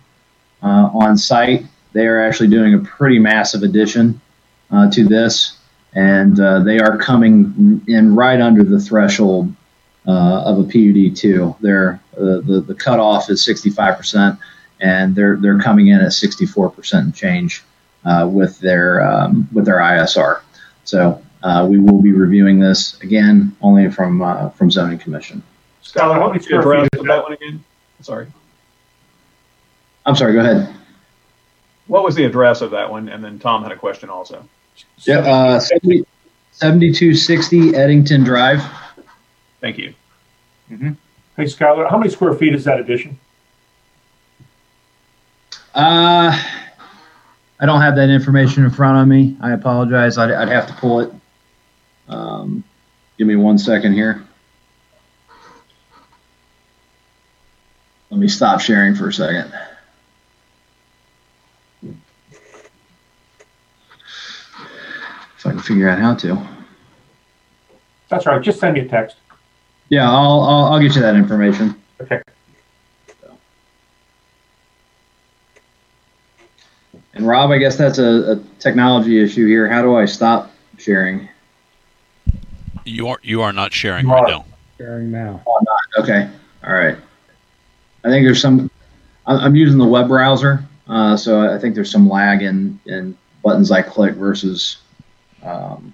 uh, 0.62 0.90
on 0.94 1.18
site. 1.18 1.66
They 1.94 2.06
are 2.08 2.22
actually 2.22 2.50
doing 2.50 2.74
a 2.74 2.80
pretty 2.80 3.20
massive 3.20 3.64
addition 3.64 4.22
uh, 4.72 4.92
to 4.92 5.06
this, 5.06 5.58
and 5.94 6.40
uh, 6.40 6.60
they 6.60 6.80
are 6.80 6.98
coming 6.98 7.84
in 7.88 8.16
right 8.16 8.40
under 8.40 8.64
the 8.64 8.80
threshold 8.80 9.54
uh, 10.08 10.44
of 10.44 10.60
a 10.60 10.64
PUD 10.64 11.16
two. 11.16 11.56
They're, 11.62 12.00
the 12.14 12.64
the 12.66 12.76
cutoff 12.76 13.30
is 13.30 13.44
65 13.44 13.98
percent, 13.98 14.40
and 14.80 15.16
they're 15.16 15.38
they're 15.38 15.60
coming 15.60 15.88
in 15.88 16.00
at 16.00 16.14
64 16.14 16.70
percent 16.70 17.16
change 17.16 17.64
with 18.06 18.60
their 18.60 19.02
um, 19.02 19.50
with 19.52 19.66
their 19.66 19.80
ISR. 19.80 20.42
So 20.84 21.22
we 21.68 21.80
will 21.80 22.02
be 22.02 22.12
reviewing 22.12 22.60
this 22.60 23.00
again 23.02 23.56
only 23.62 23.90
from 23.90 24.52
from 24.52 24.72
zoning 24.72 25.00
commission. 25.00 25.44
Skylar, 25.84 26.16
how 26.16 26.28
many 26.28 26.40
square 26.40 26.62
feet 26.62 26.90
is 26.94 27.00
that 27.00 27.08
that? 27.08 27.24
one 27.24 27.34
again? 27.34 27.64
Sorry. 28.02 28.28
I'm 30.06 30.16
sorry. 30.16 30.34
Go 30.34 30.40
ahead. 30.40 30.76
What 31.88 32.04
was 32.04 32.16
the 32.16 32.26
address 32.26 32.62
of 32.62 32.72
that 32.72 32.90
one? 32.90 33.10
And 33.10 33.24
then 33.24 33.40
Tom 33.40 33.64
had 33.64 33.72
a 33.72 33.76
question 33.76 34.10
also. 34.10 34.48
Yeah, 35.00 35.20
uh, 35.20 35.60
70, 35.60 36.06
7260 36.52 37.76
Eddington 37.76 38.24
Drive. 38.24 38.64
Thank 39.60 39.78
you. 39.78 39.94
Hey, 40.70 41.46
Skylar, 41.46 41.90
how 41.90 41.98
many 41.98 42.12
square 42.12 42.34
feet 42.34 42.54
is 42.54 42.64
that 42.66 42.80
addition? 42.80 43.20
Uh, 45.74 46.32
I 47.60 47.66
don't 47.66 47.82
have 47.82 47.96
that 47.96 48.10
information 48.10 48.64
in 48.64 48.72
front 48.72 49.00
of 49.00 49.08
me. 49.08 49.36
I 49.42 49.52
apologize. 49.52 50.18
I'd, 50.18 50.32
I'd 50.32 50.50
have 50.50 50.68
to 50.68 50.74
pull 50.74 51.00
it. 51.00 51.12
Um, 52.10 52.64
give 53.18 53.28
me 53.28 53.36
one 53.36 53.58
second 53.58 53.94
here. 53.94 54.26
Let 58.10 58.20
me 58.20 58.28
stop 58.28 58.60
sharing 58.60 58.96
for 58.96 59.08
a 59.08 59.14
second. 59.14 59.54
If 65.38 65.46
I 65.46 65.52
can 65.52 65.60
figure 65.60 65.88
out 65.88 66.00
how 66.00 66.16
to. 66.16 66.46
That's 68.10 68.26
right. 68.26 68.42
Just 68.42 68.60
send 68.60 68.74
me 68.74 68.82
a 68.82 68.88
text. 68.88 69.16
Yeah, 69.88 70.10
I'll, 70.10 70.42
I'll, 70.42 70.66
I'll 70.66 70.80
get 70.82 70.96
you 70.96 71.02
that 71.02 71.16
information. 71.16 71.80
Okay. 72.02 72.22
And 77.14 77.28
Rob, 77.28 77.52
I 77.52 77.58
guess 77.58 77.78
that's 77.78 78.00
a, 78.00 78.32
a 78.32 78.36
technology 78.60 79.22
issue 79.24 79.48
here. 79.48 79.70
How 79.70 79.82
do 79.82 79.96
I 79.96 80.06
stop 80.06 80.52
sharing? 80.78 81.29
You 82.90 83.08
are 83.10 83.20
you 83.22 83.42
are 83.42 83.54
not 83.54 83.72
sharing 83.72 84.08
You 84.08 84.14
right 84.14 84.28
now. 84.28 84.46
Sharing 84.78 85.12
now. 85.12 85.44
Okay, 86.00 86.30
all 86.66 86.74
right. 86.74 86.98
I 88.04 88.10
think 88.10 88.26
there's 88.26 88.42
some. 88.42 88.72
I- 89.28 89.36
I'm 89.38 89.56
using 89.56 89.78
the 89.78 89.86
web 89.86 90.08
browser, 90.08 90.64
uh, 90.88 91.16
so 91.16 91.54
I 91.54 91.60
think 91.60 91.76
there's 91.76 91.92
some 91.92 92.10
lag 92.10 92.42
in 92.42 92.80
in 92.86 93.16
buttons 93.44 93.72
I 93.72 93.82
click 93.82 94.16
versus 94.16 94.78
um, 95.44 95.94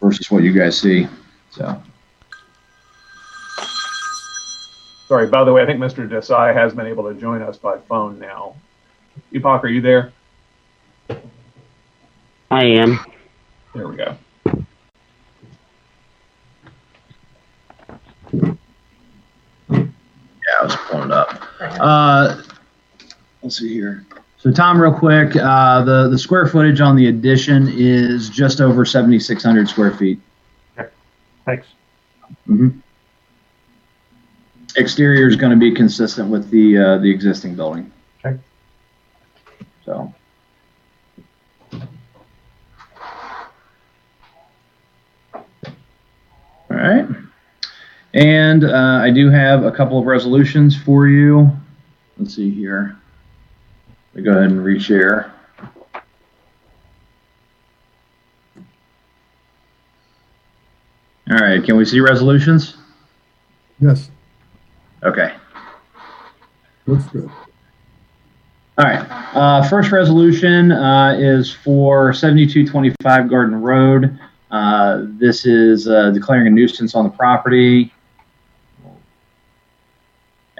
versus 0.00 0.30
what 0.30 0.42
you 0.42 0.52
guys 0.52 0.78
see. 0.78 1.08
So 1.50 1.80
Sorry, 5.08 5.26
by 5.26 5.44
the 5.44 5.52
way, 5.52 5.62
I 5.62 5.66
think 5.66 5.78
Mr. 5.78 6.08
Desai 6.08 6.54
has 6.54 6.74
been 6.74 6.86
able 6.86 7.04
to 7.04 7.14
join 7.14 7.42
us 7.42 7.58
by 7.58 7.76
phone 7.88 8.18
now. 8.18 8.56
Deepak, 9.32 9.62
are 9.62 9.68
you 9.68 9.82
there? 9.82 10.12
I 12.50 12.64
am. 12.64 12.98
There 13.74 13.88
we 13.88 13.96
go. 13.96 14.16
I 20.62 20.64
was 20.64 20.76
pulling 20.76 21.06
it 21.06 21.12
up. 21.12 21.42
Uh, 21.60 22.40
let's 23.42 23.58
see 23.58 23.72
here. 23.72 24.06
So 24.38 24.52
Tom, 24.52 24.80
real 24.80 24.94
quick, 24.94 25.34
uh, 25.34 25.82
the 25.82 26.08
the 26.08 26.18
square 26.18 26.46
footage 26.46 26.80
on 26.80 26.94
the 26.94 27.08
addition 27.08 27.68
is 27.68 28.28
just 28.28 28.60
over 28.60 28.84
7,600 28.84 29.68
square 29.68 29.90
feet. 29.92 30.20
Thanks. 31.44 31.66
hmm 32.46 32.68
Exterior 34.76 35.26
is 35.26 35.34
going 35.34 35.50
to 35.50 35.58
be 35.58 35.74
consistent 35.74 36.30
with 36.30 36.48
the 36.50 36.78
uh, 36.78 36.98
the 36.98 37.10
existing 37.10 37.56
building. 37.56 37.90
Okay. 38.24 38.38
So. 39.84 40.14
All 45.34 45.42
right. 46.70 47.06
And 48.14 48.64
uh, 48.64 49.00
I 49.02 49.10
do 49.10 49.30
have 49.30 49.64
a 49.64 49.72
couple 49.72 49.98
of 49.98 50.04
resolutions 50.06 50.76
for 50.76 51.06
you. 51.08 51.50
Let's 52.18 52.34
see 52.36 52.50
here. 52.50 52.96
Let 54.14 54.16
me 54.16 54.30
go 54.30 54.36
ahead 54.36 54.50
and 54.50 54.60
reshare. 54.60 55.30
All 61.30 61.36
right. 61.38 61.62
Can 61.64 61.76
we 61.76 61.84
see 61.84 62.00
resolutions? 62.00 62.76
Yes, 63.80 64.10
Okay. 65.02 65.34
looks 66.86 67.04
good. 67.06 67.28
All 68.78 68.84
right. 68.84 69.04
Uh, 69.34 69.68
first 69.68 69.90
resolution 69.90 70.70
uh, 70.72 71.16
is 71.18 71.52
for 71.52 72.12
7225 72.12 73.28
Garden 73.28 73.60
Road. 73.60 74.18
Uh, 74.50 75.02
this 75.18 75.44
is 75.46 75.88
uh, 75.88 76.10
declaring 76.10 76.46
a 76.46 76.50
nuisance 76.50 76.94
on 76.94 77.04
the 77.04 77.10
property. 77.10 77.92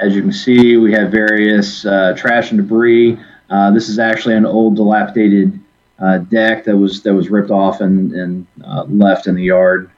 As 0.03 0.14
you 0.16 0.20
can 0.20 0.32
see, 0.32 0.76
we 0.78 0.92
have 0.94 1.12
various 1.12 1.86
uh, 1.86 2.14
trash 2.16 2.50
and 2.50 2.59
debris. 2.59 3.16
Uh, 3.48 3.70
this 3.70 3.88
is 3.88 4.00
actually 4.00 4.34
an 4.34 4.44
old, 4.44 4.74
dilapidated 4.74 5.61
uh, 6.00 6.18
deck 6.18 6.64
that 6.64 6.76
was 6.76 7.05
that 7.05 7.14
was 7.14 7.30
ripped 7.30 7.53
off 7.53 7.80
and, 7.80 8.12
and 8.12 8.44
uh, 8.64 8.82
left 8.88 9.28
in 9.28 9.36
the 9.36 9.44
yard. 9.44 9.88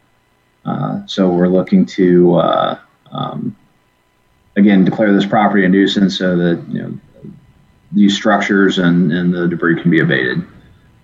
Uh, 0.66 1.06
so 1.06 1.30
we're 1.30 1.48
looking 1.48 1.86
to 1.86 2.34
uh, 2.34 2.78
um, 3.12 3.56
again 4.56 4.84
declare 4.84 5.10
this 5.14 5.24
property 5.24 5.64
a 5.64 5.70
nuisance 5.70 6.18
so 6.18 6.36
that 6.36 6.62
you 6.68 6.82
know 6.82 6.92
these 7.92 8.14
structures 8.14 8.78
and, 8.78 9.10
and 9.10 9.32
the 9.32 9.48
debris 9.48 9.80
can 9.80 9.90
be 9.90 10.00
abated. 10.00 10.42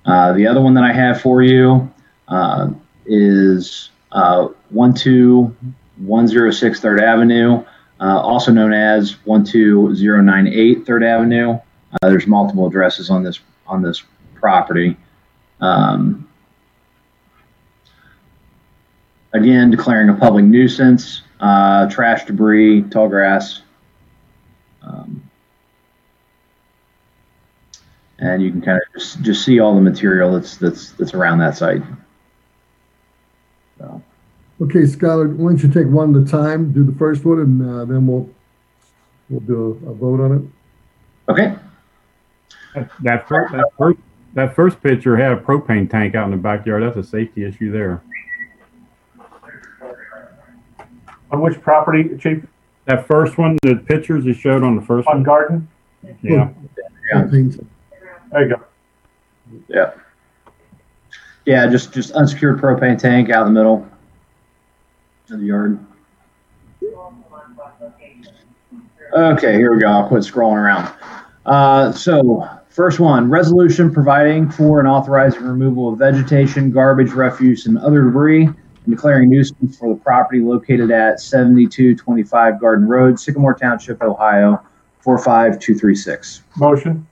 The 0.05 0.47
other 0.47 0.61
one 0.61 0.75
that 0.75 0.85
I 0.85 0.93
have 0.93 1.23
for 1.23 1.43
you 1.43 1.91
is 3.07 3.89
uh, 4.13 4.49
12106 4.75 6.81
Third 6.81 7.01
Avenue. 7.01 7.65
Uh, 8.01 8.21
also 8.21 8.51
known 8.51 8.73
as 8.73 9.15
12098 9.27 10.87
Third 10.87 11.05
Avenue. 11.05 11.51
Uh, 11.51 12.09
there's 12.09 12.27
multiple 12.27 12.67
addresses 12.67 13.11
on 13.11 13.23
this 13.23 13.41
on 13.67 13.83
this 13.83 14.03
property. 14.35 14.97
Um, 15.61 16.29
again, 19.33 19.71
declaring 19.71 20.09
a 20.09 20.15
public 20.15 20.45
nuisance, 20.45 21.23
uh, 21.41 21.89
trash, 21.89 22.25
debris, 22.25 22.83
tall 22.85 23.09
grass. 23.09 23.63
Um, 24.83 25.23
and 28.19 28.43
you 28.43 28.51
can 28.51 28.61
kind 28.61 28.79
of 28.79 29.01
just, 29.01 29.23
just 29.23 29.45
see 29.45 29.61
all 29.61 29.75
the 29.75 29.81
material 29.81 30.33
that's 30.33 30.57
that's 30.57 30.93
that's 30.93 31.15
around 31.15 31.39
that 31.39 31.57
site. 31.57 31.83
So. 34.61 34.67
Okay, 34.67 34.81
Skylar, 34.81 35.35
why 35.37 35.51
don't 35.51 35.63
you 35.63 35.71
take 35.71 35.87
one 35.87 36.15
at 36.15 36.23
a 36.23 36.31
time, 36.31 36.73
do 36.73 36.85
the 36.85 36.93
first 36.93 37.25
one, 37.25 37.41
and 37.41 37.63
uh, 37.63 37.85
then 37.87 38.07
we'll, 38.07 38.29
we'll 39.29 39.41
do 39.41 39.81
a, 39.87 39.91
a 39.91 39.95
vote 39.95 40.21
on 40.21 40.37
it. 40.37 40.43
Okay. 41.31 41.57
That 43.03 43.27
first, 43.27 43.53
that 43.53 43.73
first, 43.77 43.99
that 44.35 44.55
first 44.55 44.83
picture 44.83 45.17
had 45.17 45.33
a 45.33 45.37
propane 45.37 45.91
tank 45.91 46.15
out 46.15 46.27
in 46.27 46.31
the 46.31 46.37
backyard. 46.37 46.83
That's 46.83 46.97
a 46.97 47.03
safety 47.03 47.45
issue 47.45 47.73
there. 47.73 48.03
On 51.33 51.41
which 51.41 51.61
property, 51.61 52.17
Chief? 52.19 52.45
That 52.85 53.07
first 53.07 53.39
one, 53.39 53.57
the 53.63 53.77
pictures 53.77 54.25
you 54.25 54.35
showed 54.35 54.63
on 54.63 54.77
the 54.77 54.83
first 54.83 55.09
On 55.09 55.17
one. 55.17 55.23
Garden? 55.23 55.69
Yeah. 56.23 56.51
Yeah. 57.13 57.25
There 57.25 57.41
you 57.41 58.57
go. 58.57 58.63
Yeah. 59.69 59.93
Yeah, 61.47 61.67
just 61.69 61.93
just 61.93 62.13
unsecured 62.13 62.61
propane 62.61 62.99
tank 62.99 63.31
out 63.31 63.47
in 63.47 63.55
the 63.55 63.61
middle 63.61 63.89
of 65.31 65.41
the 65.41 65.47
yard. 65.47 65.79
Okay, 69.13 69.55
here 69.55 69.75
we 69.75 69.81
go. 69.81 69.89
I'll 69.89 70.09
quit 70.09 70.23
scrolling 70.23 70.57
around. 70.57 70.93
Uh, 71.47 71.91
so, 71.91 72.49
first 72.69 73.01
one 73.01 73.29
resolution 73.29 73.93
providing 73.93 74.49
for 74.49 74.79
and 74.79 74.87
authorizing 74.87 75.43
removal 75.43 75.93
of 75.93 75.99
vegetation, 75.99 76.71
garbage, 76.71 77.11
refuse, 77.11 77.67
and 77.67 77.77
other 77.79 78.05
debris, 78.05 78.45
and 78.45 78.57
declaring 78.89 79.29
nuisance 79.29 79.77
for 79.77 79.93
the 79.95 80.01
property 80.01 80.41
located 80.41 80.91
at 80.91 81.21
7225 81.21 82.61
Garden 82.61 82.87
Road, 82.87 83.19
Sycamore 83.19 83.55
Township, 83.55 84.01
Ohio, 84.01 84.63
45236. 85.01 86.43
Motion? 86.59 87.07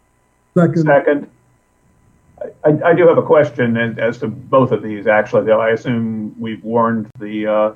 Second, 0.54 0.84
Second. 0.84 1.30
I, 2.40 2.68
I, 2.68 2.90
I 2.90 2.94
do 2.94 3.08
have 3.08 3.18
a 3.18 3.22
question 3.22 3.76
as, 3.76 3.98
as 3.98 4.18
to 4.18 4.28
both 4.28 4.70
of 4.70 4.82
these, 4.82 5.06
actually, 5.08 5.46
though. 5.46 5.60
I 5.60 5.70
assume 5.70 6.34
we've 6.38 6.62
warned 6.62 7.10
the, 7.18 7.46
uh, 7.46 7.72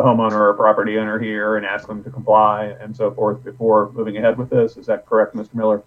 the 0.00 0.08
homeowner 0.08 0.32
or 0.32 0.54
property 0.54 0.98
owner 0.98 1.18
here 1.18 1.56
and 1.56 1.66
ask 1.66 1.86
them 1.86 2.02
to 2.04 2.10
comply 2.10 2.74
and 2.80 2.96
so 2.96 3.10
forth 3.10 3.44
before 3.44 3.92
moving 3.92 4.16
ahead 4.16 4.38
with 4.38 4.48
this. 4.50 4.76
Is 4.76 4.86
that 4.86 5.06
correct, 5.06 5.34
Mr. 5.34 5.54
Miller? 5.54 5.82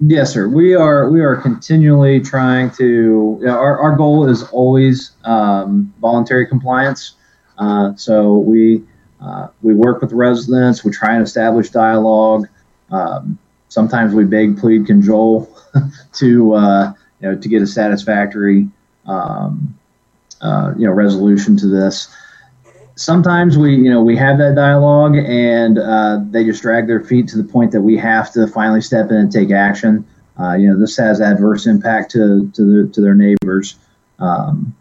Yes, 0.00 0.32
sir. 0.32 0.48
We 0.48 0.74
are 0.74 1.08
we 1.08 1.20
are 1.20 1.36
continually 1.36 2.20
trying 2.20 2.70
to. 2.72 3.38
You 3.40 3.46
know, 3.46 3.56
our 3.56 3.78
our 3.78 3.96
goal 3.96 4.28
is 4.28 4.42
always 4.44 5.12
um, 5.24 5.94
voluntary 6.00 6.46
compliance. 6.46 7.14
Uh, 7.58 7.94
so 7.94 8.38
we 8.38 8.82
uh, 9.20 9.48
we 9.62 9.74
work 9.74 10.00
with 10.00 10.12
residents. 10.12 10.84
We 10.84 10.90
try 10.90 11.14
and 11.14 11.22
establish 11.22 11.70
dialogue. 11.70 12.48
Um, 12.90 13.38
sometimes 13.68 14.14
we 14.14 14.24
beg, 14.24 14.58
plead, 14.58 14.86
cajole 14.86 15.48
to 16.14 16.54
uh, 16.54 16.92
you 17.20 17.28
know 17.28 17.38
to 17.38 17.48
get 17.48 17.62
a 17.62 17.66
satisfactory 17.66 18.68
um, 19.06 19.78
uh, 20.40 20.74
you 20.76 20.86
know 20.86 20.92
resolution 20.92 21.56
to 21.58 21.68
this 21.68 22.08
sometimes 22.96 23.58
we 23.58 23.74
you 23.74 23.90
know 23.90 24.02
we 24.02 24.16
have 24.16 24.38
that 24.38 24.54
dialogue 24.54 25.16
and 25.16 25.78
uh, 25.78 26.20
they 26.30 26.44
just 26.44 26.62
drag 26.62 26.86
their 26.86 27.02
feet 27.02 27.28
to 27.28 27.36
the 27.36 27.44
point 27.44 27.72
that 27.72 27.80
we 27.80 27.96
have 27.96 28.32
to 28.32 28.46
finally 28.46 28.80
step 28.80 29.10
in 29.10 29.16
and 29.16 29.32
take 29.32 29.50
action. 29.50 30.06
Uh, 30.38 30.54
you 30.54 30.68
know 30.70 30.78
this 30.78 30.96
has 30.96 31.20
adverse 31.20 31.66
impact 31.66 32.10
to 32.12 32.50
to, 32.54 32.62
the, 32.62 32.92
to 32.92 33.00
their 33.00 33.14
neighbors. 33.14 33.76
Um, 34.18 34.74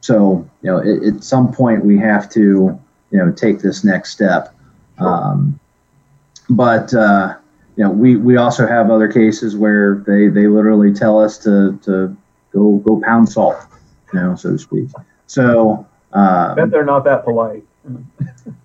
so 0.00 0.48
you 0.62 0.70
know 0.70 0.78
it, 0.78 1.16
at 1.16 1.24
some 1.24 1.52
point 1.52 1.84
we 1.84 1.98
have 1.98 2.28
to 2.30 2.78
you 3.10 3.18
know 3.18 3.30
take 3.32 3.60
this 3.60 3.84
next 3.84 4.10
step. 4.10 4.54
Um, 4.98 5.58
but 6.50 6.92
uh, 6.94 7.36
you 7.76 7.84
know 7.84 7.90
we 7.90 8.16
we 8.16 8.36
also 8.36 8.66
have 8.66 8.90
other 8.90 9.10
cases 9.10 9.56
where 9.56 10.02
they 10.06 10.28
they 10.28 10.46
literally 10.46 10.92
tell 10.92 11.20
us 11.20 11.38
to 11.38 11.78
to 11.84 12.16
go 12.52 12.76
go 12.78 13.00
pound 13.00 13.28
salt 13.28 13.56
you 14.12 14.20
know 14.20 14.34
so 14.34 14.52
to 14.52 14.58
speak. 14.58 14.88
So 15.26 15.86
I 16.12 16.54
bet 16.54 16.64
um, 16.64 16.70
they're 16.70 16.84
not 16.84 17.04
that 17.04 17.24
polite. 17.24 17.64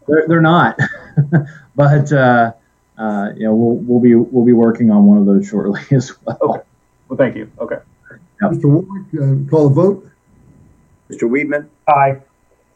they're, 0.07 0.25
they're 0.27 0.41
not, 0.41 0.79
but 1.75 2.11
uh, 2.11 2.51
uh, 2.97 3.29
you 3.35 3.45
know 3.45 3.55
we'll 3.55 3.75
we'll 3.77 3.99
be 3.99 4.15
we'll 4.15 4.45
be 4.45 4.53
working 4.53 4.91
on 4.91 5.05
one 5.05 5.17
of 5.17 5.25
those 5.25 5.47
shortly 5.47 5.81
as 5.91 6.11
well. 6.25 6.37
Okay. 6.41 6.61
Well, 7.07 7.17
thank 7.17 7.35
you. 7.35 7.49
Okay. 7.59 7.77
Mr. 8.41 8.65
Warwick, 8.65 9.47
uh, 9.47 9.49
call 9.49 9.67
a 9.67 9.69
vote. 9.69 10.09
Mr. 11.09 11.23
Weidman, 11.23 11.67
Aye. 11.87 12.19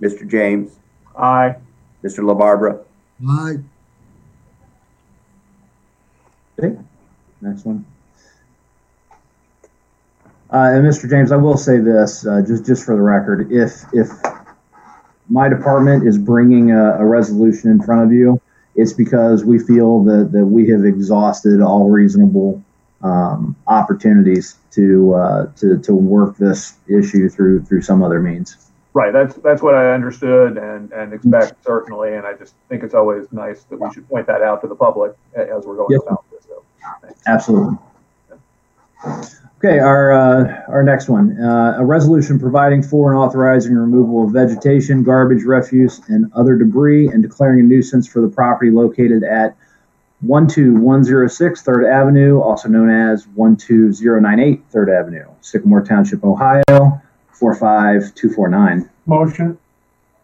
Mr. 0.01 0.27
James, 0.27 0.71
Aye. 1.17 1.55
Mr. 2.03 2.19
LaBarbera, 2.19 2.83
Aye. 3.27 3.57
Okay. 6.57 6.77
Next 7.41 7.65
one. 7.65 7.85
Uh, 10.51 10.71
and 10.73 10.85
Mr. 10.85 11.09
James, 11.09 11.31
I 11.31 11.37
will 11.37 11.57
say 11.57 11.77
this, 11.79 12.25
uh, 12.25 12.41
just 12.45 12.65
just 12.65 12.85
for 12.85 12.95
the 12.95 13.01
record, 13.01 13.51
if 13.51 13.85
if 13.93 14.09
my 15.31 15.47
department 15.47 16.05
is 16.05 16.17
bringing 16.17 16.71
a, 16.71 16.97
a 16.99 17.05
resolution 17.05 17.71
in 17.71 17.81
front 17.81 18.03
of 18.03 18.11
you, 18.11 18.39
it's 18.75 18.93
because 18.93 19.45
we 19.45 19.57
feel 19.59 20.03
that 20.03 20.31
that 20.33 20.45
we 20.45 20.69
have 20.69 20.85
exhausted 20.85 21.61
all 21.61 21.89
reasonable 21.89 22.61
um, 23.01 23.55
opportunities 23.67 24.57
to 24.71 25.13
uh, 25.13 25.45
to 25.55 25.79
to 25.79 25.93
work 25.93 26.37
this 26.37 26.77
issue 26.87 27.29
through 27.29 27.63
through 27.63 27.81
some 27.81 28.03
other 28.03 28.21
means. 28.21 28.71
Right. 28.93 29.13
That's 29.13 29.35
that's 29.35 29.61
what 29.61 29.73
I 29.73 29.93
understood 29.93 30.57
and, 30.57 30.91
and 30.91 31.13
expect 31.13 31.63
certainly. 31.63 32.13
And 32.13 32.27
I 32.27 32.33
just 32.33 32.55
think 32.67 32.83
it's 32.83 32.93
always 32.93 33.31
nice 33.31 33.63
that 33.63 33.79
we 33.79 33.91
should 33.93 34.07
point 34.09 34.27
that 34.27 34.41
out 34.41 34.59
to 34.61 34.67
the 34.67 34.75
public 34.75 35.15
as 35.33 35.65
we're 35.65 35.77
going 35.77 35.91
Yes. 35.91 36.01
about 36.05 36.25
this. 36.29 36.45
So. 36.45 36.63
Absolutely. 37.25 37.77
Okay, 39.05 39.79
our 39.79 40.11
uh, 40.11 40.63
our 40.69 40.83
next 40.83 41.07
one, 41.07 41.39
uh, 41.39 41.75
a 41.77 41.85
resolution 41.85 42.39
providing 42.39 42.81
for 42.81 43.11
and 43.11 43.19
authorizing 43.19 43.75
removal 43.75 44.23
of 44.25 44.31
vegetation, 44.31 45.03
garbage, 45.03 45.43
refuse, 45.43 46.01
and 46.07 46.31
other 46.33 46.55
debris, 46.55 47.07
and 47.07 47.21
declaring 47.21 47.59
a 47.59 47.63
nuisance 47.63 48.07
for 48.07 48.21
the 48.21 48.27
property 48.27 48.71
located 48.71 49.23
at 49.23 49.55
12106 50.21 51.61
Third 51.61 51.85
Avenue, 51.85 52.39
also 52.41 52.69
known 52.69 52.89
as 52.89 53.25
12098 53.35 54.63
Third 54.69 54.89
Avenue, 54.89 55.27
Sycamore 55.41 55.83
Township, 55.83 56.23
Ohio 56.23 57.01
45249. 57.33 58.89
Motion? 59.05 59.57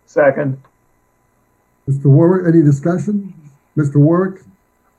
Second. 0.05 0.61
Mr. 1.87 2.05
Warwick, 2.05 2.53
any 2.53 2.63
discussion? 2.63 3.33
Mr. 3.75 3.95
Warwick? 3.97 4.41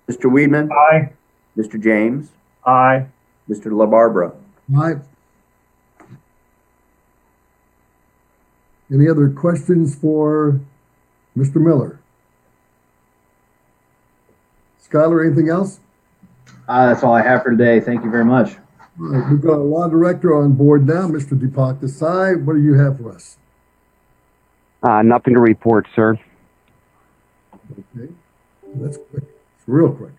Mr. 0.09 0.31
Weidman, 0.31 0.71
Aye. 0.73 1.13
Mr. 1.57 1.81
James, 1.83 2.31
Aye. 2.65 3.07
Mr. 3.49 3.67
LaBarbera. 3.73 4.35
Aye. 4.77 5.01
Any 8.93 9.09
other 9.09 9.29
questions 9.29 9.95
for 9.95 10.61
Mr. 11.37 11.57
Miller? 11.57 12.01
Skylar, 14.83 15.27
anything 15.27 15.51
else? 15.51 15.81
Uh, 16.67 16.87
that's 16.87 17.03
all 17.03 17.15
I 17.15 17.23
have 17.23 17.43
for 17.43 17.51
today. 17.51 17.81
Thank 17.81 18.05
you 18.05 18.11
very 18.11 18.25
much. 18.25 18.57
All 19.01 19.07
right, 19.07 19.31
we've 19.31 19.41
got 19.41 19.59
a 19.59 19.63
law 19.63 19.89
director 19.89 20.35
on 20.35 20.55
board 20.55 20.87
now, 20.87 21.07
Mr. 21.07 21.39
Deepak 21.39 21.81
Desai. 21.81 22.43
What 22.43 22.55
do 22.57 22.63
you 22.63 22.75
have 22.75 22.99
for 22.99 23.13
us? 23.13 23.37
Uh, 24.83 25.03
nothing 25.03 25.35
to 25.35 25.41
report, 25.41 25.87
sir. 25.95 26.19
Okay, 27.97 28.13
that's 28.77 28.97
quick. 29.11 29.25
It's 29.25 29.67
real 29.69 29.93
quick. 29.93 30.13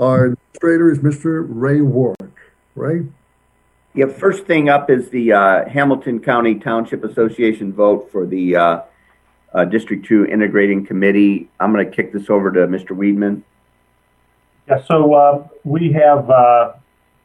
Our 0.00 0.24
administrator 0.26 0.90
is 0.90 0.98
Mr. 0.98 1.44
Ray 1.48 1.80
Warwick. 1.80 2.21
Ray? 2.82 3.06
Yeah, 3.94 4.06
first 4.06 4.46
thing 4.46 4.68
up 4.68 4.90
is 4.90 5.10
the 5.10 5.32
uh, 5.32 5.68
Hamilton 5.68 6.20
County 6.20 6.56
Township 6.56 7.04
Association 7.04 7.72
vote 7.72 8.10
for 8.10 8.26
the 8.26 8.56
uh, 8.56 8.80
uh, 9.54 9.64
District 9.66 10.04
2 10.04 10.26
Integrating 10.26 10.84
Committee. 10.84 11.48
I'm 11.60 11.72
going 11.72 11.88
to 11.88 11.94
kick 11.94 12.12
this 12.12 12.28
over 12.28 12.50
to 12.50 12.60
Mr. 12.60 12.96
Weidman. 12.96 13.42
Yeah, 14.68 14.82
so 14.84 15.14
uh, 15.14 15.48
we 15.64 15.92
have, 15.92 16.28
uh, 16.30 16.72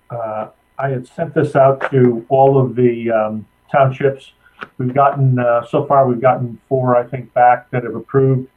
uh, 0.09 0.49
I 0.77 0.89
had 0.89 1.07
sent 1.07 1.33
this 1.33 1.55
out 1.55 1.89
to 1.91 2.25
all 2.29 2.59
of 2.59 2.75
the 2.75 3.11
um, 3.11 3.47
townships. 3.71 4.33
We've 4.77 4.93
gotten, 4.93 5.39
uh, 5.39 5.65
so 5.67 5.85
far, 5.85 6.07
we've 6.07 6.21
gotten 6.21 6.59
four, 6.67 6.95
I 6.95 7.07
think, 7.07 7.33
back 7.33 7.71
that 7.71 7.83
have 7.83 7.95
approved 7.95 8.49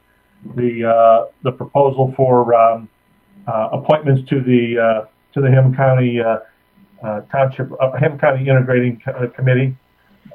the, 0.55 0.85
uh, 0.85 1.31
the 1.43 1.51
proposal 1.51 2.13
for 2.17 2.53
um, 2.53 2.89
uh, 3.47 3.69
appointments 3.71 4.27
to 4.29 4.41
the, 4.41 4.77
uh, 4.77 5.05
to 5.33 5.41
the 5.41 5.49
Ham 5.49 5.73
County 5.73 6.19
Township, 7.31 7.71
uh, 7.81 7.91
Ham 7.93 8.17
County 8.19 8.47
Integrating 8.47 9.01
uh, 9.07 9.27
Committee. 9.27 9.75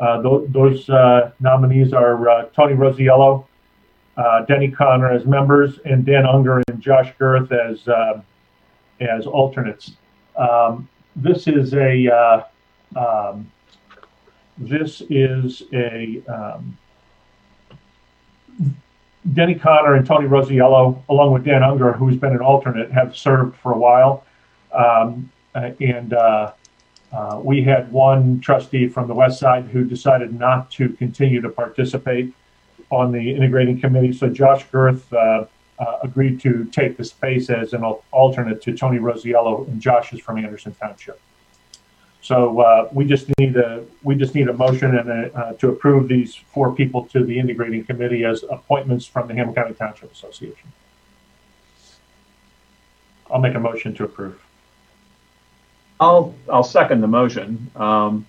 Uh, 0.01 0.21
tho- 0.21 0.47
Those 0.49 0.89
uh, 0.91 1.31
nominees 1.41 1.93
are 1.93 2.29
uh, 2.29 2.45
Tony 2.47 2.75
Rosiello, 2.75 3.47
uh, 4.17 4.45
Denny 4.47 4.71
Connor 4.71 5.11
as 5.11 5.27
members, 5.27 5.79
and 5.85 6.05
Dan 6.05 6.27
Unger 6.27 6.63
and 6.69 6.81
Josh 6.81 7.13
Gerth 7.19 7.53
as 7.53 7.87
uh, 7.89 8.21
as 9.01 9.27
alternates. 9.27 9.93
Um, 10.37 10.89
this 11.15 11.47
is 11.47 11.73
a 11.75 12.13
uh, 12.13 12.43
um, 12.99 13.51
this 14.59 15.03
is 15.09 15.63
a 15.73 16.23
um, 16.29 16.77
Denny 19.33 19.55
Connor 19.55 19.95
and 19.95 20.07
Tony 20.07 20.29
Rosiello, 20.29 21.03
along 21.09 21.33
with 21.33 21.45
Dan 21.45 21.63
Unger, 21.63 21.93
who's 21.93 22.17
been 22.17 22.33
an 22.33 22.41
alternate, 22.41 22.91
have 22.93 23.17
served 23.17 23.57
for 23.57 23.73
a 23.73 23.79
while. 23.79 24.25
Um, 24.73 25.31
uh, 25.35 25.36
and 25.57 26.13
uh, 26.13 26.53
uh, 27.13 27.41
we 27.43 27.63
had 27.63 27.91
one 27.93 28.41
trustee 28.41 28.89
from 28.89 29.09
the 29.09 29.15
west 29.15 29.39
side 29.39 29.65
who 29.67 29.85
decided 29.85 30.39
not 30.39 30.71
to 30.73 30.89
continue 30.91 31.41
to 31.41 31.49
participate 31.49 32.33
on 32.91 33.13
the 33.13 33.35
integrating 33.35 33.81
committee. 33.81 34.13
So 34.13 34.29
Josh 34.29 34.65
Gerth 34.71 35.13
uh, 35.13 35.47
uh, 35.79 35.99
agreed 36.03 36.41
to 36.41 36.65
take 36.67 36.97
the 36.97 37.05
space 37.05 37.51
as 37.51 37.73
an 37.73 37.85
alternate 38.13 38.63
to 38.63 38.77
Tony 38.77 38.99
Rosiello, 38.99 39.67
and 39.69 39.81
Josh 39.81 40.13
is 40.13 40.21
from 40.21 40.39
Anderson 40.39 40.75
Township. 40.75 41.21
So 42.23 42.61
uh, 42.61 42.89
we 42.93 43.05
just 43.05 43.29
need 43.39 43.57
a 43.57 43.85
we 44.03 44.17
just 44.17 44.35
need 44.35 44.49
a 44.49 44.53
motion 44.53 44.97
and 44.97 45.09
a, 45.09 45.39
uh, 45.39 45.53
to 45.55 45.69
approve 45.69 46.09
these 46.09 46.35
four 46.35 46.75
people 46.75 47.05
to 47.07 47.25
the 47.25 47.39
integrating 47.39 47.85
committee 47.85 48.25
as 48.25 48.43
appointments 48.51 49.07
from 49.07 49.29
the 49.29 49.35
Hamilton 49.35 49.63
County 49.63 49.75
Township 49.75 50.13
Association. 50.13 50.73
I'll 53.31 53.41
make 53.41 53.55
a 53.55 53.61
motion 53.61 53.95
to 53.95 54.05
approve. 54.05 54.46
I'll, 56.01 56.35
I'll 56.51 56.65
second 56.65 57.01
the 57.01 57.09
motion. 57.09 57.71
Um, 57.77 58.27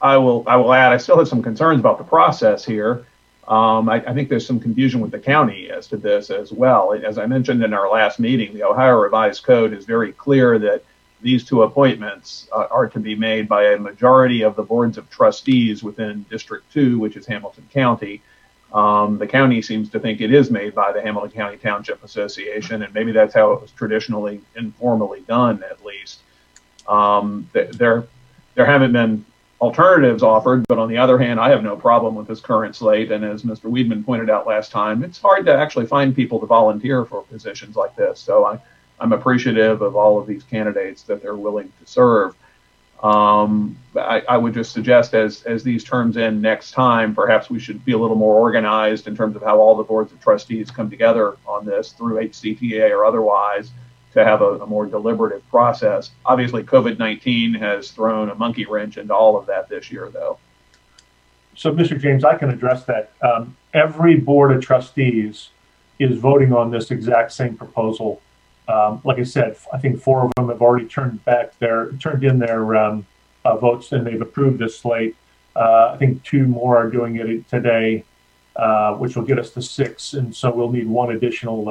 I- 0.00 0.16
will, 0.18 0.44
I 0.46 0.56
will 0.56 0.72
add, 0.72 0.92
I 0.92 0.98
still 0.98 1.18
have 1.18 1.28
some 1.28 1.42
concerns 1.42 1.80
about 1.80 1.98
the 1.98 2.04
process 2.04 2.64
here. 2.64 3.06
Um, 3.48 3.88
I, 3.88 3.96
I 4.06 4.12
think 4.12 4.28
there's 4.28 4.46
some 4.46 4.60
confusion 4.60 5.00
with 5.00 5.12
the 5.12 5.18
county 5.18 5.70
as 5.70 5.86
to 5.88 5.96
this 5.96 6.30
as 6.30 6.52
well. 6.52 6.92
As 6.92 7.16
I 7.16 7.26
mentioned 7.26 7.62
in 7.62 7.72
our 7.72 7.88
last 7.88 8.18
meeting, 8.18 8.52
the 8.54 8.64
Ohio 8.64 8.96
Revised 8.96 9.44
Code 9.44 9.72
is 9.72 9.84
very 9.84 10.12
clear 10.12 10.58
that 10.58 10.82
these 11.22 11.44
two 11.44 11.62
appointments 11.62 12.48
uh, 12.52 12.66
are 12.70 12.88
to 12.88 12.98
be 12.98 13.14
made 13.14 13.48
by 13.48 13.68
a 13.72 13.78
majority 13.78 14.42
of 14.42 14.54
the 14.56 14.62
boards 14.62 14.98
of 14.98 15.08
trustees 15.10 15.82
within 15.82 16.26
District 16.28 16.70
Two, 16.72 16.98
which 16.98 17.16
is 17.16 17.24
Hamilton 17.26 17.66
County. 17.72 18.20
Um, 18.72 19.16
the 19.16 19.26
county 19.26 19.62
seems 19.62 19.88
to 19.90 20.00
think 20.00 20.20
it 20.20 20.32
is 20.32 20.50
made 20.50 20.74
by 20.74 20.92
the 20.92 21.00
Hamilton 21.00 21.30
County 21.30 21.56
Township 21.56 22.02
Association, 22.04 22.82
and 22.82 22.92
maybe 22.92 23.12
that's 23.12 23.32
how 23.32 23.52
it 23.52 23.62
was 23.62 23.70
traditionally 23.70 24.40
informally 24.56 25.20
done, 25.20 25.62
at 25.62 25.84
least. 25.84 26.20
Um, 26.88 27.48
th- 27.52 27.72
there, 27.72 28.06
there 28.54 28.66
haven't 28.66 28.92
been 28.92 29.24
alternatives 29.60 30.22
offered, 30.22 30.64
but 30.68 30.78
on 30.78 30.88
the 30.88 30.98
other 30.98 31.18
hand, 31.18 31.40
I 31.40 31.48
have 31.50 31.62
no 31.62 31.76
problem 31.76 32.14
with 32.14 32.26
this 32.26 32.40
current 32.40 32.76
slate. 32.76 33.10
And 33.10 33.24
as 33.24 33.42
Mr. 33.42 33.70
Weidman 33.70 34.04
pointed 34.04 34.30
out 34.30 34.46
last 34.46 34.70
time, 34.70 35.02
it's 35.02 35.18
hard 35.18 35.46
to 35.46 35.54
actually 35.54 35.86
find 35.86 36.14
people 36.14 36.38
to 36.40 36.46
volunteer 36.46 37.04
for 37.04 37.22
positions 37.22 37.76
like 37.76 37.96
this. 37.96 38.20
So 38.20 38.44
I, 38.44 38.58
I'm 39.00 39.12
appreciative 39.12 39.82
of 39.82 39.96
all 39.96 40.18
of 40.18 40.26
these 40.26 40.42
candidates 40.42 41.02
that 41.02 41.22
they're 41.22 41.36
willing 41.36 41.72
to 41.80 41.90
serve. 41.90 42.34
Um, 43.02 43.76
I, 43.94 44.22
I 44.26 44.38
would 44.38 44.54
just 44.54 44.72
suggest 44.72 45.12
as 45.12 45.42
as 45.42 45.62
these 45.62 45.84
terms 45.84 46.16
end 46.16 46.40
next 46.40 46.70
time, 46.70 47.14
perhaps 47.14 47.50
we 47.50 47.58
should 47.58 47.84
be 47.84 47.92
a 47.92 47.98
little 47.98 48.16
more 48.16 48.34
organized 48.34 49.06
in 49.06 49.14
terms 49.14 49.36
of 49.36 49.42
how 49.42 49.58
all 49.58 49.76
the 49.76 49.82
boards 49.82 50.12
of 50.12 50.20
trustees 50.20 50.70
come 50.70 50.88
together 50.88 51.36
on 51.46 51.66
this 51.66 51.92
through 51.92 52.26
HCTA 52.26 52.90
or 52.90 53.04
otherwise 53.04 53.70
to 54.16 54.24
have 54.24 54.40
a, 54.40 54.58
a 54.60 54.66
more 54.66 54.86
deliberative 54.86 55.48
process. 55.50 56.10
Obviously, 56.24 56.64
COVID 56.64 56.98
19 56.98 57.54
has 57.54 57.90
thrown 57.90 58.30
a 58.30 58.34
monkey 58.34 58.64
wrench 58.64 58.96
into 58.96 59.14
all 59.14 59.36
of 59.36 59.46
that 59.46 59.68
this 59.68 59.92
year, 59.92 60.10
though. 60.10 60.38
So, 61.54 61.72
Mr. 61.72 62.00
James, 62.00 62.24
I 62.24 62.36
can 62.36 62.50
address 62.50 62.84
that. 62.84 63.12
Um, 63.22 63.56
every 63.74 64.16
board 64.16 64.52
of 64.52 64.62
trustees 64.62 65.50
is 65.98 66.18
voting 66.18 66.52
on 66.52 66.70
this 66.70 66.90
exact 66.90 67.32
same 67.32 67.56
proposal. 67.56 68.22
Um, 68.68 69.00
like 69.04 69.18
I 69.18 69.22
said, 69.22 69.56
I 69.72 69.78
think 69.78 70.00
four 70.00 70.24
of 70.24 70.32
them 70.34 70.48
have 70.48 70.62
already 70.62 70.86
turned 70.86 71.24
back 71.24 71.58
their 71.58 71.92
turned 71.92 72.24
in 72.24 72.38
their 72.38 72.74
um, 72.74 73.06
uh, 73.44 73.56
votes 73.56 73.92
and 73.92 74.06
they've 74.06 74.20
approved 74.20 74.58
this 74.58 74.78
slate. 74.78 75.14
Uh, 75.54 75.92
I 75.94 75.96
think 75.98 76.22
two 76.24 76.46
more 76.46 76.76
are 76.76 76.90
doing 76.90 77.16
it 77.16 77.48
today, 77.48 78.04
uh, 78.56 78.94
which 78.94 79.14
will 79.14 79.24
get 79.24 79.38
us 79.38 79.50
to 79.50 79.62
six, 79.62 80.14
and 80.14 80.34
so 80.34 80.50
we'll 80.50 80.72
need 80.72 80.86
one 80.86 81.12
additional. 81.12 81.68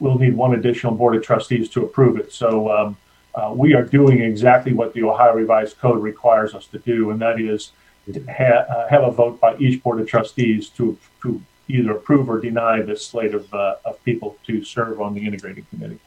Uh, 0.00 0.04
we'll 0.04 0.18
need 0.18 0.34
one 0.34 0.54
additional 0.54 0.94
board 0.94 1.16
of 1.16 1.22
trustees 1.22 1.68
to 1.70 1.84
approve 1.84 2.18
it. 2.18 2.32
So 2.32 2.70
um, 2.70 2.96
uh, 3.34 3.52
we 3.54 3.74
are 3.74 3.82
doing 3.82 4.20
exactly 4.20 4.72
what 4.72 4.94
the 4.94 5.02
Ohio 5.02 5.34
Revised 5.34 5.78
Code 5.78 6.02
requires 6.02 6.54
us 6.54 6.66
to 6.68 6.78
do, 6.78 7.10
and 7.10 7.20
that 7.20 7.40
is 7.40 7.72
to 8.12 8.24
ha- 8.26 8.64
uh, 8.68 8.88
have 8.88 9.02
a 9.02 9.10
vote 9.10 9.40
by 9.40 9.56
each 9.58 9.82
board 9.82 10.00
of 10.00 10.08
trustees 10.08 10.68
to, 10.70 10.98
to 11.22 11.42
either 11.68 11.92
approve 11.92 12.30
or 12.30 12.40
deny 12.40 12.80
this 12.80 13.06
slate 13.06 13.34
of, 13.34 13.52
uh, 13.52 13.76
of 13.84 14.02
people 14.04 14.38
to 14.46 14.64
serve 14.64 15.00
on 15.00 15.14
the 15.14 15.26
integrating 15.26 15.66
committee. 15.70 15.98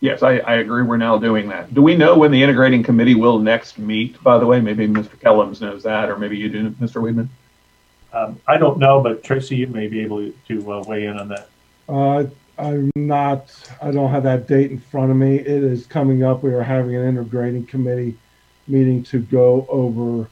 Yes, 0.00 0.22
I, 0.22 0.38
I 0.38 0.54
agree. 0.56 0.82
We're 0.82 0.96
now 0.96 1.16
doing 1.18 1.48
that. 1.48 1.72
Do 1.72 1.80
we 1.80 1.96
know 1.96 2.18
when 2.18 2.30
the 2.30 2.42
integrating 2.42 2.82
committee 2.82 3.14
will 3.14 3.38
next 3.38 3.78
meet, 3.78 4.22
by 4.22 4.38
the 4.38 4.46
way? 4.46 4.60
Maybe 4.60 4.86
Mr. 4.86 5.16
Kellums 5.16 5.60
knows 5.60 5.82
that, 5.84 6.10
or 6.10 6.18
maybe 6.18 6.36
you 6.36 6.48
do, 6.48 6.70
Mr. 6.72 7.00
Weidman. 7.00 7.28
Um, 8.12 8.40
I 8.46 8.58
don't 8.58 8.78
know, 8.78 9.00
but 9.00 9.24
Tracy, 9.24 9.56
you 9.56 9.66
may 9.66 9.88
be 9.88 10.00
able 10.00 10.30
to 10.48 10.72
uh, 10.72 10.82
weigh 10.86 11.06
in 11.06 11.18
on 11.18 11.28
that. 11.28 11.48
I'm 12.58 12.90
not, 12.94 13.52
I 13.82 13.90
don't 13.90 14.10
have 14.10 14.22
that 14.24 14.46
date 14.46 14.70
in 14.70 14.78
front 14.78 15.10
of 15.10 15.16
me. 15.16 15.36
It 15.36 15.46
is 15.46 15.86
coming 15.86 16.22
up. 16.22 16.42
We 16.42 16.52
are 16.54 16.62
having 16.62 16.94
an 16.94 17.06
integrating 17.06 17.66
committee 17.66 18.16
meeting 18.68 19.02
to 19.04 19.20
go 19.20 19.66
over 19.68 20.28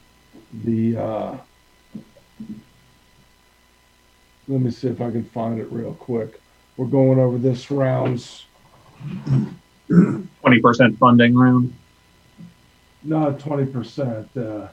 the, 0.63 0.97
uh, 0.97 1.37
let 4.47 4.61
me 4.61 4.71
see 4.71 4.87
if 4.87 5.01
I 5.01 5.11
can 5.11 5.25
find 5.25 5.59
it 5.59 5.71
real 5.71 5.93
quick. 5.93 6.39
We're 6.77 6.85
going 6.87 7.19
over 7.19 7.37
this 7.37 7.69
round's, 7.69 8.45
20% 9.89 10.97
funding 10.97 11.35
round? 11.35 11.73
not 13.03 13.39
twenty 13.39 13.65
percent, 13.65 14.29
uh, 14.37 14.67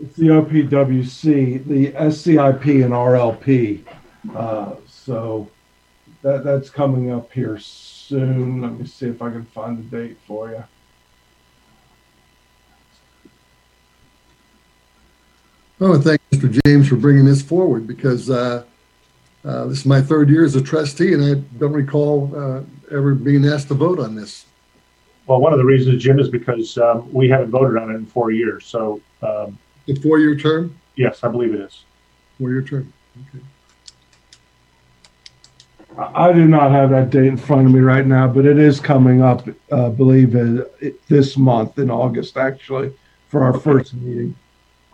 it's 0.00 0.16
the 0.16 0.26
OPWC, 0.26 1.64
the 1.66 1.92
SCIP 1.92 2.84
and 2.84 2.92
RLP. 2.92 3.82
Uh, 4.34 4.74
so 4.86 5.48
that, 6.22 6.44
that's 6.44 6.70
coming 6.70 7.12
up 7.12 7.32
here 7.32 7.58
soon. 7.58 8.60
Let 8.60 8.72
me 8.78 8.86
see 8.86 9.06
if 9.06 9.22
I 9.22 9.30
can 9.30 9.44
find 9.46 9.78
the 9.78 9.96
date 9.96 10.18
for 10.26 10.50
you. 10.50 10.64
Oh, 15.78 15.92
and 15.92 16.02
thank 16.02 16.20
Mr. 16.30 16.60
James 16.64 16.88
for 16.88 16.96
bringing 16.96 17.26
this 17.26 17.42
forward 17.42 17.86
because 17.86 18.30
uh, 18.30 18.64
uh, 19.44 19.66
this 19.66 19.80
is 19.80 19.86
my 19.86 20.00
third 20.00 20.30
year 20.30 20.44
as 20.44 20.56
a 20.56 20.62
trustee, 20.62 21.12
and 21.12 21.22
I 21.22 21.34
don't 21.58 21.72
recall 21.72 22.32
uh, 22.34 22.62
ever 22.90 23.14
being 23.14 23.44
asked 23.46 23.68
to 23.68 23.74
vote 23.74 24.00
on 24.00 24.14
this. 24.14 24.46
Well, 25.26 25.40
one 25.40 25.52
of 25.52 25.58
the 25.58 25.64
reasons, 25.64 26.02
Jim, 26.02 26.18
is 26.18 26.30
because 26.30 26.78
um, 26.78 27.12
we 27.12 27.28
haven't 27.28 27.50
voted 27.50 27.76
on 27.76 27.90
it 27.90 27.94
in 27.94 28.06
four 28.06 28.30
years. 28.30 28.64
So, 28.64 29.00
um, 29.22 29.58
The 29.86 29.94
four-year 29.94 30.36
term, 30.36 30.78
yes, 30.96 31.22
I 31.22 31.28
believe 31.28 31.54
it 31.54 31.60
is. 31.60 31.84
four-year 32.38 32.62
term. 32.62 32.92
Okay. 33.28 33.44
I 35.98 36.28
I 36.28 36.32
do 36.32 36.46
not 36.46 36.70
have 36.72 36.90
that 36.90 37.10
date 37.10 37.26
in 37.26 37.36
front 37.36 37.66
of 37.66 37.72
me 37.72 37.80
right 37.80 38.06
now, 38.06 38.26
but 38.28 38.44
it 38.44 38.58
is 38.58 38.80
coming 38.80 39.22
up, 39.22 39.48
uh, 39.70 39.88
believe 39.90 40.34
it, 40.34 40.74
it, 40.80 41.06
this 41.08 41.36
month 41.36 41.78
in 41.78 41.90
August, 41.90 42.36
actually, 42.36 42.92
for 43.28 43.44
our 43.44 43.58
first 43.58 43.94
meeting. 43.94 44.34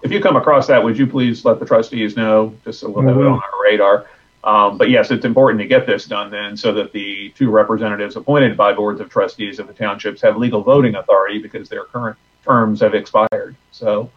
If 0.03 0.11
you 0.13 0.21
come 0.21 0.37
across 0.37 0.67
that, 0.67 0.83
would 0.83 0.99
you 0.99 1.07
please 1.07 1.45
let 1.45 1.59
the 1.59 1.67
trustees 1.67 2.17
know, 2.17 2.55
just 2.65 2.81
so 2.81 2.91
we'll 2.91 3.05
I 3.05 3.13
have 3.13 3.21
it 3.21 3.27
on 3.27 3.35
our 3.35 3.63
radar? 3.63 4.07
Um, 4.45 4.77
but 4.77 4.91
yes, 4.91 5.11
it's 5.13 5.25
important 5.25 5.61
to 5.61 5.69
get 5.69 5.87
this 5.87 6.07
done 6.07 6.31
then 6.31 6.57
so 6.57 6.73
that 6.73 6.93
the 6.93 7.31
two 7.31 7.51
representatives 7.51 8.17
appointed 8.17 8.57
by 8.57 8.73
boards 8.73 9.01
of 9.01 9.09
trustees 9.09 9.61
of 9.61 9.69
the 9.69 9.73
townships 9.73 10.21
have 10.23 10.37
legal 10.37 10.63
voting 10.63 10.97
authority 10.97 11.39
because 11.39 11.69
their 11.69 11.85
current 11.85 12.17
terms 12.45 12.81
have 12.81 12.95
expired. 12.95 13.55
So 13.71 14.11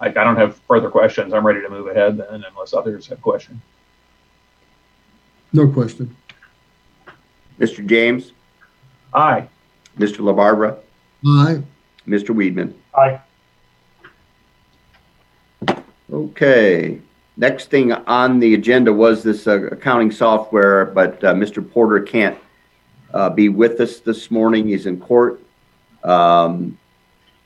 I, 0.00 0.06
I 0.06 0.10
don't 0.10 0.36
have 0.36 0.56
further 0.68 0.90
questions. 0.90 1.32
I'm 1.32 1.46
ready 1.46 1.60
to 1.60 1.68
move 1.68 1.86
ahead 1.88 2.16
then 2.18 2.44
unless 2.50 2.72
others 2.74 3.06
have 3.08 3.20
questions. 3.20 3.60
No 5.52 5.68
question. 5.68 6.16
Mr. 7.58 7.84
James, 7.86 8.32
Aye. 9.12 9.48
Mr. 9.98 10.18
LaBarbera, 10.18 10.78
Aye. 11.26 11.62
Mr. 12.06 12.30
Weidman. 12.34 12.72
Aye. 12.94 13.20
Okay. 16.12 17.00
Next 17.36 17.70
thing 17.70 17.92
on 17.92 18.38
the 18.40 18.54
agenda 18.54 18.92
was 18.92 19.22
this 19.22 19.46
uh, 19.46 19.62
accounting 19.68 20.10
software, 20.10 20.86
but 20.86 21.22
uh, 21.24 21.34
Mr. 21.34 21.68
Porter 21.68 22.00
can't 22.00 22.38
uh, 23.14 23.30
be 23.30 23.48
with 23.48 23.80
us 23.80 23.98
this 24.00 24.30
morning. 24.30 24.68
He's 24.68 24.86
in 24.86 24.98
court. 25.00 25.40
Um, 26.04 26.78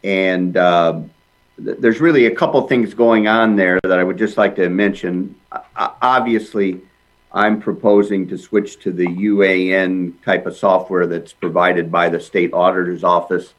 and 0.02 0.56
uh, 0.56 0.92
th- 1.00 1.10
there's 1.56 2.00
really 2.00 2.26
a 2.26 2.34
couple 2.34 2.66
things 2.66 2.94
going 2.94 3.28
on 3.28 3.56
there 3.56 3.78
that 3.84 3.98
I 3.98 4.04
would 4.04 4.18
just 4.18 4.36
like 4.36 4.56
to 4.56 4.68
mention. 4.68 5.36
Obviously, 5.76 6.80
I'm 7.32 7.60
proposing 7.60 8.28
to 8.28 8.38
switch 8.38 8.80
to 8.80 8.92
the 8.92 9.06
UAN 9.06 10.22
type 10.24 10.46
of 10.46 10.56
software 10.56 11.06
that's 11.06 11.32
provided 11.32 11.90
by 11.90 12.08
the 12.08 12.20
state 12.20 12.52
auditor's 12.52 13.04
office 13.04 13.54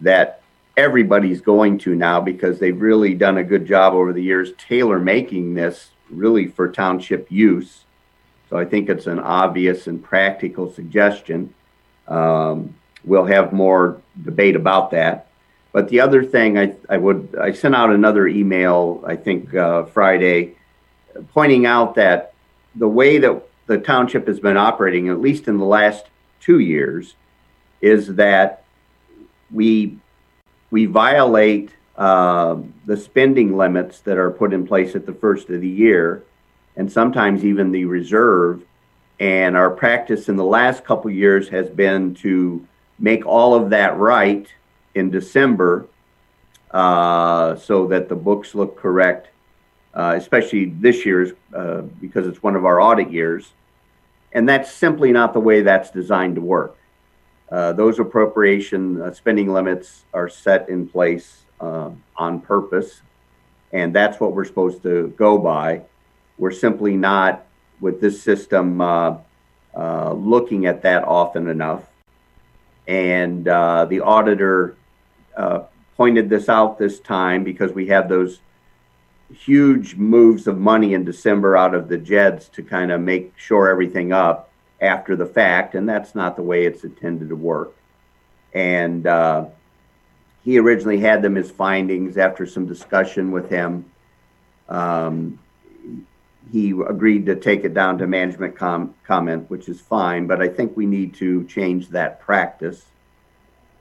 that 0.00 0.42
everybody's 0.76 1.40
going 1.40 1.78
to 1.78 1.94
now 1.94 2.20
because 2.20 2.58
they've 2.58 2.80
really 2.80 3.14
done 3.14 3.38
a 3.38 3.44
good 3.44 3.66
job 3.66 3.94
over 3.94 4.12
the 4.12 4.22
years 4.22 4.52
tailor 4.56 4.98
making 4.98 5.54
this 5.54 5.90
really 6.10 6.46
for 6.46 6.70
township 6.70 7.30
use. 7.30 7.84
So 8.50 8.56
I 8.56 8.64
think 8.64 8.88
it's 8.88 9.06
an 9.06 9.18
obvious 9.18 9.86
and 9.86 10.02
practical 10.02 10.72
suggestion. 10.72 11.54
Um, 12.08 12.74
we'll 13.04 13.26
have 13.26 13.52
more 13.52 14.00
debate 14.22 14.56
about 14.56 14.90
that. 14.90 15.28
But 15.72 15.88
the 15.88 16.00
other 16.00 16.22
thing 16.22 16.58
I, 16.58 16.74
I 16.88 16.98
would, 16.98 17.34
I 17.40 17.52
sent 17.52 17.74
out 17.74 17.90
another 17.90 18.28
email, 18.28 19.02
I 19.06 19.16
think, 19.16 19.54
uh, 19.54 19.84
Friday, 19.84 20.56
pointing 21.32 21.64
out 21.64 21.94
that 21.94 22.34
the 22.74 22.88
way 22.88 23.18
that 23.18 23.42
the 23.66 23.78
township 23.78 24.26
has 24.26 24.38
been 24.38 24.58
operating, 24.58 25.08
at 25.08 25.20
least 25.20 25.48
in 25.48 25.56
the 25.56 25.64
last 25.64 26.06
two 26.40 26.58
years, 26.58 27.14
is 27.80 28.14
that 28.16 28.64
we 29.50 29.96
we 30.70 30.86
violate 30.86 31.70
uh, 31.96 32.56
the 32.86 32.96
spending 32.96 33.56
limits 33.56 34.00
that 34.00 34.16
are 34.16 34.30
put 34.30 34.52
in 34.52 34.66
place 34.66 34.94
at 34.94 35.04
the 35.04 35.12
first 35.12 35.50
of 35.50 35.60
the 35.60 35.68
year, 35.68 36.22
and 36.76 36.90
sometimes 36.90 37.44
even 37.44 37.72
the 37.72 37.84
reserve. 37.84 38.62
And 39.20 39.56
our 39.56 39.70
practice 39.70 40.28
in 40.28 40.36
the 40.36 40.44
last 40.44 40.84
couple 40.84 41.10
years 41.10 41.48
has 41.50 41.68
been 41.68 42.14
to 42.16 42.66
make 42.98 43.24
all 43.26 43.54
of 43.54 43.70
that 43.70 43.96
right 43.96 44.48
in 44.94 45.10
December, 45.10 45.86
uh, 46.70 47.56
so 47.56 47.86
that 47.86 48.08
the 48.08 48.16
books 48.16 48.54
look 48.54 48.78
correct. 48.78 49.28
Uh, 49.94 50.14
especially 50.16 50.70
this 50.80 51.04
year's 51.04 51.32
uh, 51.54 51.82
because 52.00 52.26
it's 52.26 52.42
one 52.42 52.56
of 52.56 52.64
our 52.64 52.80
audit 52.80 53.12
years, 53.12 53.52
and 54.32 54.48
that's 54.48 54.72
simply 54.72 55.12
not 55.12 55.34
the 55.34 55.40
way 55.40 55.60
that's 55.60 55.90
designed 55.90 56.34
to 56.34 56.40
work. 56.40 56.78
Uh, 57.50 57.74
those 57.74 57.98
appropriation 57.98 59.02
uh, 59.02 59.12
spending 59.12 59.52
limits 59.52 60.04
are 60.14 60.30
set 60.30 60.70
in 60.70 60.88
place 60.88 61.42
uh, 61.60 61.90
on 62.16 62.40
purpose, 62.40 63.02
and 63.74 63.94
that's 63.94 64.18
what 64.18 64.32
we're 64.32 64.46
supposed 64.46 64.82
to 64.82 65.08
go 65.18 65.36
by. 65.36 65.82
We're 66.38 66.52
simply 66.52 66.96
not, 66.96 67.44
with 67.82 68.00
this 68.00 68.22
system, 68.22 68.80
uh, 68.80 69.18
looking 70.14 70.64
at 70.64 70.80
that 70.82 71.04
often 71.04 71.48
enough. 71.48 71.84
And 72.88 73.44
the 73.44 74.00
auditor 74.02 74.74
pointed 75.96 76.28
this 76.28 76.48
out 76.48 76.78
this 76.78 77.00
time 77.00 77.44
because 77.44 77.72
we 77.72 77.86
had 77.86 78.08
those 78.08 78.40
huge 79.32 79.94
moves 79.96 80.46
of 80.46 80.58
money 80.58 80.94
in 80.94 81.04
December 81.04 81.56
out 81.56 81.74
of 81.74 81.88
the 81.88 81.98
JEDDs 81.98 82.50
to 82.52 82.62
kind 82.62 82.92
of 82.92 83.00
make 83.00 83.32
sure 83.36 83.68
everything 83.68 84.12
up 84.12 84.50
after 84.80 85.16
the 85.16 85.26
fact, 85.26 85.74
and 85.74 85.88
that's 85.88 86.14
not 86.14 86.36
the 86.36 86.42
way 86.42 86.66
it's 86.66 86.84
intended 86.84 87.28
to 87.28 87.36
work. 87.36 87.72
And 88.52 89.06
uh, 89.06 89.46
he 90.44 90.58
originally 90.58 90.98
had 90.98 91.22
them 91.22 91.36
as 91.36 91.50
findings 91.50 92.18
after 92.18 92.46
some 92.46 92.66
discussion 92.66 93.30
with 93.30 93.48
him. 93.48 93.84
Um, 94.68 95.38
he 96.50 96.70
agreed 96.70 97.26
to 97.26 97.36
take 97.36 97.64
it 97.64 97.72
down 97.72 97.98
to 97.98 98.06
management 98.06 98.56
com- 98.56 98.94
comment, 99.04 99.48
which 99.48 99.68
is 99.68 99.80
fine, 99.80 100.26
but 100.26 100.42
I 100.42 100.48
think 100.48 100.76
we 100.76 100.84
need 100.84 101.14
to 101.14 101.44
change 101.44 101.88
that 101.90 102.20
practice 102.20 102.84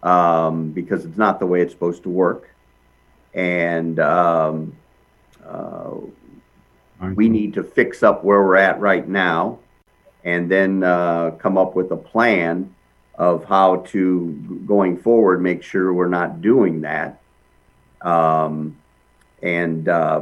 um, 0.04 0.72
because 0.72 1.06
it's 1.06 1.18
not 1.18 1.40
the 1.40 1.46
way 1.46 1.62
it's 1.62 1.74
supposed 1.74 2.04
to 2.04 2.10
work. 2.10 2.50
And 3.34 4.00
um, 4.00 4.76
uh, 5.46 5.92
we 7.16 7.30
need 7.30 7.54
to 7.56 7.64
fix 7.64 8.04
up 8.04 8.24
where 8.24 8.42
we're 8.42 8.58
at 8.58 8.80
right 8.80 9.08
now 9.08 9.60
and 10.24 10.50
then 10.50 10.84
uh, 10.84 11.32
come 11.32 11.58
up 11.58 11.76
with 11.76 11.92
a 11.92 11.98
plan 11.98 12.74
of 13.16 13.44
how 13.46 13.78
to 13.78 14.32
going 14.66 14.98
forward 14.98 15.42
make 15.42 15.64
sure 15.64 15.94
we're 15.94 16.08
not 16.08 16.42
doing 16.42 16.82
that 16.82 17.20
um, 18.02 18.78
and 19.42 19.88
uh, 19.90 20.22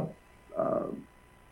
uh, 0.56 0.86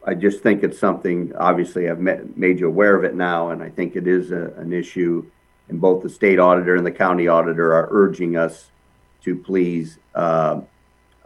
I 0.05 0.15
just 0.15 0.43
think 0.43 0.63
it's 0.63 0.79
something 0.79 1.35
obviously 1.37 1.89
I've 1.89 2.01
met, 2.01 2.37
made 2.37 2.59
you 2.61 2.67
aware 2.67 2.97
of 2.97 3.05
it 3.05 3.15
now 3.15 3.51
and 3.51 3.63
I 3.63 3.69
think 3.69 3.97
it 3.97 4.07
is 4.07 4.33
a, 4.33 4.53
an 4.57 4.73
issue 4.73 5.25
and 5.69 5.81
both 5.81 6.03
the 6.03 6.09
state 6.09 6.39
auditor 6.39 6.77
and 6.77 6.87
the 6.87 6.91
county 6.91 7.29
auditor 7.29 7.73
are 7.73 7.89
urging 7.91 8.37
us 8.37 8.71
to 9.23 9.37
please 9.37 9.99
uh, 10.15 10.61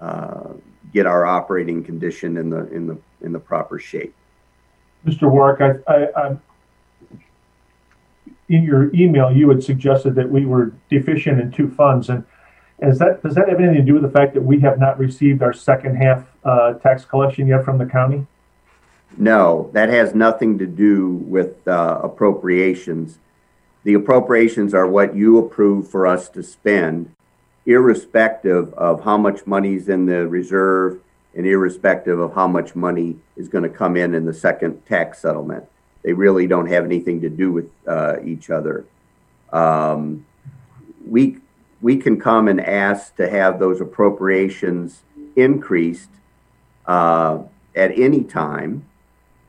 uh, 0.01 0.53
get 0.93 1.07
our 1.07 1.24
operating 1.24 1.82
condition 1.84 2.36
in 2.36 2.51
the 2.51 2.66
in 2.72 2.86
the 2.86 2.99
in 3.20 3.32
the 3.32 3.38
proper 3.38 3.78
shape. 3.78 4.14
Mr. 5.07 5.30
Warwick, 5.30 5.61
I, 5.61 5.93
I, 5.93 6.07
I, 6.16 6.36
in 8.49 8.62
your 8.62 8.95
email, 8.95 9.32
you 9.32 9.49
had 9.49 9.62
suggested 9.62 10.14
that 10.14 10.30
we 10.30 10.47
were 10.47 10.72
deficient 10.90 11.40
in 11.40 11.51
two 11.51 11.68
funds, 11.70 12.09
and 12.09 12.24
is 12.80 12.99
that 12.99 13.22
does 13.22 13.34
that 13.34 13.49
have 13.49 13.59
anything 13.59 13.76
to 13.76 13.82
do 13.82 13.95
with 13.95 14.03
the 14.03 14.11
fact 14.11 14.34
that 14.34 14.43
we 14.43 14.61
have 14.61 14.78
not 14.78 14.99
received 14.99 15.43
our 15.43 15.53
second 15.53 15.97
half 15.97 16.24
uh, 16.45 16.74
tax 16.74 17.05
collection 17.05 17.47
yet 17.47 17.64
from 17.64 17.78
the 17.78 17.86
county? 17.86 18.26
No, 19.16 19.70
that 19.72 19.90
has 19.90 20.14
nothing 20.14 20.59
to 20.59 20.66
do 20.66 21.11
with 21.11 21.68
uh, 21.68 22.01
appropriations. 22.03 23.18
The 23.85 23.95
appropriations 23.95 24.74
are 24.74 24.87
what 24.87 25.16
you 25.16 25.39
approve 25.39 25.91
for 25.91 26.07
us 26.07 26.28
to 26.30 26.43
spend, 26.43 27.14
irrespective 27.66 28.72
of 28.74 29.05
how 29.05 29.16
much 29.16 29.47
money's 29.47 29.89
in 29.89 30.07
the 30.07 30.26
reserve 30.28 31.01
and 31.35 31.47
irrespective 31.47 32.18
of 32.18 32.35
how 32.35 32.47
much 32.47 32.76
money 32.76 33.16
is 33.37 33.49
going 33.49 33.64
to 33.64 33.70
come 33.70 33.97
in 33.97 34.14
in 34.14 34.26
the 34.26 34.35
second 34.35 34.85
tax 34.87 35.20
settlement. 35.20 35.64
They 36.03 36.12
really 36.12 36.47
don't 36.47 36.66
have 36.66 36.85
anything 36.85 37.20
to 37.22 37.30
do 37.30 37.53
with 37.53 37.70
uh, 37.87 38.16
each 38.24 38.51
other. 38.51 38.85
Um, 39.53 40.26
we 41.07 41.39
we 41.80 41.97
can 41.97 42.20
come 42.20 42.47
and 42.47 42.61
ask 42.61 43.16
to 43.16 43.28
have 43.28 43.59
those 43.59 43.80
appropriations 43.80 45.03
increased 45.35 46.11
uh, 46.87 47.39
at 47.74 47.99
any 47.99 48.22
time. 48.22 48.85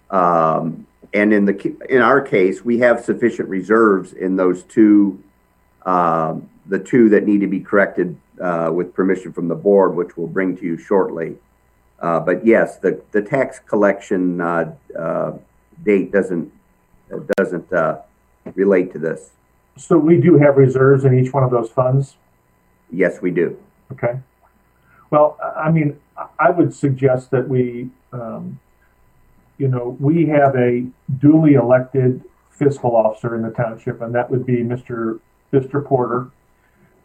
Um, 0.09 0.88
and 1.14 1.34
in 1.34 1.45
the 1.45 1.76
in 1.89 2.01
our 2.01 2.22
case, 2.22 2.66
we 2.66 2.80
have 2.80 3.03
sufficient 3.03 3.49
reserves 3.49 4.14
in 4.14 4.36
those 4.36 4.64
two, 4.64 5.22
uh, 5.86 6.36
the 6.66 6.80
two 6.80 7.09
that 7.09 7.26
need 7.26 7.41
to 7.41 7.47
be 7.47 7.59
corrected 7.59 8.18
uh, 8.41 8.72
with 8.74 8.93
permission 8.93 9.32
from 9.32 9.47
the 9.47 9.55
board, 9.55 9.95
which 9.95 10.18
we'll 10.18 10.28
bring 10.28 10.57
to 10.57 10.64
you 10.64 10.78
shortly. 10.78 11.38
Uh, 11.99 12.20
but 12.20 12.45
yes, 12.45 12.78
the 12.78 13.01
the 13.11 13.22
tax 13.22 13.59
collection 13.59 14.41
uh, 14.41 14.74
uh, 14.97 15.34
date 15.84 16.11
doesn't 16.11 16.51
doesn't 17.38 17.72
uh, 17.72 17.99
relate 18.55 18.91
to 18.93 18.99
this. 18.99 19.32
So 19.78 19.97
we 19.97 20.18
do 20.18 20.38
have 20.38 20.57
reserves 20.57 21.05
in 21.05 21.18
each 21.18 21.34
one 21.34 21.43
of 21.43 21.51
those 21.51 21.70
funds. 21.70 22.16
Yes, 22.91 23.22
we 23.22 23.32
do. 23.32 23.57
Okay. 23.91 24.20
Well, 25.09 25.38
I 25.55 25.72
mean, 25.72 25.99
I 26.39 26.49
would 26.49 26.74
suggest 26.74 27.32
that 27.32 27.47
we, 27.47 27.89
um, 28.11 28.59
you 29.58 29.68
know, 29.68 29.97
we 29.99 30.26
have 30.28 30.56
a 30.56 30.86
duly 31.20 31.54
elected 31.54 32.24
fiscal 32.51 32.95
officer 32.95 33.36
in 33.36 33.41
the 33.41 33.49
township, 33.49 34.01
and 34.01 34.14
that 34.16 34.30
would 34.30 34.45
be 34.45 34.58
Mr. 34.58 35.20
Mr. 35.51 35.84
Porter. 35.84 36.30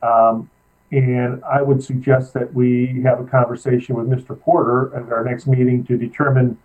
Um, 0.03 0.51
and 0.91 1.45
I 1.45 1.61
would 1.61 1.83
suggest 1.83 2.33
that 2.35 2.55
we 2.55 3.03
have 3.03 3.21
a 3.21 3.25
conversation 3.25 3.95
with 3.95 4.07
Mr. 4.09 4.39
Porter 4.39 4.95
at 4.97 5.13
our 5.13 5.23
next 5.23 5.47
meeting 5.47 5.85
to 5.85 5.99
determine 5.99 6.57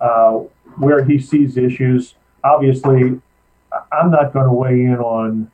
uh, 0.00 0.40
where 0.76 1.04
he 1.04 1.18
sees 1.18 1.56
issues. 1.56 2.14
Obviously, 2.44 3.20
I'm 3.90 4.10
not 4.10 4.32
going 4.32 4.46
to 4.46 4.52
weigh 4.52 4.84
in 4.84 4.98
on 4.98 5.50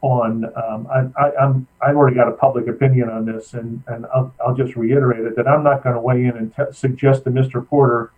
on. 0.00 0.44
Um, 0.44 0.86
I, 0.86 1.20
I, 1.20 1.36
I'm 1.36 1.66
I've 1.82 1.96
already 1.96 2.14
got 2.14 2.28
a 2.28 2.32
public 2.32 2.68
opinion 2.68 3.08
on 3.10 3.24
this, 3.24 3.54
and 3.54 3.82
and 3.88 4.06
I'll, 4.14 4.32
I'll 4.44 4.54
just 4.54 4.76
reiterate 4.76 5.24
it 5.26 5.34
that 5.34 5.48
I'm 5.48 5.64
not 5.64 5.82
going 5.82 5.96
to 5.96 6.00
weigh 6.00 6.24
in 6.24 6.36
and 6.36 6.54
t- 6.54 6.62
suggest 6.72 7.24
to 7.24 7.30
Mr. 7.30 7.66
Porter 7.66 8.12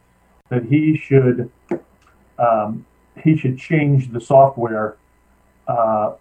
that 0.51 0.65
he 0.67 0.97
should 0.97 1.51
um, 2.39 2.87
he 3.23 3.37
should 3.37 3.59
change 3.59 4.13
the 4.13 4.21
software 4.21 4.97
uh, 5.67 6.13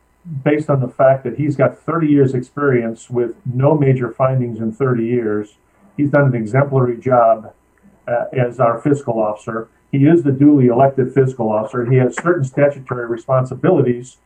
based 0.43 0.69
on 0.69 0.81
the 0.81 0.87
fact 0.87 1.23
that 1.23 1.37
he's 1.37 1.55
got 1.55 1.77
30 1.77 2.07
years 2.07 2.33
experience 2.33 3.09
with 3.09 3.35
no 3.45 3.75
major 3.75 4.11
findings 4.11 4.59
in 4.59 4.71
30 4.71 5.05
years. 5.05 5.57
He's 5.97 6.11
done 6.11 6.25
an 6.25 6.35
exemplary 6.35 6.97
job 6.97 7.53
uh, 8.07 8.25
as 8.33 8.59
our 8.59 8.79
fiscal 8.79 9.19
officer. 9.19 9.69
He 9.91 10.05
is 10.05 10.23
the 10.23 10.31
duly 10.31 10.67
elected 10.67 11.13
fiscal 11.13 11.51
officer. 11.51 11.89
He 11.89 11.97
has 11.97 12.15
certain 12.15 12.43
statutory 12.43 13.07
responsibilities 13.07 14.17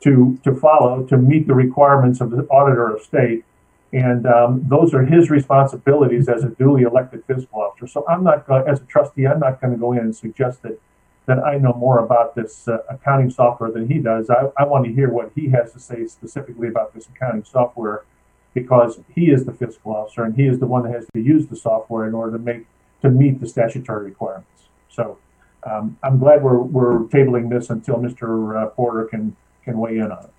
to 0.00 0.38
to 0.44 0.54
follow 0.54 1.02
to 1.04 1.16
meet 1.16 1.48
the 1.48 1.54
requirements 1.54 2.20
of 2.20 2.30
the 2.30 2.44
auditor 2.44 2.94
of 2.94 3.02
state, 3.02 3.44
and 3.92 4.26
um, 4.26 4.64
those 4.68 4.92
are 4.92 5.04
his 5.04 5.30
responsibilities 5.30 6.28
as 6.28 6.44
a 6.44 6.50
duly 6.50 6.82
elected 6.82 7.24
fiscal 7.26 7.60
officer. 7.60 7.86
So 7.86 8.04
I'm 8.06 8.22
not 8.22 8.46
going, 8.46 8.68
as 8.68 8.80
a 8.80 8.84
trustee, 8.84 9.26
I'm 9.26 9.40
not 9.40 9.60
going 9.60 9.72
to 9.72 9.78
go 9.78 9.92
in 9.92 10.00
and 10.00 10.16
suggest 10.16 10.62
that 10.62 10.78
that 11.26 11.44
I 11.44 11.58
know 11.58 11.74
more 11.74 11.98
about 11.98 12.34
this 12.34 12.66
uh, 12.68 12.78
accounting 12.88 13.28
software 13.28 13.70
than 13.70 13.86
he 13.86 13.98
does. 13.98 14.30
I, 14.30 14.46
I 14.56 14.64
want 14.64 14.86
to 14.86 14.92
hear 14.92 15.10
what 15.10 15.30
he 15.34 15.50
has 15.50 15.74
to 15.74 15.78
say 15.78 16.06
specifically 16.06 16.68
about 16.68 16.94
this 16.94 17.06
accounting 17.06 17.44
software 17.44 18.04
because 18.54 18.98
he 19.14 19.26
is 19.26 19.44
the 19.44 19.52
fiscal 19.52 19.94
officer 19.94 20.24
and 20.24 20.34
he 20.36 20.46
is 20.46 20.58
the 20.58 20.66
one 20.66 20.84
that 20.84 20.92
has 20.92 21.04
to 21.12 21.20
use 21.20 21.46
the 21.48 21.56
software 21.56 22.08
in 22.08 22.14
order 22.14 22.38
to 22.38 22.42
make 22.42 22.66
to 23.02 23.10
meet 23.10 23.40
the 23.40 23.46
statutory 23.46 24.06
requirements. 24.06 24.62
So 24.88 25.18
um, 25.64 25.98
I'm 26.02 26.18
glad 26.18 26.42
we're, 26.42 26.58
we're 26.58 27.00
tabling 27.04 27.50
this 27.50 27.68
until 27.68 27.96
Mr. 27.96 28.60
Uh, 28.60 28.66
Porter 28.70 29.04
can 29.04 29.36
can 29.64 29.78
weigh 29.78 29.98
in 29.98 30.10
on 30.10 30.24
it. 30.24 30.30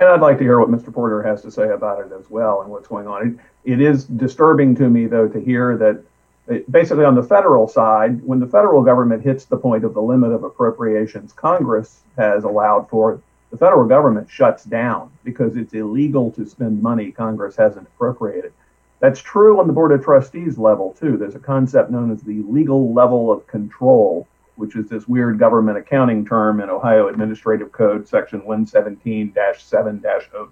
And 0.00 0.08
I'd 0.08 0.22
like 0.22 0.38
to 0.38 0.44
hear 0.44 0.58
what 0.58 0.70
Mr. 0.70 0.92
Porter 0.92 1.22
has 1.22 1.42
to 1.42 1.50
say 1.50 1.68
about 1.68 2.00
it 2.00 2.10
as 2.18 2.30
well 2.30 2.62
and 2.62 2.70
what's 2.70 2.88
going 2.88 3.06
on. 3.06 3.38
It, 3.64 3.72
it 3.74 3.80
is 3.82 4.06
disturbing 4.06 4.74
to 4.76 4.88
me, 4.88 5.06
though, 5.06 5.28
to 5.28 5.38
hear 5.38 5.76
that 5.76 6.02
it- 6.48 6.72
basically 6.72 7.04
on 7.04 7.14
the 7.14 7.22
federal 7.22 7.68
side, 7.68 8.22
when 8.24 8.40
the 8.40 8.46
federal 8.46 8.82
government 8.82 9.22
hits 9.22 9.44
the 9.44 9.58
point 9.58 9.84
of 9.84 9.92
the 9.92 10.00
limit 10.00 10.32
of 10.32 10.42
appropriations 10.42 11.34
Congress 11.34 12.00
has 12.16 12.44
allowed 12.44 12.88
for, 12.88 13.20
the 13.50 13.58
federal 13.58 13.86
government 13.86 14.30
shuts 14.30 14.64
down 14.64 15.10
because 15.22 15.56
it's 15.56 15.74
illegal 15.74 16.30
to 16.32 16.46
spend 16.46 16.82
money 16.82 17.12
Congress 17.12 17.56
hasn't 17.56 17.86
appropriated. 17.86 18.52
That's 19.00 19.20
true 19.20 19.60
on 19.60 19.66
the 19.66 19.72
Board 19.72 19.92
of 19.92 20.02
Trustees 20.02 20.56
level, 20.56 20.96
too. 20.98 21.18
There's 21.18 21.34
a 21.34 21.40
concept 21.40 21.90
known 21.90 22.10
as 22.10 22.22
the 22.22 22.42
legal 22.42 22.94
level 22.94 23.30
of 23.30 23.46
control, 23.46 24.26
which 24.60 24.76
is 24.76 24.88
this 24.88 25.08
weird 25.08 25.38
government 25.38 25.78
accounting 25.78 26.24
term 26.24 26.60
in 26.60 26.68
Ohio 26.68 27.08
Administrative 27.08 27.72
Code, 27.72 28.06
Section 28.06 28.40
117 28.40 29.34
7 29.58 30.04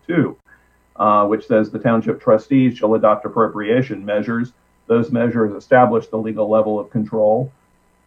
02, 0.07 0.37
uh, 0.97 1.27
which 1.27 1.47
says 1.47 1.71
the 1.71 1.79
township 1.79 2.21
trustees 2.21 2.79
shall 2.79 2.95
adopt 2.95 3.27
appropriation 3.27 4.05
measures. 4.05 4.53
Those 4.87 5.13
measures 5.13 5.53
establish 5.53 6.07
the 6.07 6.17
legal 6.17 6.49
level 6.49 6.81
of 6.81 6.91
control. 6.91 7.53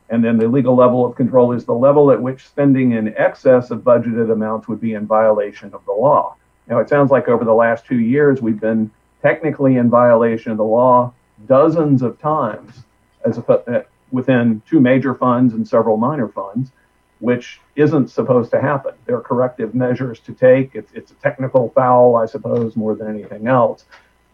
And 0.09 0.25
then 0.25 0.37
the 0.37 0.47
legal 0.47 0.75
level 0.75 1.05
of 1.05 1.15
control 1.15 1.53
is 1.53 1.65
the 1.65 1.73
level 1.73 2.11
at 2.11 2.21
which 2.21 2.47
spending 2.47 2.93
in 2.93 3.15
excess 3.15 3.69
of 3.69 3.81
budgeted 3.81 4.31
amounts 4.31 4.67
would 4.67 4.81
be 4.81 4.95
in 4.95 5.05
violation 5.05 5.71
of 5.73 5.85
the 5.85 5.93
law. 5.93 6.35
Now, 6.67 6.79
it 6.79 6.89
sounds 6.89 7.11
like 7.11 7.29
over 7.29 7.45
the 7.45 7.53
last 7.53 7.85
two 7.85 7.99
years, 7.99 8.41
we've 8.41 8.59
been 8.59 8.89
technically 9.21 9.77
in 9.77 9.89
violation 9.89 10.51
of 10.51 10.57
the 10.57 10.63
law 10.63 11.13
dozens 11.47 12.01
of 12.01 12.19
times 12.19 12.83
as 13.23 13.37
a, 13.37 13.85
within 14.11 14.61
two 14.67 14.79
major 14.79 15.15
funds 15.15 15.53
and 15.53 15.67
several 15.67 15.97
minor 15.97 16.27
funds, 16.27 16.71
which 17.19 17.59
isn't 17.75 18.09
supposed 18.09 18.51
to 18.51 18.61
happen. 18.61 18.93
There 19.05 19.15
are 19.15 19.21
corrective 19.21 19.73
measures 19.75 20.19
to 20.21 20.33
take. 20.33 20.75
It's, 20.75 20.91
it's 20.93 21.11
a 21.11 21.15
technical 21.15 21.69
foul, 21.69 22.15
I 22.15 22.25
suppose, 22.25 22.75
more 22.75 22.95
than 22.95 23.07
anything 23.07 23.47
else. 23.47 23.85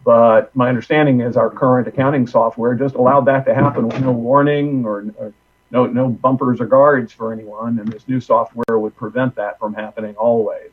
But 0.03 0.55
my 0.55 0.69
understanding 0.69 1.19
is 1.19 1.35
our 1.35 1.49
current 1.49 1.87
accounting 1.87 2.27
software 2.27 2.75
just 2.75 2.95
allowed 2.95 3.25
that 3.25 3.45
to 3.45 3.53
happen 3.53 3.89
with 3.89 3.99
no 3.99 4.11
warning 4.11 4.85
or, 4.85 5.05
or 5.17 5.33
no, 5.69 5.85
no 5.85 6.07
bumpers 6.07 6.61
or 6.61 6.65
guards 6.65 7.11
for 7.11 7.33
anyone. 7.33 7.79
And 7.79 7.91
this 7.91 8.07
new 8.07 8.21
software 8.21 8.79
would 8.79 8.95
prevent 8.95 9.35
that 9.35 9.59
from 9.59 9.73
happening 9.73 10.15
always. 10.15 10.71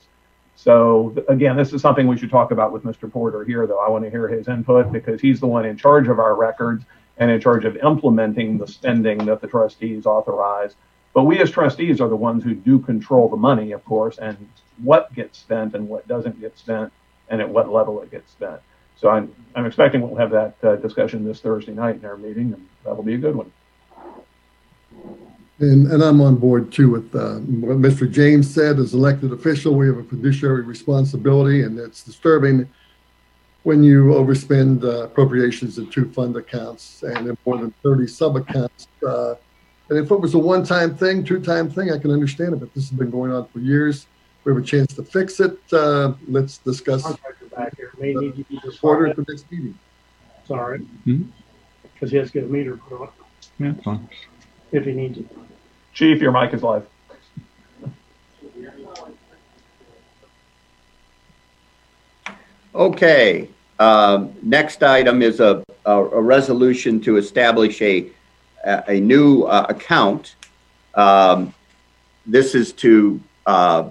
So 0.54 1.16
again, 1.28 1.56
this 1.56 1.72
is 1.72 1.82
something 1.82 2.06
we 2.06 2.16
should 2.16 2.30
talk 2.30 2.52
about 2.52 2.72
with 2.72 2.84
Mr. 2.84 3.10
Porter 3.10 3.44
here, 3.44 3.66
though. 3.66 3.80
I 3.80 3.88
want 3.88 4.04
to 4.04 4.10
hear 4.10 4.28
his 4.28 4.46
input 4.46 4.92
because 4.92 5.20
he's 5.20 5.40
the 5.40 5.48
one 5.48 5.64
in 5.64 5.76
charge 5.76 6.06
of 6.06 6.20
our 6.20 6.36
records 6.36 6.84
and 7.18 7.30
in 7.30 7.40
charge 7.40 7.64
of 7.64 7.76
implementing 7.76 8.58
the 8.58 8.66
spending 8.66 9.18
that 9.26 9.40
the 9.40 9.46
trustees 9.46 10.06
authorize. 10.06 10.74
But 11.12 11.24
we 11.24 11.40
as 11.40 11.50
trustees 11.50 12.00
are 12.00 12.08
the 12.08 12.16
ones 12.16 12.42
who 12.42 12.54
do 12.54 12.80
control 12.80 13.28
the 13.28 13.36
money, 13.36 13.72
of 13.72 13.84
course, 13.84 14.18
and 14.18 14.36
what 14.82 15.14
gets 15.14 15.38
spent 15.38 15.74
and 15.74 15.88
what 15.88 16.08
doesn't 16.08 16.40
get 16.40 16.58
spent 16.58 16.92
and 17.28 17.40
at 17.40 17.48
what 17.48 17.70
level 17.70 18.02
it 18.02 18.10
gets 18.10 18.32
spent. 18.32 18.60
So 18.96 19.08
I'm, 19.08 19.32
I'm 19.54 19.66
expecting 19.66 20.00
we'll 20.00 20.16
have 20.16 20.30
that 20.30 20.56
uh, 20.62 20.76
discussion 20.76 21.24
this 21.24 21.40
Thursday 21.40 21.72
night 21.72 21.96
in 21.96 22.04
our 22.04 22.16
meeting, 22.16 22.52
and 22.52 22.68
that'll 22.84 23.02
be 23.02 23.14
a 23.14 23.18
good 23.18 23.36
one. 23.36 23.52
And, 25.60 25.86
and 25.90 26.02
I'm 26.02 26.20
on 26.20 26.36
board 26.36 26.72
too 26.72 26.90
with 26.90 27.14
uh, 27.14 27.36
what 27.36 27.78
Mr. 27.78 28.10
James 28.10 28.52
said. 28.52 28.78
As 28.78 28.92
elected 28.92 29.32
official, 29.32 29.74
we 29.74 29.86
have 29.86 29.98
a 29.98 30.04
fiduciary 30.04 30.62
responsibility, 30.62 31.62
and 31.62 31.78
it's 31.78 32.02
disturbing 32.02 32.68
when 33.64 33.82
you 33.82 34.04
overspend 34.06 34.84
uh, 34.84 35.04
appropriations 35.04 35.78
in 35.78 35.88
two 35.90 36.10
fund 36.12 36.36
accounts 36.36 37.02
and 37.02 37.26
in 37.28 37.36
more 37.46 37.56
than 37.58 37.72
30 37.82 38.06
sub 38.06 38.36
accounts. 38.36 38.88
Uh, 39.06 39.34
and 39.88 39.98
if 39.98 40.10
it 40.10 40.20
was 40.20 40.34
a 40.34 40.38
one 40.38 40.64
time 40.64 40.94
thing, 40.94 41.24
two 41.24 41.40
time 41.40 41.70
thing, 41.70 41.90
I 41.90 41.98
can 41.98 42.10
understand 42.10 42.54
it, 42.54 42.60
but 42.60 42.72
this 42.74 42.88
has 42.88 42.98
been 42.98 43.10
going 43.10 43.32
on 43.32 43.46
for 43.48 43.58
years. 43.58 44.06
We 44.44 44.52
have 44.52 44.62
a 44.62 44.64
chance 44.64 44.94
to 44.94 45.02
fix 45.02 45.40
it. 45.40 45.58
Uh, 45.72 46.12
let's 46.28 46.58
discuss 46.58 47.02
Contractor 47.02 47.46
back 47.46 47.76
here 47.76 47.90
may 47.98 48.12
need 48.14 48.36
to 48.36 48.44
be 48.44 48.60
the 48.62 48.76
order 48.82 49.06
at 49.06 49.16
the 49.16 49.24
next 49.28 49.50
meeting. 49.50 49.78
Sorry. 50.46 50.80
Mhm. 51.06 51.28
Because 51.94 52.10
he 52.10 52.18
has 52.18 52.28
to 52.28 52.32
get 52.40 52.44
a 52.44 52.52
meter 52.52 52.76
put 52.76 53.00
on 53.00 53.08
Yeah, 53.58 53.70
that's 53.72 53.82
fine. 53.84 54.08
if 54.72 54.84
he 54.84 54.92
needs 54.92 55.18
it. 55.18 55.26
Chief, 55.94 56.20
your 56.20 56.32
mic 56.32 56.52
is 56.52 56.62
live. 56.62 56.86
Okay, 62.74 63.48
um, 63.78 64.32
next 64.42 64.82
item 64.82 65.22
is 65.22 65.40
a, 65.40 65.62
a, 65.84 65.96
a 65.96 66.22
resolution 66.22 67.00
to 67.02 67.16
establish 67.16 67.82
a, 67.82 68.10
a 68.64 69.00
new 69.00 69.44
uh, 69.44 69.66
account. 69.68 70.36
Um, 70.94 71.52
This 72.26 72.54
is 72.54 72.72
to 72.84 73.20
uh, 73.44 73.90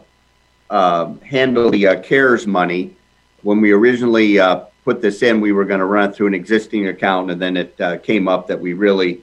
uh, 0.69 1.13
handle 1.21 1.69
the 1.69 1.85
uh, 1.85 2.01
CARES 2.01 2.47
money. 2.47 2.95
When 3.43 3.61
we 3.61 3.71
originally 3.71 4.39
uh, 4.39 4.65
put 4.85 5.01
this 5.01 5.21
in, 5.21 5.39
we 5.39 5.51
were 5.51 5.65
going 5.65 5.79
to 5.79 5.85
run 5.85 6.09
it 6.09 6.15
through 6.15 6.27
an 6.27 6.33
existing 6.33 6.87
account, 6.87 7.29
and 7.29 7.39
then 7.39 7.57
it 7.57 7.79
uh, 7.79 7.97
came 7.99 8.27
up 8.27 8.47
that 8.47 8.59
we 8.59 8.73
really, 8.73 9.21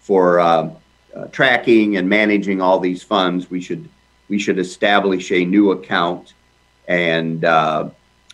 for 0.00 0.40
uh, 0.40 0.70
tracking 1.30 1.96
and 1.96 2.08
managing 2.08 2.60
all 2.60 2.80
these 2.80 3.04
funds, 3.04 3.48
we 3.50 3.60
should, 3.60 3.88
we 4.28 4.38
should 4.38 4.58
establish 4.58 5.30
a 5.30 5.44
new 5.44 5.70
account. 5.70 6.34
And 6.88 7.44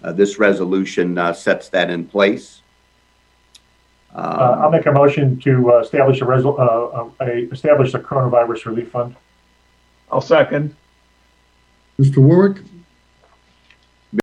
This 0.03 0.39
resolution 0.39 1.19
uh, 1.19 1.33
sets 1.33 1.69
that 1.71 1.91
in 1.91 2.07
place. 2.07 2.63
Uh, 4.15 4.61
I'll 4.63 4.71
make 4.71 4.87
a 4.87 4.93
motion 4.93 5.39
to 5.41 5.75
uh, 5.75 5.79
establish 5.81 6.23
a 6.23 6.25
resol, 6.25 6.59
uh, 6.59 7.25
a, 7.25 7.51
establish 7.53 7.93
a 7.93 7.99
coronavirus 7.99 8.65
relief 8.67 8.91
fund. 8.91 9.15
I'll 10.11 10.23
second. 10.23 10.75
Mr. 11.99 12.19
Warwick, 12.19 12.63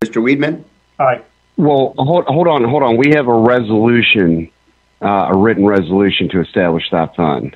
Mr. 0.04 0.22
Weidman? 0.22 0.64
Aye. 1.00 1.22
Well, 1.58 1.94
hold, 1.98 2.26
hold 2.26 2.48
on, 2.48 2.64
hold 2.64 2.82
on. 2.82 2.98
We 2.98 3.12
have 3.12 3.28
a 3.28 3.34
resolution, 3.34 4.50
uh, 5.02 5.30
a 5.32 5.38
written 5.38 5.66
resolution 5.66 6.30
to 6.30 6.42
establish 6.42 6.90
that 6.92 7.16
fund. 7.16 7.56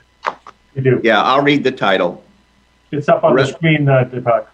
You 0.75 0.81
do. 0.81 1.01
Yeah, 1.03 1.21
I'll 1.21 1.41
read 1.41 1.63
the 1.63 1.71
title. 1.71 2.23
It's 2.91 3.09
up 3.09 3.23
on 3.23 3.35
the 3.35 3.45
screen, 3.45 3.89
uh, 3.89 4.07
Deepak. 4.11 4.47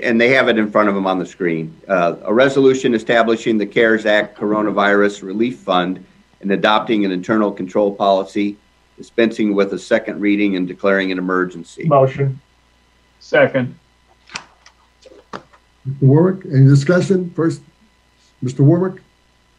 And 0.00 0.18
they 0.20 0.30
have 0.30 0.48
it 0.48 0.56
in 0.58 0.70
front 0.70 0.88
of 0.88 0.94
them 0.94 1.06
on 1.06 1.18
the 1.18 1.26
screen. 1.26 1.76
Uh, 1.86 2.16
A 2.24 2.32
resolution 2.32 2.94
establishing 2.94 3.58
the 3.58 3.66
CARES 3.66 4.06
Act 4.06 4.38
Coronavirus 4.38 5.22
Relief 5.22 5.58
Fund 5.58 6.04
and 6.40 6.50
adopting 6.50 7.04
an 7.04 7.12
internal 7.12 7.52
control 7.52 7.94
policy, 7.94 8.56
dispensing 8.96 9.54
with 9.54 9.72
a 9.74 9.78
second 9.78 10.20
reading 10.20 10.56
and 10.56 10.66
declaring 10.66 11.12
an 11.12 11.18
emergency. 11.18 11.84
Motion. 11.84 12.40
Second. 13.20 13.74
Mr. 15.86 16.00
Warwick, 16.00 16.46
any 16.46 16.66
discussion? 16.66 17.30
First, 17.30 17.60
Mr. 18.42 18.60
Warwick, 18.60 19.02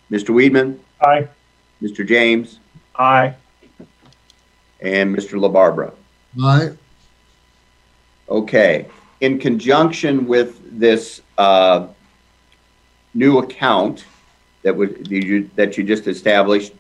Mr. 0.10 0.30
Weidman, 0.30 0.78
Aye. 1.02 1.28
Mr. 1.82 2.08
James, 2.08 2.60
Aye. 2.96 3.36
and 4.82 5.16
Mr. 5.16 5.38
LaBarbera. 5.40 5.94
aye. 6.42 6.72
Okay, 8.30 8.86
in 9.24 9.39
conjunction 9.39 10.28
with 10.28 10.78
this 10.78 11.21
uh, 11.38 11.88
new 13.13 13.38
account 13.38 14.03
that 14.63 14.76
would, 14.76 15.05
that 15.55 15.78
you 15.78 15.84
just 15.86 16.07
established, 16.07 16.74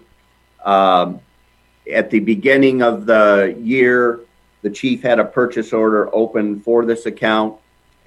Um, 0.65 1.21
At 1.91 2.09
the 2.09 2.19
beginning 2.19 2.82
of 2.82 3.05
the 3.05 3.55
year, 3.61 4.19
the 4.63 4.69
chief 4.69 5.01
had 5.03 5.19
a 5.19 5.26
purchase 5.26 5.71
order 5.71 6.13
open 6.13 6.59
for 6.59 6.84
this 6.86 7.05
account, 7.05 7.55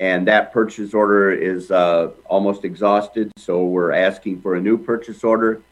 and 0.01 0.27
that 0.29 0.53
purchase 0.53 0.95
order 0.95 1.31
is 1.33 1.71
uh, 1.71 2.11
almost 2.27 2.65
exhausted, 2.65 3.31
so 3.37 3.65
we're 3.65 3.93
asking 3.93 4.41
for 4.41 4.57
a 4.57 4.61
new 4.61 4.79
purchase 4.79 5.25
order. 5.25 5.63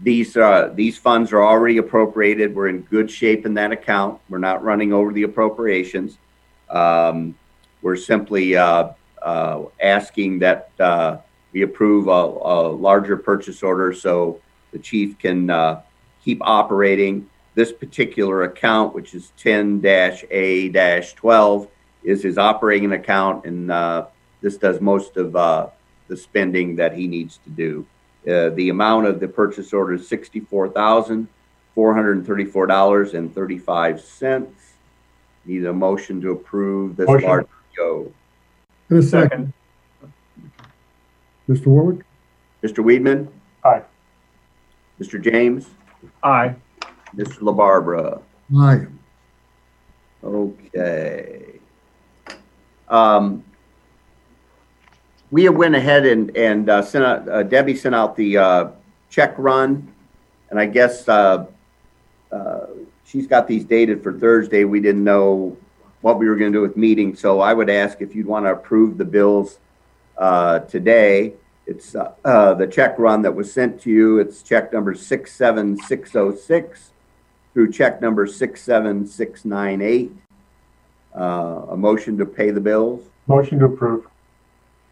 These, 0.00 0.36
uh, 0.36 0.72
these 0.74 0.98
funds 0.98 1.32
are 1.32 1.42
already 1.42 1.78
appropriated. 1.78 2.54
We're 2.54 2.68
in 2.68 2.82
good 2.82 3.10
shape 3.10 3.46
in 3.46 3.54
that 3.54 3.72
account. 3.72 4.20
We're 4.28 4.38
not 4.38 4.64
running 4.64 4.92
over 4.92 5.12
the 5.12 5.24
appropriations. 5.24 6.18
Um, 6.68 7.34
We're 7.82 7.96
simply 7.96 8.56
uh, 8.56 8.90
uh, 9.22 9.64
asking 9.80 10.40
that 10.40 10.70
uh, 10.78 11.16
we 11.52 11.62
approve 11.62 12.08
a, 12.08 12.10
a 12.10 12.68
larger 12.68 13.16
purchase 13.16 13.62
order 13.62 13.94
so 13.94 14.38
the 14.70 14.78
chief 14.78 15.18
can 15.18 15.48
uh, 15.48 15.80
keep 16.22 16.40
operating. 16.42 17.28
This 17.54 17.72
particular 17.72 18.44
account, 18.44 18.94
which 18.94 19.14
is 19.14 19.32
ten 19.36 19.80
A 19.84 20.68
twelve, 21.16 21.68
is 22.02 22.22
his 22.22 22.38
operating 22.38 22.92
account, 22.92 23.44
and 23.44 23.70
uh, 23.70 24.06
this 24.40 24.56
does 24.56 24.80
most 24.80 25.16
of 25.16 25.36
uh, 25.36 25.68
the 26.08 26.16
spending 26.16 26.76
that 26.76 26.94
he 26.94 27.06
needs 27.06 27.38
to 27.44 27.50
do. 27.50 27.86
Uh, 28.30 28.50
the 28.50 28.68
amount 28.68 29.06
of 29.06 29.20
the 29.20 29.28
purchase 29.28 29.72
order 29.72 29.94
is 29.94 30.06
sixty-four 30.08 30.68
thousand 30.70 31.28
four 31.74 31.94
hundred 31.94 32.16
and 32.18 32.26
thirty-four 32.26 32.66
dollars 32.66 33.14
and 33.14 33.34
thirty-five 33.34 34.00
cents. 34.00 34.74
Need 35.46 35.64
a 35.64 35.72
motion 35.72 36.20
to 36.20 36.32
approve 36.32 36.96
this 36.96 37.06
Motion. 37.06 37.28
large 37.28 37.46
PO. 37.76 38.12
In 38.90 38.96
a 38.98 39.02
second, 39.02 39.52
Mr. 41.48 41.66
Warwick? 41.68 42.04
Mr. 42.62 42.84
Weidman, 42.84 43.28
Aye. 43.64 43.82
Mr. 45.00 45.18
James, 45.22 45.66
Aye. 46.22 46.54
Mr. 47.16 47.38
LaBarbera. 47.38 48.20
Aye. 48.58 48.86
Okay. 50.22 51.49
Um, 52.90 53.44
we 55.30 55.48
went 55.48 55.76
ahead 55.76 56.04
and, 56.04 56.36
and, 56.36 56.68
uh, 56.68 56.82
sent 56.82 57.04
out, 57.04 57.28
uh, 57.28 57.42
Debbie 57.44 57.76
sent 57.76 57.94
out 57.94 58.16
the, 58.16 58.36
uh, 58.36 58.68
check 59.08 59.34
run. 59.38 59.88
And 60.50 60.58
I 60.58 60.66
guess, 60.66 61.08
uh, 61.08 61.46
uh, 62.32 62.66
she's 63.04 63.26
got 63.26 63.46
these 63.46 63.64
dated 63.64 64.02
for 64.02 64.12
Thursday. 64.12 64.64
We 64.64 64.80
didn't 64.80 65.04
know 65.04 65.56
what 66.00 66.18
we 66.18 66.28
were 66.28 66.34
gonna 66.34 66.50
do 66.50 66.62
with 66.62 66.76
meetings, 66.76 67.20
so 67.20 67.40
I 67.40 67.54
would 67.54 67.70
ask 67.70 68.00
if 68.00 68.14
you'd 68.14 68.26
want 68.26 68.46
to 68.46 68.52
approve 68.52 68.98
the 68.98 69.04
bills, 69.04 69.58
uh, 70.18 70.60
today. 70.60 71.34
It's, 71.66 71.92
the 71.92 72.68
check 72.70 72.98
run 72.98 73.22
that 73.22 73.32
was 73.32 73.52
sent 73.52 73.80
to 73.82 73.90
you. 73.90 74.18
It's 74.18 74.42
check 74.42 74.72
number 74.72 74.94
six 74.94 75.32
seven 75.32 75.76
six 75.76 76.16
oh 76.16 76.34
six 76.34 76.90
through 77.52 77.72
check 77.72 78.00
number 78.00 78.26
67698. 78.26 80.12
Uh, 81.14 81.66
A 81.70 81.76
motion 81.76 82.16
to 82.18 82.26
pay 82.26 82.50
the 82.50 82.60
bills. 82.60 83.02
Motion 83.26 83.58
to 83.58 83.64
approve. 83.66 84.06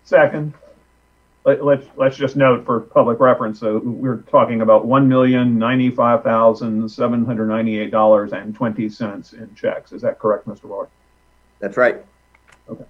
Second. 0.05 0.55
Let, 1.45 1.65
let's, 1.65 1.87
let's 1.97 2.17
just 2.17 2.37
note 2.37 2.67
for 2.67 2.81
public 2.81 3.21
reference, 3.21 3.61
so 3.61 3.79
we're 3.79 4.19
talking 4.23 4.61
about 4.61 4.85
one 4.85 5.09
million 5.09 5.59
ninety-five 5.59 6.23
thousand 6.23 6.87
seven 6.91 7.25
hundred 7.25 7.47
ninety-eight 7.49 7.91
dollars 7.91 8.33
and 8.33 8.55
twenty 8.55 8.89
cents 8.89 9.33
in 9.33 9.55
checks. 9.55 9.93
Is 9.93 10.03
that 10.03 10.19
correct, 10.19 10.47
Mr. 10.47 10.65
Ward? 10.65 10.89
That's 11.61 11.77
right. 11.77 12.05
Okay. 12.69 12.85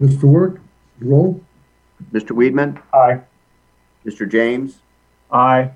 Mr. 0.00 0.24
Ward, 0.24 0.60
roll? 1.00 1.40
Mr. 2.12 2.30
Weidman, 2.30 2.80
Aye. 2.94 3.20
Mr. 4.06 4.30
James, 4.30 4.78
Aye. 5.30 5.70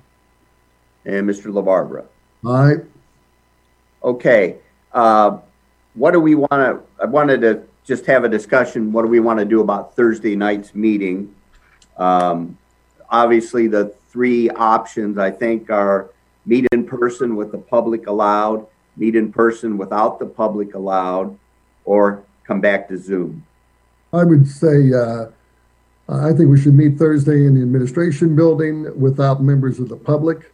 and 1.05 1.29
Mr. 1.29 1.51
LaBarbera. 1.51 2.05
Aye. 2.47 2.83
Okay, 4.03 4.57
uh, 4.93 5.37
what 5.93 6.11
do 6.11 6.19
we 6.19 6.35
want 6.35 6.51
to, 6.51 6.81
I 7.01 7.05
wanted 7.05 7.41
to 7.41 7.63
just 7.83 8.05
have 8.05 8.23
a 8.23 8.29
discussion, 8.29 8.91
what 8.91 9.03
do 9.03 9.07
we 9.07 9.19
want 9.19 9.39
to 9.39 9.45
do 9.45 9.61
about 9.61 9.95
Thursday 9.95 10.35
night's 10.35 10.73
meeting? 10.73 11.33
Um, 11.97 12.57
Obviously, 13.11 13.67
the 13.67 13.93
three 14.09 14.49
options, 14.51 15.17
I 15.17 15.31
think, 15.31 15.69
are 15.69 16.09
meet 16.45 16.65
in 16.71 16.85
person 16.85 17.35
with 17.35 17.51
the 17.51 17.57
public 17.57 18.07
allowed, 18.07 18.65
meet 18.95 19.17
in 19.17 19.33
person 19.33 19.77
without 19.77 20.17
the 20.17 20.25
public 20.25 20.75
allowed, 20.75 21.37
or 21.83 22.23
come 22.45 22.61
back 22.61 22.87
to 22.87 22.97
Zoom. 22.97 23.45
I 24.13 24.23
would 24.23 24.47
say, 24.47 24.93
uh, 24.93 25.25
I 26.07 26.31
think 26.31 26.49
we 26.49 26.59
should 26.59 26.73
meet 26.73 26.97
Thursday 26.97 27.45
in 27.45 27.55
the 27.55 27.61
administration 27.61 28.33
building 28.33 28.97
without 28.97 29.43
members 29.43 29.77
of 29.79 29.89
the 29.89 29.97
public. 29.97 30.53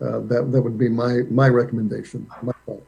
Uh, 0.00 0.18
that, 0.20 0.50
that 0.50 0.60
would 0.60 0.76
be 0.76 0.88
my, 0.88 1.20
my 1.30 1.48
recommendation. 1.48 2.26
my 2.42 2.52
thought. 2.66 2.84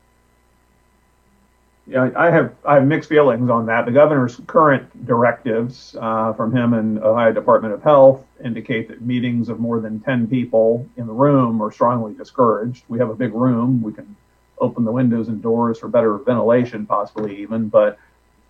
Yeah, 1.89 2.11
I 2.17 2.31
have, 2.31 2.53
I 2.65 2.75
have 2.75 2.87
mixed 2.87 3.09
feelings 3.09 3.49
on 3.49 3.67
that. 3.67 3.87
The 3.87 3.93
governor's 3.93 4.41
current 4.49 5.07
directives 5.07 5.95
uh, 6.01 6.33
from 6.33 6.55
him 6.55 6.75
and 6.75 6.99
Ohio 6.99 7.33
Department 7.33 7.75
of 7.75 7.83
Health 7.83 8.25
indicate 8.45 8.89
that 8.89 9.03
meetings 9.03 9.49
of 9.49 9.61
more 9.61 9.79
than 9.79 10.01
10 10.01 10.27
people 10.27 10.85
in 10.97 11.07
the 11.07 11.13
room 11.13 11.63
are 11.63 11.71
strongly 11.71 12.13
discouraged. 12.15 12.85
We 12.89 12.99
have 12.99 13.09
a 13.09 13.15
big 13.15 13.33
room. 13.35 13.83
We 13.83 13.93
can 13.93 14.17
open 14.59 14.85
the 14.85 14.91
windows 14.91 15.29
and 15.29 15.41
doors 15.41 15.79
for 15.79 15.87
better 15.87 16.19
ventilation, 16.19 16.87
possibly 16.87 17.41
even. 17.41 17.69
But 17.69 18.01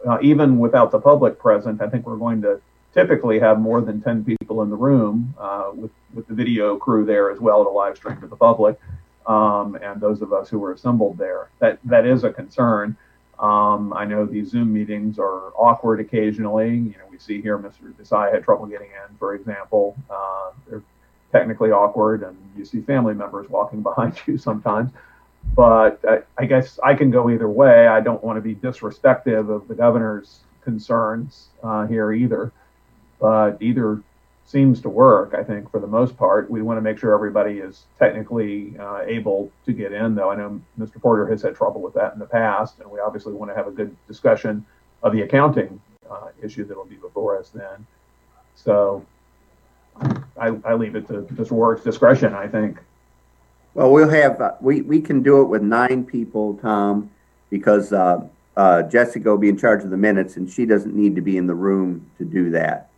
uh, 0.06 0.18
even 0.22 0.58
without 0.58 0.90
the 0.90 1.00
public 1.00 1.38
present, 1.38 1.82
I 1.82 1.90
think 1.90 2.06
we're 2.06 2.16
going 2.16 2.40
to 2.40 2.60
typically 2.94 3.38
have 3.38 3.60
more 3.60 3.82
than 3.82 4.00
10 4.00 4.24
people 4.24 4.62
in 4.62 4.70
the 4.70 4.76
room 4.76 5.34
uh, 5.38 5.72
with, 5.74 5.90
with 6.14 6.26
the 6.26 6.34
video 6.34 6.78
crew 6.78 7.04
there 7.04 7.30
as 7.30 7.38
well 7.38 7.64
to 7.64 7.70
live 7.70 7.98
stream 7.98 8.18
to 8.22 8.26
the 8.28 8.36
public 8.36 8.80
um, 9.26 9.76
and 9.82 10.00
those 10.00 10.22
of 10.22 10.32
us 10.32 10.48
who 10.48 10.58
were 10.58 10.72
assembled 10.72 11.18
there. 11.18 11.50
That, 11.58 11.78
that 11.84 12.06
is 12.06 12.24
a 12.24 12.32
concern. 12.32 12.96
Um, 13.38 13.92
I 13.92 14.04
know 14.04 14.24
these 14.24 14.50
Zoom 14.50 14.72
meetings 14.72 15.18
are 15.18 15.52
awkward 15.56 16.00
occasionally. 16.00 16.70
You 16.70 16.94
know, 16.98 17.06
we 17.10 17.18
see 17.18 17.42
here 17.42 17.58
Mr. 17.58 17.92
Desai 17.92 18.32
had 18.32 18.44
trouble 18.44 18.66
getting 18.66 18.88
in, 18.88 19.16
for 19.18 19.34
example. 19.34 19.96
Uh, 20.08 20.50
they're 20.68 20.82
technically 21.32 21.70
awkward, 21.70 22.22
and 22.22 22.36
you 22.56 22.64
see 22.64 22.80
family 22.80 23.14
members 23.14 23.48
walking 23.50 23.82
behind 23.90 24.18
you 24.26 24.38
sometimes. 24.38 24.90
But 25.54 26.00
I, 26.08 26.22
I 26.38 26.46
guess 26.46 26.80
I 26.82 26.94
can 26.94 27.10
go 27.10 27.30
either 27.30 27.48
way. 27.48 27.86
I 27.86 28.00
don't 28.00 28.22
want 28.24 28.36
to 28.36 28.40
be 28.40 28.54
disrespectful 28.54 29.54
of 29.54 29.68
the 29.68 29.74
governor's 29.74 30.40
concerns 30.62 31.48
uh, 31.62 31.86
here 31.86 32.12
either. 32.12 32.52
But 33.20 33.58
either 33.60 34.02
seems 34.46 34.80
to 34.80 34.88
work, 34.88 35.34
I 35.34 35.42
think, 35.42 35.70
for 35.70 35.80
the 35.80 35.86
most 35.86 36.16
part. 36.16 36.48
We 36.50 36.62
want 36.62 36.78
to 36.78 36.80
make 36.80 36.98
sure 36.98 37.12
everybody 37.12 37.58
is 37.58 37.84
technically 37.98 38.78
uh, 38.78 39.00
able 39.00 39.50
to 39.66 39.72
get 39.72 39.92
in, 39.92 40.14
though. 40.14 40.30
I 40.30 40.36
know 40.36 40.60
Mr. 40.78 41.00
Porter 41.00 41.26
has 41.26 41.42
had 41.42 41.56
trouble 41.56 41.82
with 41.82 41.94
that 41.94 42.12
in 42.14 42.20
the 42.20 42.26
past, 42.26 42.78
and 42.78 42.88
we 42.88 43.00
obviously 43.00 43.32
want 43.32 43.50
to 43.50 43.56
have 43.56 43.66
a 43.66 43.72
good 43.72 43.94
discussion 44.06 44.64
of 45.02 45.12
the 45.12 45.22
accounting 45.22 45.80
uh, 46.10 46.28
issue 46.42 46.64
that 46.64 46.76
will 46.76 46.84
be 46.84 46.96
before 46.96 47.38
us 47.38 47.50
then. 47.50 47.86
So 48.54 49.04
I, 50.38 50.48
I 50.64 50.74
leave 50.74 50.94
it 50.94 51.08
to 51.08 51.22
Mr. 51.22 51.52
Warwick's 51.52 51.84
discretion, 51.84 52.32
I 52.32 52.46
think. 52.46 52.78
Well, 53.74 53.92
we'll 53.92 54.08
have, 54.08 54.40
uh, 54.40 54.54
we, 54.60 54.82
we 54.82 55.00
can 55.00 55.22
do 55.22 55.42
it 55.42 55.46
with 55.46 55.62
nine 55.62 56.04
people, 56.04 56.54
Tom, 56.58 57.10
because 57.50 57.92
uh, 57.92 58.26
uh, 58.56 58.82
Jessica 58.84 59.30
will 59.30 59.38
be 59.38 59.48
in 59.48 59.58
charge 59.58 59.84
of 59.84 59.90
the 59.90 59.96
minutes 59.96 60.36
and 60.36 60.48
she 60.48 60.64
doesn't 60.64 60.94
need 60.94 61.14
to 61.16 61.20
be 61.20 61.36
in 61.36 61.46
the 61.46 61.54
room 61.54 62.10
to 62.18 62.24
do 62.24 62.50
that. 62.50 62.90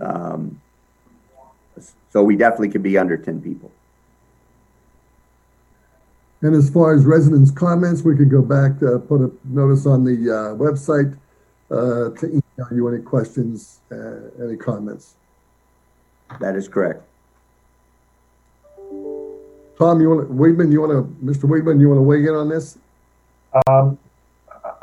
Um, 0.00 0.60
So 2.12 2.24
we 2.24 2.36
definitely 2.36 2.70
could 2.70 2.82
be 2.82 2.98
under 2.98 3.16
10 3.16 3.40
people. 3.40 3.70
And 6.42 6.54
as 6.56 6.70
far 6.70 6.94
as 6.94 7.04
residents' 7.04 7.50
comments, 7.50 8.02
we 8.02 8.16
could 8.16 8.30
go 8.30 8.42
back 8.42 8.78
to 8.80 8.98
put 8.98 9.20
a 9.20 9.30
notice 9.44 9.86
on 9.86 10.04
the 10.04 10.12
uh, 10.12 10.54
website 10.56 11.16
uh, 11.70 12.10
to 12.18 12.26
email 12.26 12.68
you 12.72 12.88
any 12.88 13.02
questions, 13.02 13.80
uh, 13.92 14.42
any 14.42 14.56
comments. 14.56 15.14
That 16.40 16.56
is 16.56 16.66
correct. 16.66 17.02
Tom, 19.78 20.00
you 20.00 20.10
want 20.10 20.28
to, 20.28 20.34
Weedman, 20.34 20.72
you 20.72 20.80
want 20.80 20.92
to, 20.92 21.24
Mr. 21.24 21.44
Weidman, 21.44 21.80
you 21.80 21.88
want 21.88 21.98
to 21.98 22.02
weigh 22.02 22.26
in 22.26 22.34
on 22.34 22.48
this? 22.48 22.78
Um, 23.68 23.98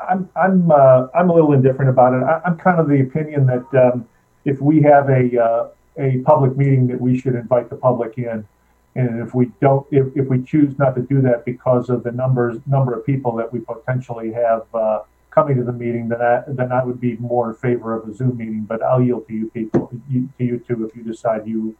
I'm, 0.08 0.28
I'm, 0.34 0.70
uh, 0.70 1.08
I'm 1.14 1.28
a 1.30 1.34
little 1.34 1.52
indifferent 1.52 1.90
about 1.90 2.14
it. 2.14 2.22
I, 2.22 2.40
I'm 2.44 2.56
kind 2.56 2.80
of 2.80 2.88
the 2.88 3.00
opinion 3.00 3.46
that, 3.46 3.92
um, 3.92 4.08
if 4.48 4.60
we 4.60 4.80
have 4.82 5.10
a, 5.10 5.24
uh, 5.38 5.68
a 5.98 6.18
public 6.30 6.56
meeting 6.56 6.86
that 6.86 7.00
we 7.00 7.18
should 7.18 7.34
invite 7.34 7.68
the 7.68 7.76
public 7.76 8.16
in. 8.16 8.46
And 8.94 9.20
if 9.20 9.34
we 9.34 9.52
don't, 9.60 9.86
if, 9.90 10.06
if 10.16 10.26
we 10.28 10.42
choose 10.42 10.76
not 10.78 10.96
to 10.96 11.02
do 11.02 11.20
that 11.22 11.44
because 11.44 11.90
of 11.90 12.02
the 12.02 12.12
numbers, 12.12 12.58
number 12.66 12.94
of 12.98 13.04
people 13.04 13.32
that 13.36 13.52
we 13.52 13.60
potentially 13.60 14.32
have, 14.32 14.62
uh, 14.74 15.00
coming 15.30 15.56
to 15.56 15.62
the 15.62 15.72
meeting, 15.84 16.08
then 16.08 16.22
I, 16.22 16.42
then 16.48 16.72
I 16.72 16.82
would 16.82 17.00
be 17.00 17.16
more 17.18 17.50
in 17.50 17.56
favor 17.56 17.94
of 17.94 18.08
a 18.08 18.14
Zoom 18.14 18.38
meeting, 18.38 18.62
but 18.62 18.82
I'll 18.82 19.02
yield 19.02 19.28
to 19.28 19.34
you 19.34 19.50
people, 19.50 19.92
you, 20.10 20.28
to 20.38 20.44
you 20.44 20.58
two, 20.66 20.84
if 20.86 20.96
you 20.96 21.02
decide 21.04 21.46
you, 21.46 21.76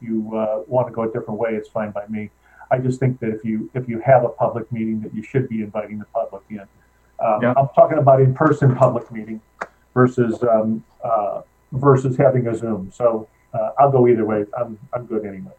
you, 0.00 0.34
uh, 0.34 0.62
want 0.66 0.86
to 0.86 0.94
go 0.94 1.02
a 1.02 1.12
different 1.12 1.38
way, 1.40 1.50
it's 1.50 1.68
fine 1.68 1.90
by 1.90 2.06
me. 2.06 2.30
I 2.70 2.78
just 2.78 3.00
think 3.00 3.18
that 3.20 3.30
if 3.30 3.44
you, 3.44 3.68
if 3.74 3.88
you 3.88 3.98
have 4.00 4.24
a 4.24 4.30
public 4.30 4.70
meeting, 4.70 5.00
that 5.02 5.12
you 5.14 5.22
should 5.22 5.48
be 5.48 5.60
inviting 5.60 5.98
the 5.98 6.06
public 6.06 6.42
in. 6.48 6.60
Um, 6.60 7.42
Yeah. 7.42 7.54
I'm 7.56 7.68
talking 7.74 7.98
about 7.98 8.22
in-person 8.22 8.76
public 8.76 9.10
meeting 9.10 9.40
versus, 9.92 10.42
um, 10.44 10.84
uh, 11.04 11.42
versus 11.72 12.16
having 12.16 12.46
a 12.46 12.54
Zoom. 12.54 12.90
So 12.94 13.28
uh, 13.54 13.70
I'll 13.78 13.90
go 13.90 14.06
either 14.08 14.24
way. 14.24 14.44
I'm, 14.58 14.78
I'm 14.92 15.06
good 15.06 15.24
anyway. 15.24 15.52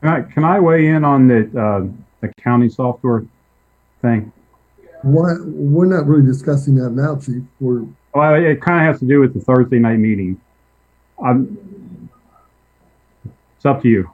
Can 0.00 0.08
I, 0.08 0.22
can 0.22 0.44
I 0.44 0.58
weigh 0.60 0.86
in 0.88 1.04
on 1.04 1.28
the, 1.28 1.40
uh, 1.60 1.86
the 2.20 2.32
county 2.42 2.68
software 2.68 3.24
thing? 4.02 4.32
Why, 5.02 5.34
we're 5.44 5.86
not 5.86 6.06
really 6.06 6.26
discussing 6.26 6.74
that 6.76 6.90
now, 6.90 7.16
chief. 7.16 7.42
We're, 7.58 7.84
Well, 8.14 8.34
it 8.34 8.60
kind 8.60 8.86
of 8.86 8.92
has 8.92 9.00
to 9.00 9.06
do 9.06 9.20
with 9.20 9.34
the 9.34 9.40
Thursday 9.40 9.78
night 9.78 9.98
meeting. 9.98 10.40
Um, 11.22 12.08
it's 13.56 13.66
up 13.66 13.82
to 13.82 13.88
you. 13.88 14.10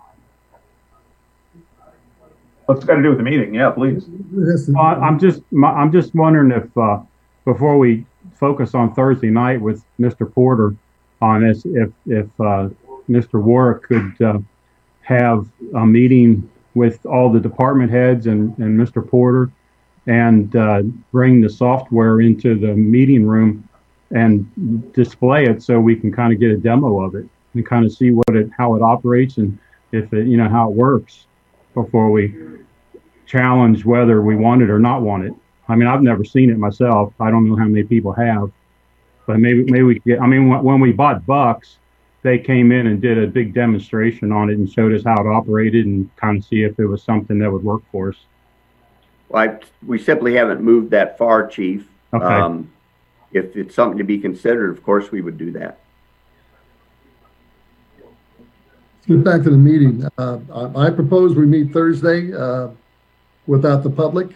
What's 2.67 2.83
it 2.83 2.87
got 2.89 2.97
to 2.97 3.03
do 3.03 3.11
with 3.11 3.19
the 3.19 3.25
meeting? 3.25 3.55
Yeah, 3.55 3.71
please. 3.71 4.05
it 4.09 4.75
Well, 4.75 4.83
I- 4.85 4.95
I'm 4.95 5.19
just, 5.21 5.41
I'm 5.65 5.93
just 5.93 6.15
wondering 6.15 6.51
if, 6.51 6.77
uh, 6.77 6.99
before 7.45 7.79
we 7.79 8.05
focus 8.35 8.75
on 8.75 8.93
Thursday 8.93 9.31
night 9.31 9.61
with 9.61 9.85
Mr. 10.01 10.31
Porter 10.31 10.75
on 11.21 11.47
this, 11.47 11.65
if, 11.65 11.91
if, 12.07 12.27
uh, 12.41 12.69
Mr. 13.09 13.41
Warwick 13.43 13.85
could, 13.85 14.21
uh, 14.23 14.39
have 15.03 15.49
a 15.75 15.87
meeting 15.87 16.51
with 16.75 17.05
all 17.07 17.31
the 17.31 17.41
department 17.41 17.91
heads 17.91 18.27
and, 18.27 18.57
and 18.59 18.79
Mr. 18.79 19.07
Porter 19.07 19.51
and, 20.07 20.55
uh, 20.57 20.83
bring 21.13 21.41
the 21.41 21.49
software 21.49 22.21
into 22.21 22.59
the 22.59 22.75
meeting 22.75 23.27
room 23.27 23.69
and 24.11 24.93
display 24.93 25.47
it 25.47 25.63
so 25.63 25.81
we 25.81 25.97
can 25.97 26.13
kind 26.13 26.33
of 26.33 26.41
get 26.41 26.51
a 26.51 26.57
demo 26.57 27.01
of 27.01 27.15
it 27.15 27.27
and 27.55 27.67
kind 27.67 27.85
of 27.85 27.93
see 27.93 28.11
what 28.11 28.29
it, 28.31 28.51
how 28.57 28.75
it 28.75 28.83
operates 28.83 29.39
and 29.39 29.59
if 29.93 30.13
it, 30.13 30.27
you 30.27 30.37
know, 30.37 30.49
how 30.49 30.69
it 30.69 30.75
works 30.75 31.27
before 31.75 32.11
we 32.11 32.35
challenge 33.27 33.85
whether 33.85 34.23
we 34.23 34.37
want 34.37 34.63
it 34.63 34.71
or 34.71 34.79
not 34.79 35.03
want 35.03 35.25
it. 35.25 35.33
I 35.69 35.75
mean, 35.75 35.89
I've 35.89 36.03
never 36.03 36.25
seen 36.25 36.51
it 36.51 36.59
myself. 36.59 37.13
I 37.21 37.31
don't 37.31 37.49
know 37.49 37.57
how 37.57 37.65
many 37.65 37.83
people 37.83 38.13
have, 38.13 38.53
but 39.27 39.39
maybe 39.39 39.65
maybe 39.65 39.83
we 39.83 39.95
could 39.95 40.05
get. 40.05 40.21
I 40.21 40.27
mean, 40.27 40.49
when, 40.49 40.63
when 40.63 40.81
we 40.81 40.93
bought 40.93 41.27
Bucks, 41.27 41.79
they 42.23 42.39
came 42.39 42.73
in 42.73 42.87
and 42.87 43.01
did 43.01 43.19
a 43.19 43.27
big 43.27 43.55
demonstration 43.55 44.33
on 44.33 44.51
it 44.51 44.59
and 44.59 44.71
showed 44.71 44.93
us 44.93 45.03
how 45.05 45.15
it 45.15 45.27
operated 45.27 45.87
and 45.87 46.15
kind 46.17 46.39
of 46.39 46.45
see 46.45 46.63
if 46.63 46.79
it 46.79 46.87
was 46.87 47.03
something 47.03 47.39
that 47.39 47.51
would 47.51 47.63
work 47.63 47.83
for 47.93 48.11
us. 48.11 48.17
Well, 49.29 49.49
I, 49.49 49.59
we 49.85 49.99
simply 49.99 50.35
haven't 50.35 50.61
moved 50.61 50.91
that 50.91 51.19
far, 51.19 51.47
chief. 51.47 51.87
Okay. 52.15 52.25
Um, 52.25 52.73
if 53.33 53.57
it's 53.57 53.75
something 53.75 53.99
to 53.99 54.05
be 54.05 54.19
considered, 54.19 54.71
of 54.71 54.83
course, 54.83 55.11
we 55.11 55.21
would 55.21 55.37
do 55.37 55.51
that. 55.53 55.79
Let's 58.01 59.07
get 59.07 59.25
back 59.25 59.43
to 59.43 59.51
the 59.51 59.57
meeting. 59.57 60.05
Uh, 60.17 60.39
I 60.53 60.87
I 60.87 60.91
propose 60.91 61.35
we 61.37 61.47
meet 61.47 61.73
Thursday, 61.73 62.33
uh, 62.33 62.69
without 63.47 63.83
the 63.83 63.91
public. 63.91 64.29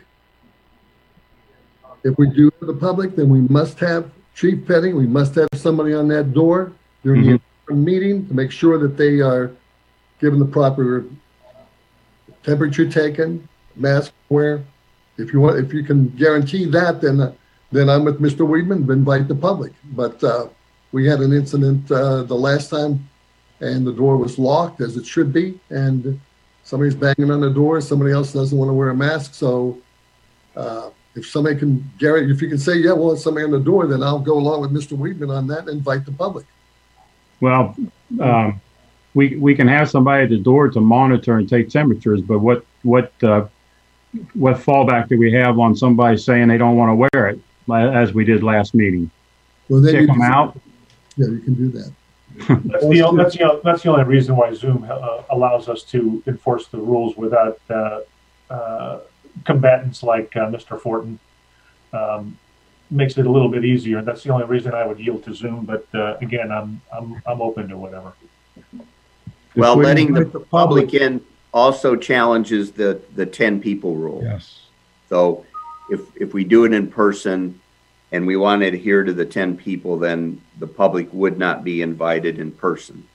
If 2.05 2.17
we 2.19 2.31
do 2.31 2.51
have 2.61 2.67
the 2.67 2.75
public, 2.75 3.17
then 3.17 3.29
we 3.29 3.41
must 3.41 3.79
have 3.81 4.11
chief 4.35 4.67
petting. 4.67 4.97
We 4.97 5.07
must 5.07 5.35
have 5.35 5.49
somebody 5.55 5.95
on 5.95 6.09
that 6.09 6.33
door 6.33 6.73
during 7.03 7.41
the 7.69 7.75
meeting 7.75 8.27
to 8.29 8.35
make 8.35 8.51
sure 8.51 8.79
that 8.79 8.97
they 8.97 9.21
are 9.21 9.53
given 10.21 10.39
the 10.39 10.45
proper 10.45 11.05
temperature 12.43 12.89
taken, 12.89 13.49
mask 13.77 14.13
wear. 14.29 14.65
If 15.19 15.33
you 15.33 15.41
want, 15.41 15.59
if 15.59 15.73
you 15.73 15.83
can 15.83 16.09
guarantee 16.11 16.65
that, 16.67 17.01
then, 17.01 17.35
then 17.73 17.89
I'm 17.89 18.05
with 18.05 18.21
Mr. 18.21 18.47
Weidman, 18.47 18.89
invite 18.91 19.29
the 19.29 19.35
public. 19.35 19.73
But, 19.93 20.23
uh, 20.25 20.49
we 20.93 21.07
had 21.07 21.21
an 21.21 21.33
incident, 21.33 21.91
uh, 21.91 22.25
the 22.25 22.35
last 22.35 22.69
time 22.69 23.09
and 23.61 23.87
the 23.87 23.93
door 23.93 24.17
was 24.17 24.39
locked 24.39 24.81
as 24.81 24.97
it 24.97 25.07
should 25.07 25.33
be, 25.33 25.59
and 25.71 26.21
somebody's 26.65 26.95
banging 26.95 27.31
on 27.31 27.41
the 27.41 27.51
door, 27.51 27.81
somebody 27.81 28.13
else 28.13 28.33
doesn't 28.33 28.57
want 28.57 28.69
to 28.69 28.73
wear 28.73 28.91
a 28.91 28.95
mask, 28.95 29.35
so 29.35 29.79
uh, 30.57 30.91
if 31.15 31.27
somebody 31.27 31.57
can 31.59 31.89
guarantee, 31.99 32.33
if 32.33 32.41
you 32.41 32.49
can 32.49 32.59
say, 32.59 32.77
yeah, 32.77 32.93
well, 32.93 33.13
it's 33.13 33.23
somebody 33.23 33.45
on 33.45 33.51
the 33.51 33.59
door, 33.61 33.87
then 33.87 34.03
I'll 34.03 34.19
go 34.21 34.39
along 34.39 34.61
with 34.61 34.73
Mr. 34.73 34.97
Weidman 34.97 35.37
on 35.37 35.47
that 35.49 35.61
and 35.61 35.71
invite 35.71 36.05
the 36.05 36.13
public. 36.13 36.47
Well, 37.41 37.75
um, 38.21 38.61
we 39.15 39.37
we 39.37 39.55
can 39.55 39.67
have 39.67 39.91
somebody 39.91 40.25
at 40.25 40.31
the 40.31 40.39
door 40.39 40.69
to 40.69 40.81
monitor 40.81 41.39
and 41.39 41.49
take 41.49 41.69
temperatures, 41.69 42.21
but 42.21 42.39
what 42.39 42.65
what 42.83 43.13
uh, 43.23 43.47
what 44.35 44.57
fallback 44.57 45.09
do 45.09 45.19
we 45.19 45.33
have 45.33 45.59
on 45.59 45.75
somebody 45.75 46.17
saying 46.17 46.49
they 46.49 46.59
don't 46.59 46.77
want 46.77 46.91
to 46.91 47.09
wear 47.13 47.29
it, 47.29 47.41
as 47.73 48.13
we 48.13 48.25
did 48.25 48.43
last 48.43 48.75
meeting? 48.75 49.11
Well, 49.69 49.81
then 49.81 49.93
Kick 49.93 50.01
you 50.03 50.07
them 50.09 50.17
can- 50.21 50.33
out. 50.33 50.61
Yeah, 51.17 51.27
you 51.29 51.39
can 51.41 51.55
do 51.55 51.69
that. 51.71 51.93
That's 52.39 52.85
the, 52.85 53.13
that's 53.17 53.37
the, 53.37 53.61
that's 53.65 53.83
the 53.83 53.91
only 53.91 54.05
reason 54.05 54.37
why 54.37 54.55
Zoom 54.55 54.87
uh, 54.89 55.23
allows 55.31 55.69
us 55.69 55.83
to 55.85 56.23
enforce 56.29 56.69
the 56.69 56.79
rules 56.79 57.17
without 57.17 57.61
uh, 57.69 58.01
uh, 58.49 59.01
combatants 59.45 60.03
like 60.03 60.37
uh, 60.37 60.51
Mr. 60.51 60.81
Fortin. 60.81 61.19
Um, 61.93 62.39
makes 62.91 63.17
it 63.17 63.27
a 63.27 63.31
little 63.31 63.49
bit 63.49 63.65
easier. 63.65 64.03
That's 64.03 64.23
the 64.23 64.31
only 64.31 64.47
reason 64.47 64.75
I 64.75 64.87
would 64.87 64.99
yield 64.99 65.25
to 65.25 65.35
Zoom. 65.35 65.65
But 65.65 65.87
uh, 65.95 66.17
again, 66.21 66.51
I'm 66.51 66.81
I'm 66.93 67.23
I'm 67.27 67.41
open 67.41 67.69
to 67.69 67.77
whatever. 67.77 68.13
Well, 69.57 69.77
we 69.77 69.85
letting 69.85 70.13
the 70.13 70.25
the 70.25 70.41
public 70.41 70.87
public- 70.87 70.95
in 70.95 71.25
also 71.53 71.97
challenges 71.97 72.73
the, 72.73 73.01
the 73.15 73.27
ten 73.27 73.61
people 73.61 73.95
rule. 73.95 74.21
Yes. 74.23 74.67
So 75.09 75.45
if, 75.91 76.01
if 76.17 76.33
we 76.33 76.45
do 76.45 76.65
it 76.65 76.73
in 76.73 76.89
person 76.89 77.61
and 78.13 78.27
we 78.27 78.37
want 78.37 78.63
to 78.63 78.69
adhere 78.69 79.03
to 79.05 79.13
the 79.13 79.27
ten 79.27 79.57
people, 79.57 79.99
then 79.99 80.41
the 80.59 80.67
public 80.67 81.13
would 81.13 81.39
not 81.39 81.65
be 81.65 81.83
invited 81.83 82.39
in 82.39 82.53
person. 82.53 83.07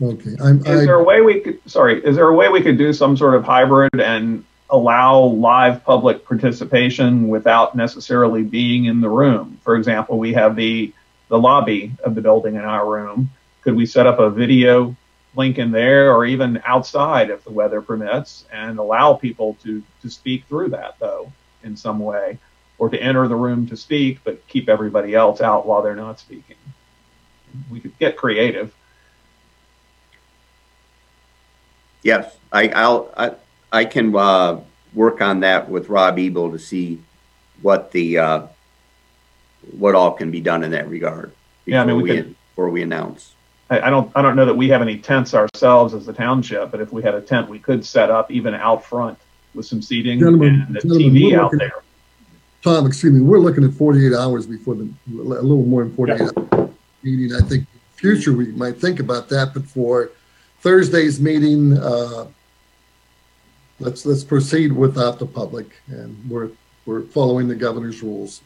Okay, 0.00 0.36
I'm, 0.42 0.58
Is 0.58 0.84
there 0.84 0.96
a 0.96 1.02
way 1.02 1.22
we 1.22 1.40
could, 1.40 1.58
sorry, 1.70 2.04
is 2.04 2.16
there 2.16 2.28
a 2.28 2.34
way 2.34 2.50
we 2.50 2.60
could 2.60 2.76
do 2.76 2.92
some 2.92 3.16
sort 3.16 3.34
of 3.34 3.44
hybrid 3.44 3.98
and 3.98 4.44
allow 4.70 5.20
live 5.20 5.84
public 5.84 6.24
participation 6.24 7.28
without 7.28 7.74
necessarily 7.74 8.42
being 8.42 8.86
in 8.86 9.00
the 9.00 9.08
room? 9.08 9.58
For 9.62 9.76
example, 9.76 10.18
we 10.18 10.32
have 10.34 10.56
the, 10.56 10.92
the 11.28 11.38
lobby 11.38 11.92
of 12.04 12.14
the 12.14 12.20
building 12.20 12.56
in 12.56 12.62
our 12.62 12.88
room. 12.88 13.30
Could 13.62 13.76
we 13.76 13.86
set 13.86 14.06
up 14.06 14.18
a 14.18 14.30
video 14.30 14.96
link 15.34 15.58
in 15.58 15.70
there 15.70 16.14
or 16.14 16.24
even 16.24 16.62
outside 16.64 17.30
if 17.30 17.44
the 17.44 17.52
weather 17.52 17.82
permits 17.82 18.44
and 18.52 18.78
allow 18.78 19.14
people 19.14 19.56
to, 19.62 19.82
to 20.02 20.10
speak 20.10 20.44
through 20.46 20.70
that 20.70 20.98
though 20.98 21.32
in 21.62 21.76
some 21.76 21.98
way? 21.98 22.38
Or 22.78 22.90
to 22.90 23.00
enter 23.00 23.26
the 23.26 23.36
room 23.36 23.66
to 23.68 23.76
speak, 23.76 24.20
but 24.22 24.46
keep 24.48 24.68
everybody 24.68 25.14
else 25.14 25.40
out 25.40 25.66
while 25.66 25.80
they're 25.80 25.96
not 25.96 26.20
speaking? 26.20 26.56
We 27.70 27.80
could 27.80 27.98
get 27.98 28.18
creative. 28.18 28.74
Yes, 32.02 32.36
I, 32.52 32.68
I'll, 32.68 33.10
I, 33.16 33.32
I 33.76 33.84
can, 33.84 34.16
uh, 34.16 34.60
work 34.94 35.20
on 35.20 35.40
that 35.40 35.68
with 35.68 35.88
Rob 35.90 36.18
Ebel 36.18 36.50
to 36.52 36.58
see 36.58 36.98
what 37.60 37.92
the, 37.92 38.18
uh, 38.18 38.42
what 39.78 39.94
all 39.94 40.12
can 40.12 40.30
be 40.30 40.40
done 40.40 40.64
in 40.64 40.70
that 40.70 40.88
regard. 40.88 41.32
Yeah, 41.66 41.82
I 41.82 41.84
mean, 41.84 41.98
before 41.98 42.02
we 42.16 42.22
could- 42.22 42.34
Before 42.54 42.70
we 42.70 42.82
announce. 42.82 43.34
I, 43.68 43.80
I 43.80 43.90
don't 43.90 44.10
I 44.14 44.22
don't 44.22 44.36
know 44.36 44.46
that 44.46 44.56
we 44.56 44.68
have 44.70 44.80
any 44.80 44.96
tents 44.96 45.34
ourselves 45.34 45.92
as 45.92 46.06
the 46.06 46.12
township, 46.14 46.70
but 46.70 46.80
if 46.80 46.90
we 46.92 47.02
had 47.02 47.14
a 47.14 47.20
tent, 47.20 47.50
we 47.50 47.58
could 47.58 47.84
set 47.84 48.10
up 48.10 48.30
even 48.30 48.54
out 48.54 48.82
front 48.84 49.18
with 49.54 49.66
some 49.66 49.82
seating 49.82 50.18
Gentlemen- 50.20 50.64
and 50.68 50.76
a 50.76 50.80
TV 50.80 51.34
out 51.34 51.44
looking- 51.52 51.58
there. 51.58 51.72
Tom, 52.62 52.86
excuse 52.86 53.12
me, 53.12 53.20
we're 53.20 53.38
looking 53.38 53.62
at 53.64 53.72
48 53.74 54.14
hours 54.14 54.46
before 54.46 54.74
the, 54.76 54.88
a 55.12 55.22
little 55.22 55.64
more 55.66 55.84
than 55.84 55.94
48 55.94 56.20
hours 56.22 56.70
meeting. 57.02 57.36
I 57.36 57.40
think 57.46 57.66
future, 57.94 58.32
we 58.32 58.46
might 58.52 58.80
think 58.80 58.98
about 59.00 59.28
that, 59.28 59.52
but 59.52 59.64
for 59.64 60.10
Thursday's 60.62 61.20
meeting, 61.20 61.76
uh, 61.76 62.26
let's, 63.80 64.06
let's 64.06 64.24
proceed 64.24 64.72
without 64.72 65.18
the 65.18 65.26
public 65.26 65.66
and 65.88 66.28
we're, 66.28 66.50
we're 66.84 67.02
following 67.02 67.48
the 67.48 67.54
governor's 67.54 68.02
rules. 68.02 68.40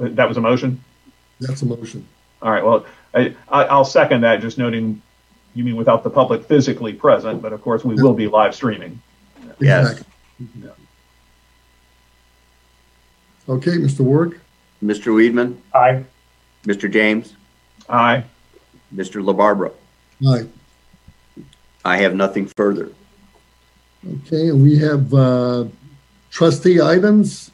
Uh, 0.00 0.08
that 0.10 0.28
was 0.28 0.36
a 0.36 0.40
motion. 0.40 0.82
That's 1.40 1.62
a 1.62 1.66
motion. 1.66 2.06
All 2.42 2.50
right. 2.50 2.64
Well, 2.64 2.86
I, 3.14 3.34
I 3.48 3.64
I'll 3.64 3.84
second 3.84 4.22
that. 4.22 4.40
Just 4.40 4.58
noting, 4.58 5.00
you 5.54 5.64
mean 5.64 5.76
without 5.76 6.02
the 6.02 6.10
public 6.10 6.44
physically 6.44 6.92
present, 6.92 7.42
but 7.42 7.52
of 7.52 7.62
course 7.62 7.84
we 7.84 7.94
will 7.94 8.14
be 8.14 8.26
live 8.26 8.54
streaming. 8.54 9.00
Yes. 9.60 9.90
Exactly. 9.90 10.70
Okay, 13.48 13.72
Mr. 13.72 14.00
Work? 14.00 14.40
Mr. 14.82 15.12
Weidman, 15.12 15.56
Aye. 15.74 16.04
Mr. 16.64 16.90
James, 16.90 17.34
Aye. 17.88 18.24
Mr. 18.94 19.22
LaBarbera. 19.22 19.72
Aye. 20.26 20.46
I 21.84 21.98
have 21.98 22.14
nothing 22.14 22.46
further. 22.46 22.90
Okay, 24.26 24.48
and 24.48 24.62
we 24.62 24.78
have 24.78 25.12
uh, 25.12 25.64
trustee 26.30 26.80
items. 26.80 27.50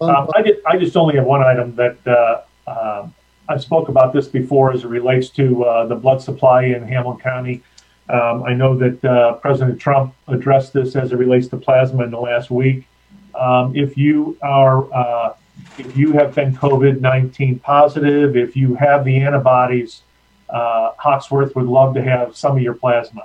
Um, 0.00 0.28
I 0.34 0.42
just, 0.42 0.60
I 0.66 0.78
just 0.78 0.96
only 0.96 1.16
have 1.16 1.24
one 1.24 1.42
item 1.42 1.74
that, 1.76 1.96
uh, 2.06 2.42
uh, 2.68 3.08
I 3.48 3.56
spoke 3.58 3.88
about 3.88 4.12
this 4.12 4.28
before 4.28 4.72
as 4.72 4.84
it 4.84 4.88
relates 4.88 5.30
to, 5.30 5.64
uh, 5.64 5.86
the 5.86 5.94
blood 5.94 6.22
supply 6.22 6.64
in 6.64 6.86
Hamilton 6.86 7.20
County. 7.20 7.62
Um, 8.08 8.42
I 8.44 8.54
know 8.54 8.76
that, 8.76 9.04
uh, 9.04 9.34
President 9.34 9.80
Trump 9.80 10.14
addressed 10.28 10.72
this 10.72 10.94
as 10.96 11.12
it 11.12 11.16
relates 11.16 11.48
to 11.48 11.56
plasma 11.56 12.04
in 12.04 12.10
the 12.10 12.20
last 12.20 12.50
week. 12.50 12.86
Um, 13.34 13.74
if 13.76 13.96
you 13.96 14.36
are, 14.42 14.92
uh, 14.92 15.34
if 15.78 15.96
you 15.96 16.12
have 16.12 16.34
been 16.34 16.54
COVID-19 16.54 17.62
positive, 17.62 18.36
if 18.36 18.56
you 18.56 18.74
have 18.76 19.04
the 19.04 19.16
antibodies, 19.20 20.02
uh, 20.48 20.92
Hoxworth 20.96 21.54
would 21.54 21.66
love 21.66 21.94
to 21.94 22.02
have 22.02 22.36
some 22.36 22.56
of 22.56 22.62
your 22.62 22.74
plasma. 22.74 23.24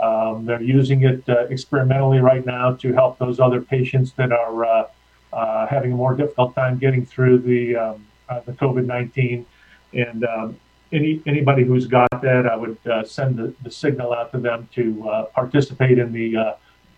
Um, 0.00 0.46
they're 0.46 0.62
using 0.62 1.02
it 1.04 1.28
uh, 1.28 1.46
experimentally 1.50 2.18
right 2.18 2.44
now 2.46 2.74
to 2.74 2.92
help 2.92 3.18
those 3.18 3.40
other 3.40 3.60
patients 3.60 4.12
that 4.12 4.32
are, 4.32 4.64
uh, 4.64 4.86
uh, 5.32 5.66
having 5.66 5.92
a 5.92 5.96
more 5.96 6.14
difficult 6.14 6.54
time 6.54 6.78
getting 6.78 7.04
through 7.04 7.38
the 7.38 7.76
um, 7.76 8.06
uh, 8.28 8.40
the 8.40 8.52
COVID 8.52 8.86
nineteen. 8.86 9.46
And 9.92 10.24
um, 10.24 10.56
any 10.92 11.22
anybody 11.26 11.64
who's 11.64 11.86
got 11.86 12.08
that, 12.22 12.46
I 12.46 12.56
would 12.56 12.78
uh, 12.86 13.04
send 13.04 13.36
the, 13.36 13.54
the 13.62 13.70
signal 13.70 14.12
out 14.12 14.32
to 14.32 14.38
them 14.38 14.68
to 14.74 15.26
participate 15.34 15.98
in 15.98 16.12
the 16.12 16.56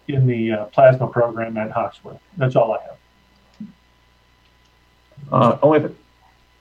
in 0.08 0.26
the 0.26 0.68
plasma 0.72 1.06
program 1.06 1.56
at 1.56 1.70
Hoxworth. 1.70 2.18
That's 2.36 2.56
all 2.56 2.72
I 2.74 2.78
have. 2.82 2.96
Only, 5.62 5.80
th- 5.80 5.92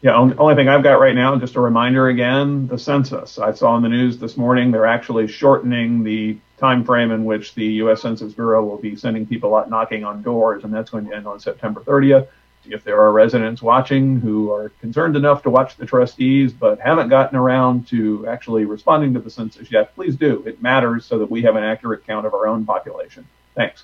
yeah, 0.02 0.16
only, 0.16 0.56
thing 0.56 0.70
I've 0.70 0.84
got 0.84 1.02
right 1.02 1.14
now, 1.14 1.38
just 1.38 1.56
a 1.56 1.60
reminder 1.60 2.08
again, 2.08 2.68
the 2.68 2.78
census. 2.78 3.38
I 3.38 3.54
saw 3.54 3.76
in 3.76 3.84
the 3.84 3.90
news 3.90 4.18
this 4.18 4.38
morning 4.38 4.72
they're 4.72 4.86
actually 4.86 5.28
shortening 5.28 6.04
the 6.04 6.38
time 6.58 6.86
frame 6.86 7.12
in 7.12 7.26
which 7.26 7.54
the 7.54 7.66
U.S. 7.66 8.02
Census 8.02 8.34
Bureau 8.34 8.64
will 8.64 8.78
be 8.78 8.96
sending 8.96 9.26
people 9.26 9.56
out 9.56 9.70
knocking 9.70 10.06
on 10.06 10.22
doors, 10.22 10.64
and 10.64 10.74
that's 10.74 10.90
going 10.90 11.06
to 11.08 11.14
end 11.14 11.28
on 11.28 11.40
September 11.40 11.82
30th. 11.82 12.28
If 12.66 12.84
there 12.86 13.02
are 13.02 13.12
residents 13.12 13.62
watching 13.62 14.22
who 14.22 14.54
are 14.54 14.70
concerned 14.80 15.18
enough 15.18 15.44
to 15.44 15.50
watch 15.50 15.76
the 15.76 15.86
trustees 15.86 16.54
but 16.54 16.80
haven't 16.80 17.10
gotten 17.10 17.38
around 17.38 17.88
to 17.88 18.26
actually 18.28 18.66
responding 18.66 19.14
to 19.16 19.20
the 19.20 19.30
census 19.30 19.72
yet, 19.72 19.94
please 19.96 20.16
do. 20.16 20.44
It 20.46 20.62
matters 20.62 21.06
so 21.06 21.18
that 21.20 21.30
we 21.30 21.42
have 21.42 21.56
an 21.56 21.64
accurate 21.64 22.06
count 22.06 22.26
of 22.26 22.34
our 22.34 22.48
own 22.48 22.66
population. 22.66 23.28
Thanks. 23.56 23.84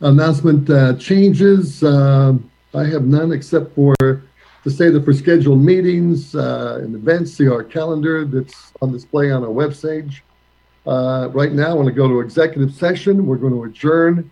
Announcement 0.00 0.68
uh, 0.70 0.94
changes. 0.94 1.84
Um, 1.84 2.50
I 2.74 2.84
have 2.84 3.04
none 3.04 3.32
except 3.32 3.74
for 3.74 3.94
to 4.64 4.70
say 4.70 4.90
that 4.90 5.04
for 5.04 5.12
scheduled 5.12 5.60
meetings 5.60 6.34
uh, 6.34 6.80
and 6.82 6.94
events, 6.94 7.32
see 7.32 7.48
our 7.48 7.64
calendar 7.64 8.24
that's 8.24 8.72
on 8.80 8.92
display 8.92 9.30
on 9.30 9.42
our 9.42 9.50
website. 9.50 10.20
Uh, 10.86 11.28
right 11.32 11.52
now, 11.52 11.70
I 11.70 11.74
want 11.74 11.86
to 11.86 11.94
go 11.94 12.08
to 12.08 12.20
executive 12.20 12.74
session. 12.74 13.26
We're 13.26 13.36
going 13.36 13.52
to 13.52 13.64
adjourn 13.64 14.30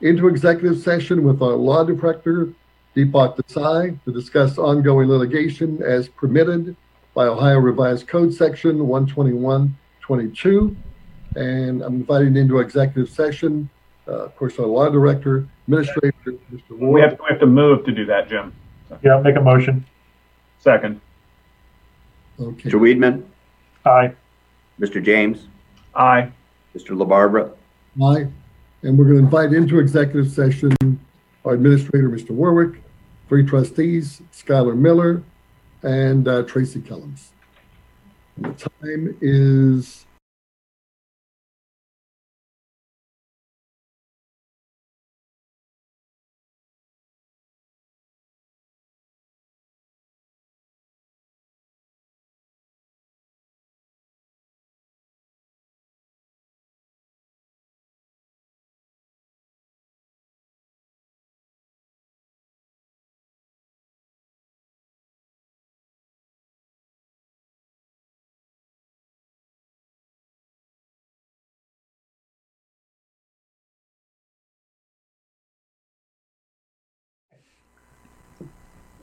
into 0.00 0.28
executive 0.28 0.80
session 0.80 1.24
with 1.24 1.42
our 1.42 1.54
law 1.54 1.84
director, 1.84 2.52
Deepak 2.96 3.36
Desai, 3.36 3.98
to 4.04 4.12
discuss 4.12 4.58
ongoing 4.58 5.08
litigation 5.08 5.82
as 5.82 6.08
permitted 6.08 6.76
by 7.14 7.26
Ohio 7.26 7.58
Revised 7.58 8.08
Code 8.08 8.32
Section 8.32 8.78
12122. 8.78 10.76
And 11.34 11.82
I'm 11.82 11.94
inviting 11.94 12.36
into 12.36 12.58
executive 12.58 13.10
session, 13.10 13.70
uh, 14.06 14.24
of 14.24 14.36
course, 14.36 14.58
our 14.58 14.66
law 14.66 14.90
director, 14.90 15.48
administrator, 15.66 16.14
Mr. 16.26 16.60
We 16.70 17.00
have, 17.00 17.18
we 17.18 17.26
have 17.30 17.40
to 17.40 17.46
move 17.46 17.84
to 17.86 17.92
do 17.92 18.04
that, 18.06 18.28
Jim. 18.28 18.52
Yeah, 19.02 19.20
make 19.20 19.36
a 19.36 19.40
motion. 19.40 19.84
Second. 20.60 21.00
Okay. 22.40 22.70
Mr. 22.70 22.80
Weidman, 22.80 23.24
Aye. 23.84 24.12
Mr. 24.80 25.02
James, 25.02 25.46
Aye. 25.94 26.30
Mr. 26.76 26.96
LaBarbera, 26.96 27.52
Aye. 28.02 28.26
And 28.82 28.98
we're 28.98 29.04
going 29.04 29.18
to 29.18 29.24
invite 29.24 29.52
into 29.52 29.78
executive 29.78 30.30
session 30.30 30.72
our 31.44 31.54
administrator, 31.54 32.08
Mr. 32.08 32.30
Warwick, 32.30 32.82
three 33.28 33.44
trustees, 33.44 34.22
Skylar 34.32 34.76
Miller, 34.76 35.22
and 35.82 36.26
uh, 36.28 36.42
Tracy 36.44 36.80
Kellums. 36.80 37.28
And 38.36 38.46
the 38.56 38.70
time 38.80 39.16
is 39.20 40.06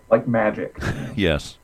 Like 0.10 0.28
magic. 0.28 0.78
Yes. 1.16 1.58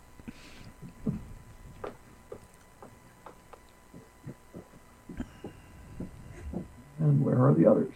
And 7.00 7.24
where 7.24 7.46
are 7.46 7.54
the 7.54 7.66
others? 7.68 7.94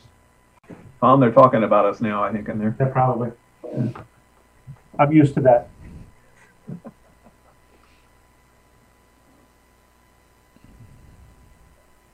Tom, 1.02 1.20
they're 1.20 1.32
talking 1.32 1.64
about 1.64 1.86
us 1.86 2.00
now, 2.00 2.24
I 2.24 2.32
think, 2.32 2.48
in 2.48 2.60
there. 2.60 2.76
Yeah, 2.80 2.88
probably. 2.90 3.32
I'm 5.00 5.12
used 5.12 5.34
to 5.36 5.42
that. 5.42 5.70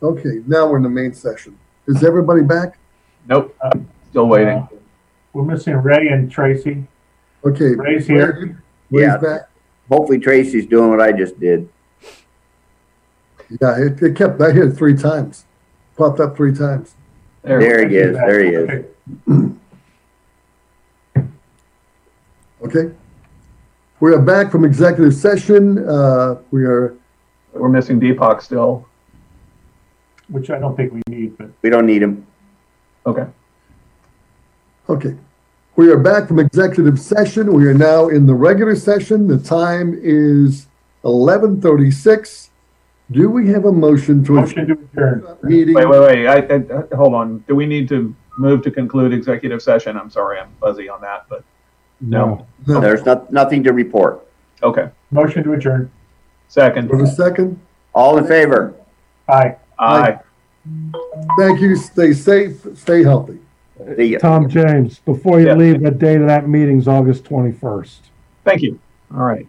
okay. 0.01 0.41
Now 0.47 0.69
we're 0.69 0.77
in 0.77 0.83
the 0.83 0.89
main 0.89 1.13
session. 1.13 1.57
Is 1.87 2.03
everybody 2.03 2.41
back? 2.41 2.77
Nope. 3.27 3.55
Still 4.09 4.27
waiting. 4.27 4.59
Uh, 4.59 4.67
we're 5.33 5.43
missing 5.43 5.75
Ray 5.75 6.07
and 6.07 6.31
Tracy. 6.31 6.87
Okay. 7.45 7.75
Ray's 7.75 8.07
here. 8.07 8.33
Ray- 8.33 8.55
Ray's 9.01 9.07
Yeah. 9.07 9.17
back. 9.17 9.41
hopefully 9.89 10.17
Tracy's 10.19 10.65
doing 10.65 10.89
what 10.89 10.99
I 11.01 11.11
just 11.11 11.39
did. 11.39 11.69
Yeah, 13.61 13.77
it, 13.77 14.01
it 14.01 14.15
kept. 14.15 14.41
I 14.41 14.51
hit 14.51 14.63
it 14.69 14.71
three 14.71 14.95
times. 14.95 15.45
Popped 15.95 16.19
up 16.19 16.35
three 16.35 16.53
times. 16.53 16.95
There. 17.43 17.59
There 17.59 17.87
he 17.87 17.95
is, 17.97 18.15
there 18.17 18.39
he 18.43 18.49
is. 18.49 18.85
Okay. 19.29 19.51
Okay. 22.63 22.91
We 23.99 24.11
are 24.13 24.19
back 24.21 24.51
from 24.51 24.65
executive 24.65 25.13
session. 25.13 25.87
Uh, 25.87 26.37
we 26.49 26.63
are 26.65 26.95
We're 27.53 27.69
missing 27.69 27.99
Deepak 27.99 28.41
still. 28.41 28.87
Which 30.29 30.49
I 30.49 30.57
don't 30.57 30.75
think 30.75 30.91
we 30.91 31.01
need, 31.07 31.37
but 31.37 31.49
We 31.61 31.69
don't 31.69 31.85
need 31.85 32.01
him. 32.01 32.25
Okay. 33.05 33.27
Okay. 34.89 35.15
We 35.75 35.91
are 35.91 35.97
back 35.97 36.27
from 36.27 36.39
executive 36.39 36.99
session. 36.99 37.53
We 37.53 37.67
are 37.67 37.73
now 37.73 38.07
in 38.07 38.25
the 38.25 38.33
regular 38.33 38.75
session. 38.75 39.27
The 39.27 39.37
time 39.37 39.97
is 40.01 40.67
11:36. 41.03 42.49
Do 43.11 43.29
we 43.29 43.49
have 43.49 43.65
a 43.65 43.71
motion 43.71 44.23
to 44.25 44.31
motion 44.33 44.67
to 44.67 44.73
adjourn. 44.73 45.37
meeting? 45.43 45.75
Wait, 45.75 45.87
wait, 45.87 45.99
wait. 45.99 46.27
I, 46.27 46.37
I, 46.37 46.55
I- 46.55 46.95
hold 46.95 47.13
on. 47.13 47.39
Do 47.47 47.55
we 47.55 47.65
need 47.65 47.87
to 47.89 48.15
move 48.37 48.61
to 48.63 48.71
conclude 48.71 49.13
executive 49.13 49.61
session? 49.61 49.97
I'm 49.97 50.09
sorry, 50.09 50.39
I'm 50.39 50.49
fuzzy 50.59 50.87
on 50.89 51.01
that, 51.01 51.25
but 51.29 51.43
no. 52.01 52.47
No. 52.67 52.79
There's 52.79 53.05
not, 53.05 53.31
nothing 53.31 53.63
to 53.63 53.73
report. 53.73 54.25
Okay. 54.63 54.89
Motion 55.11 55.43
to 55.43 55.53
adjourn. 55.53 55.91
Second. 56.47 56.89
For 56.89 57.03
a 57.03 57.07
second. 57.07 57.59
All 57.93 58.17
in 58.17 58.25
favor? 58.25 58.73
Aye. 59.27 59.55
Aye. 59.77 60.19
Thank 61.37 61.61
you. 61.61 61.75
Stay 61.75 62.13
safe. 62.13 62.65
Stay 62.75 63.03
healthy. 63.03 63.39
See. 63.97 64.15
Uh, 64.15 64.19
Tom 64.19 64.49
James, 64.49 64.99
before 64.99 65.39
you 65.39 65.47
Yeah. 65.47 65.55
leave, 65.55 65.81
the 65.81 65.91
date 65.91 66.21
of 66.21 66.27
that 66.27 66.47
meeting 66.47 66.77
is 66.79 66.87
August 66.87 67.25
21st. 67.25 68.09
Thank 68.43 68.61
you. 68.61 68.79
All 69.13 69.23
right. 69.23 69.47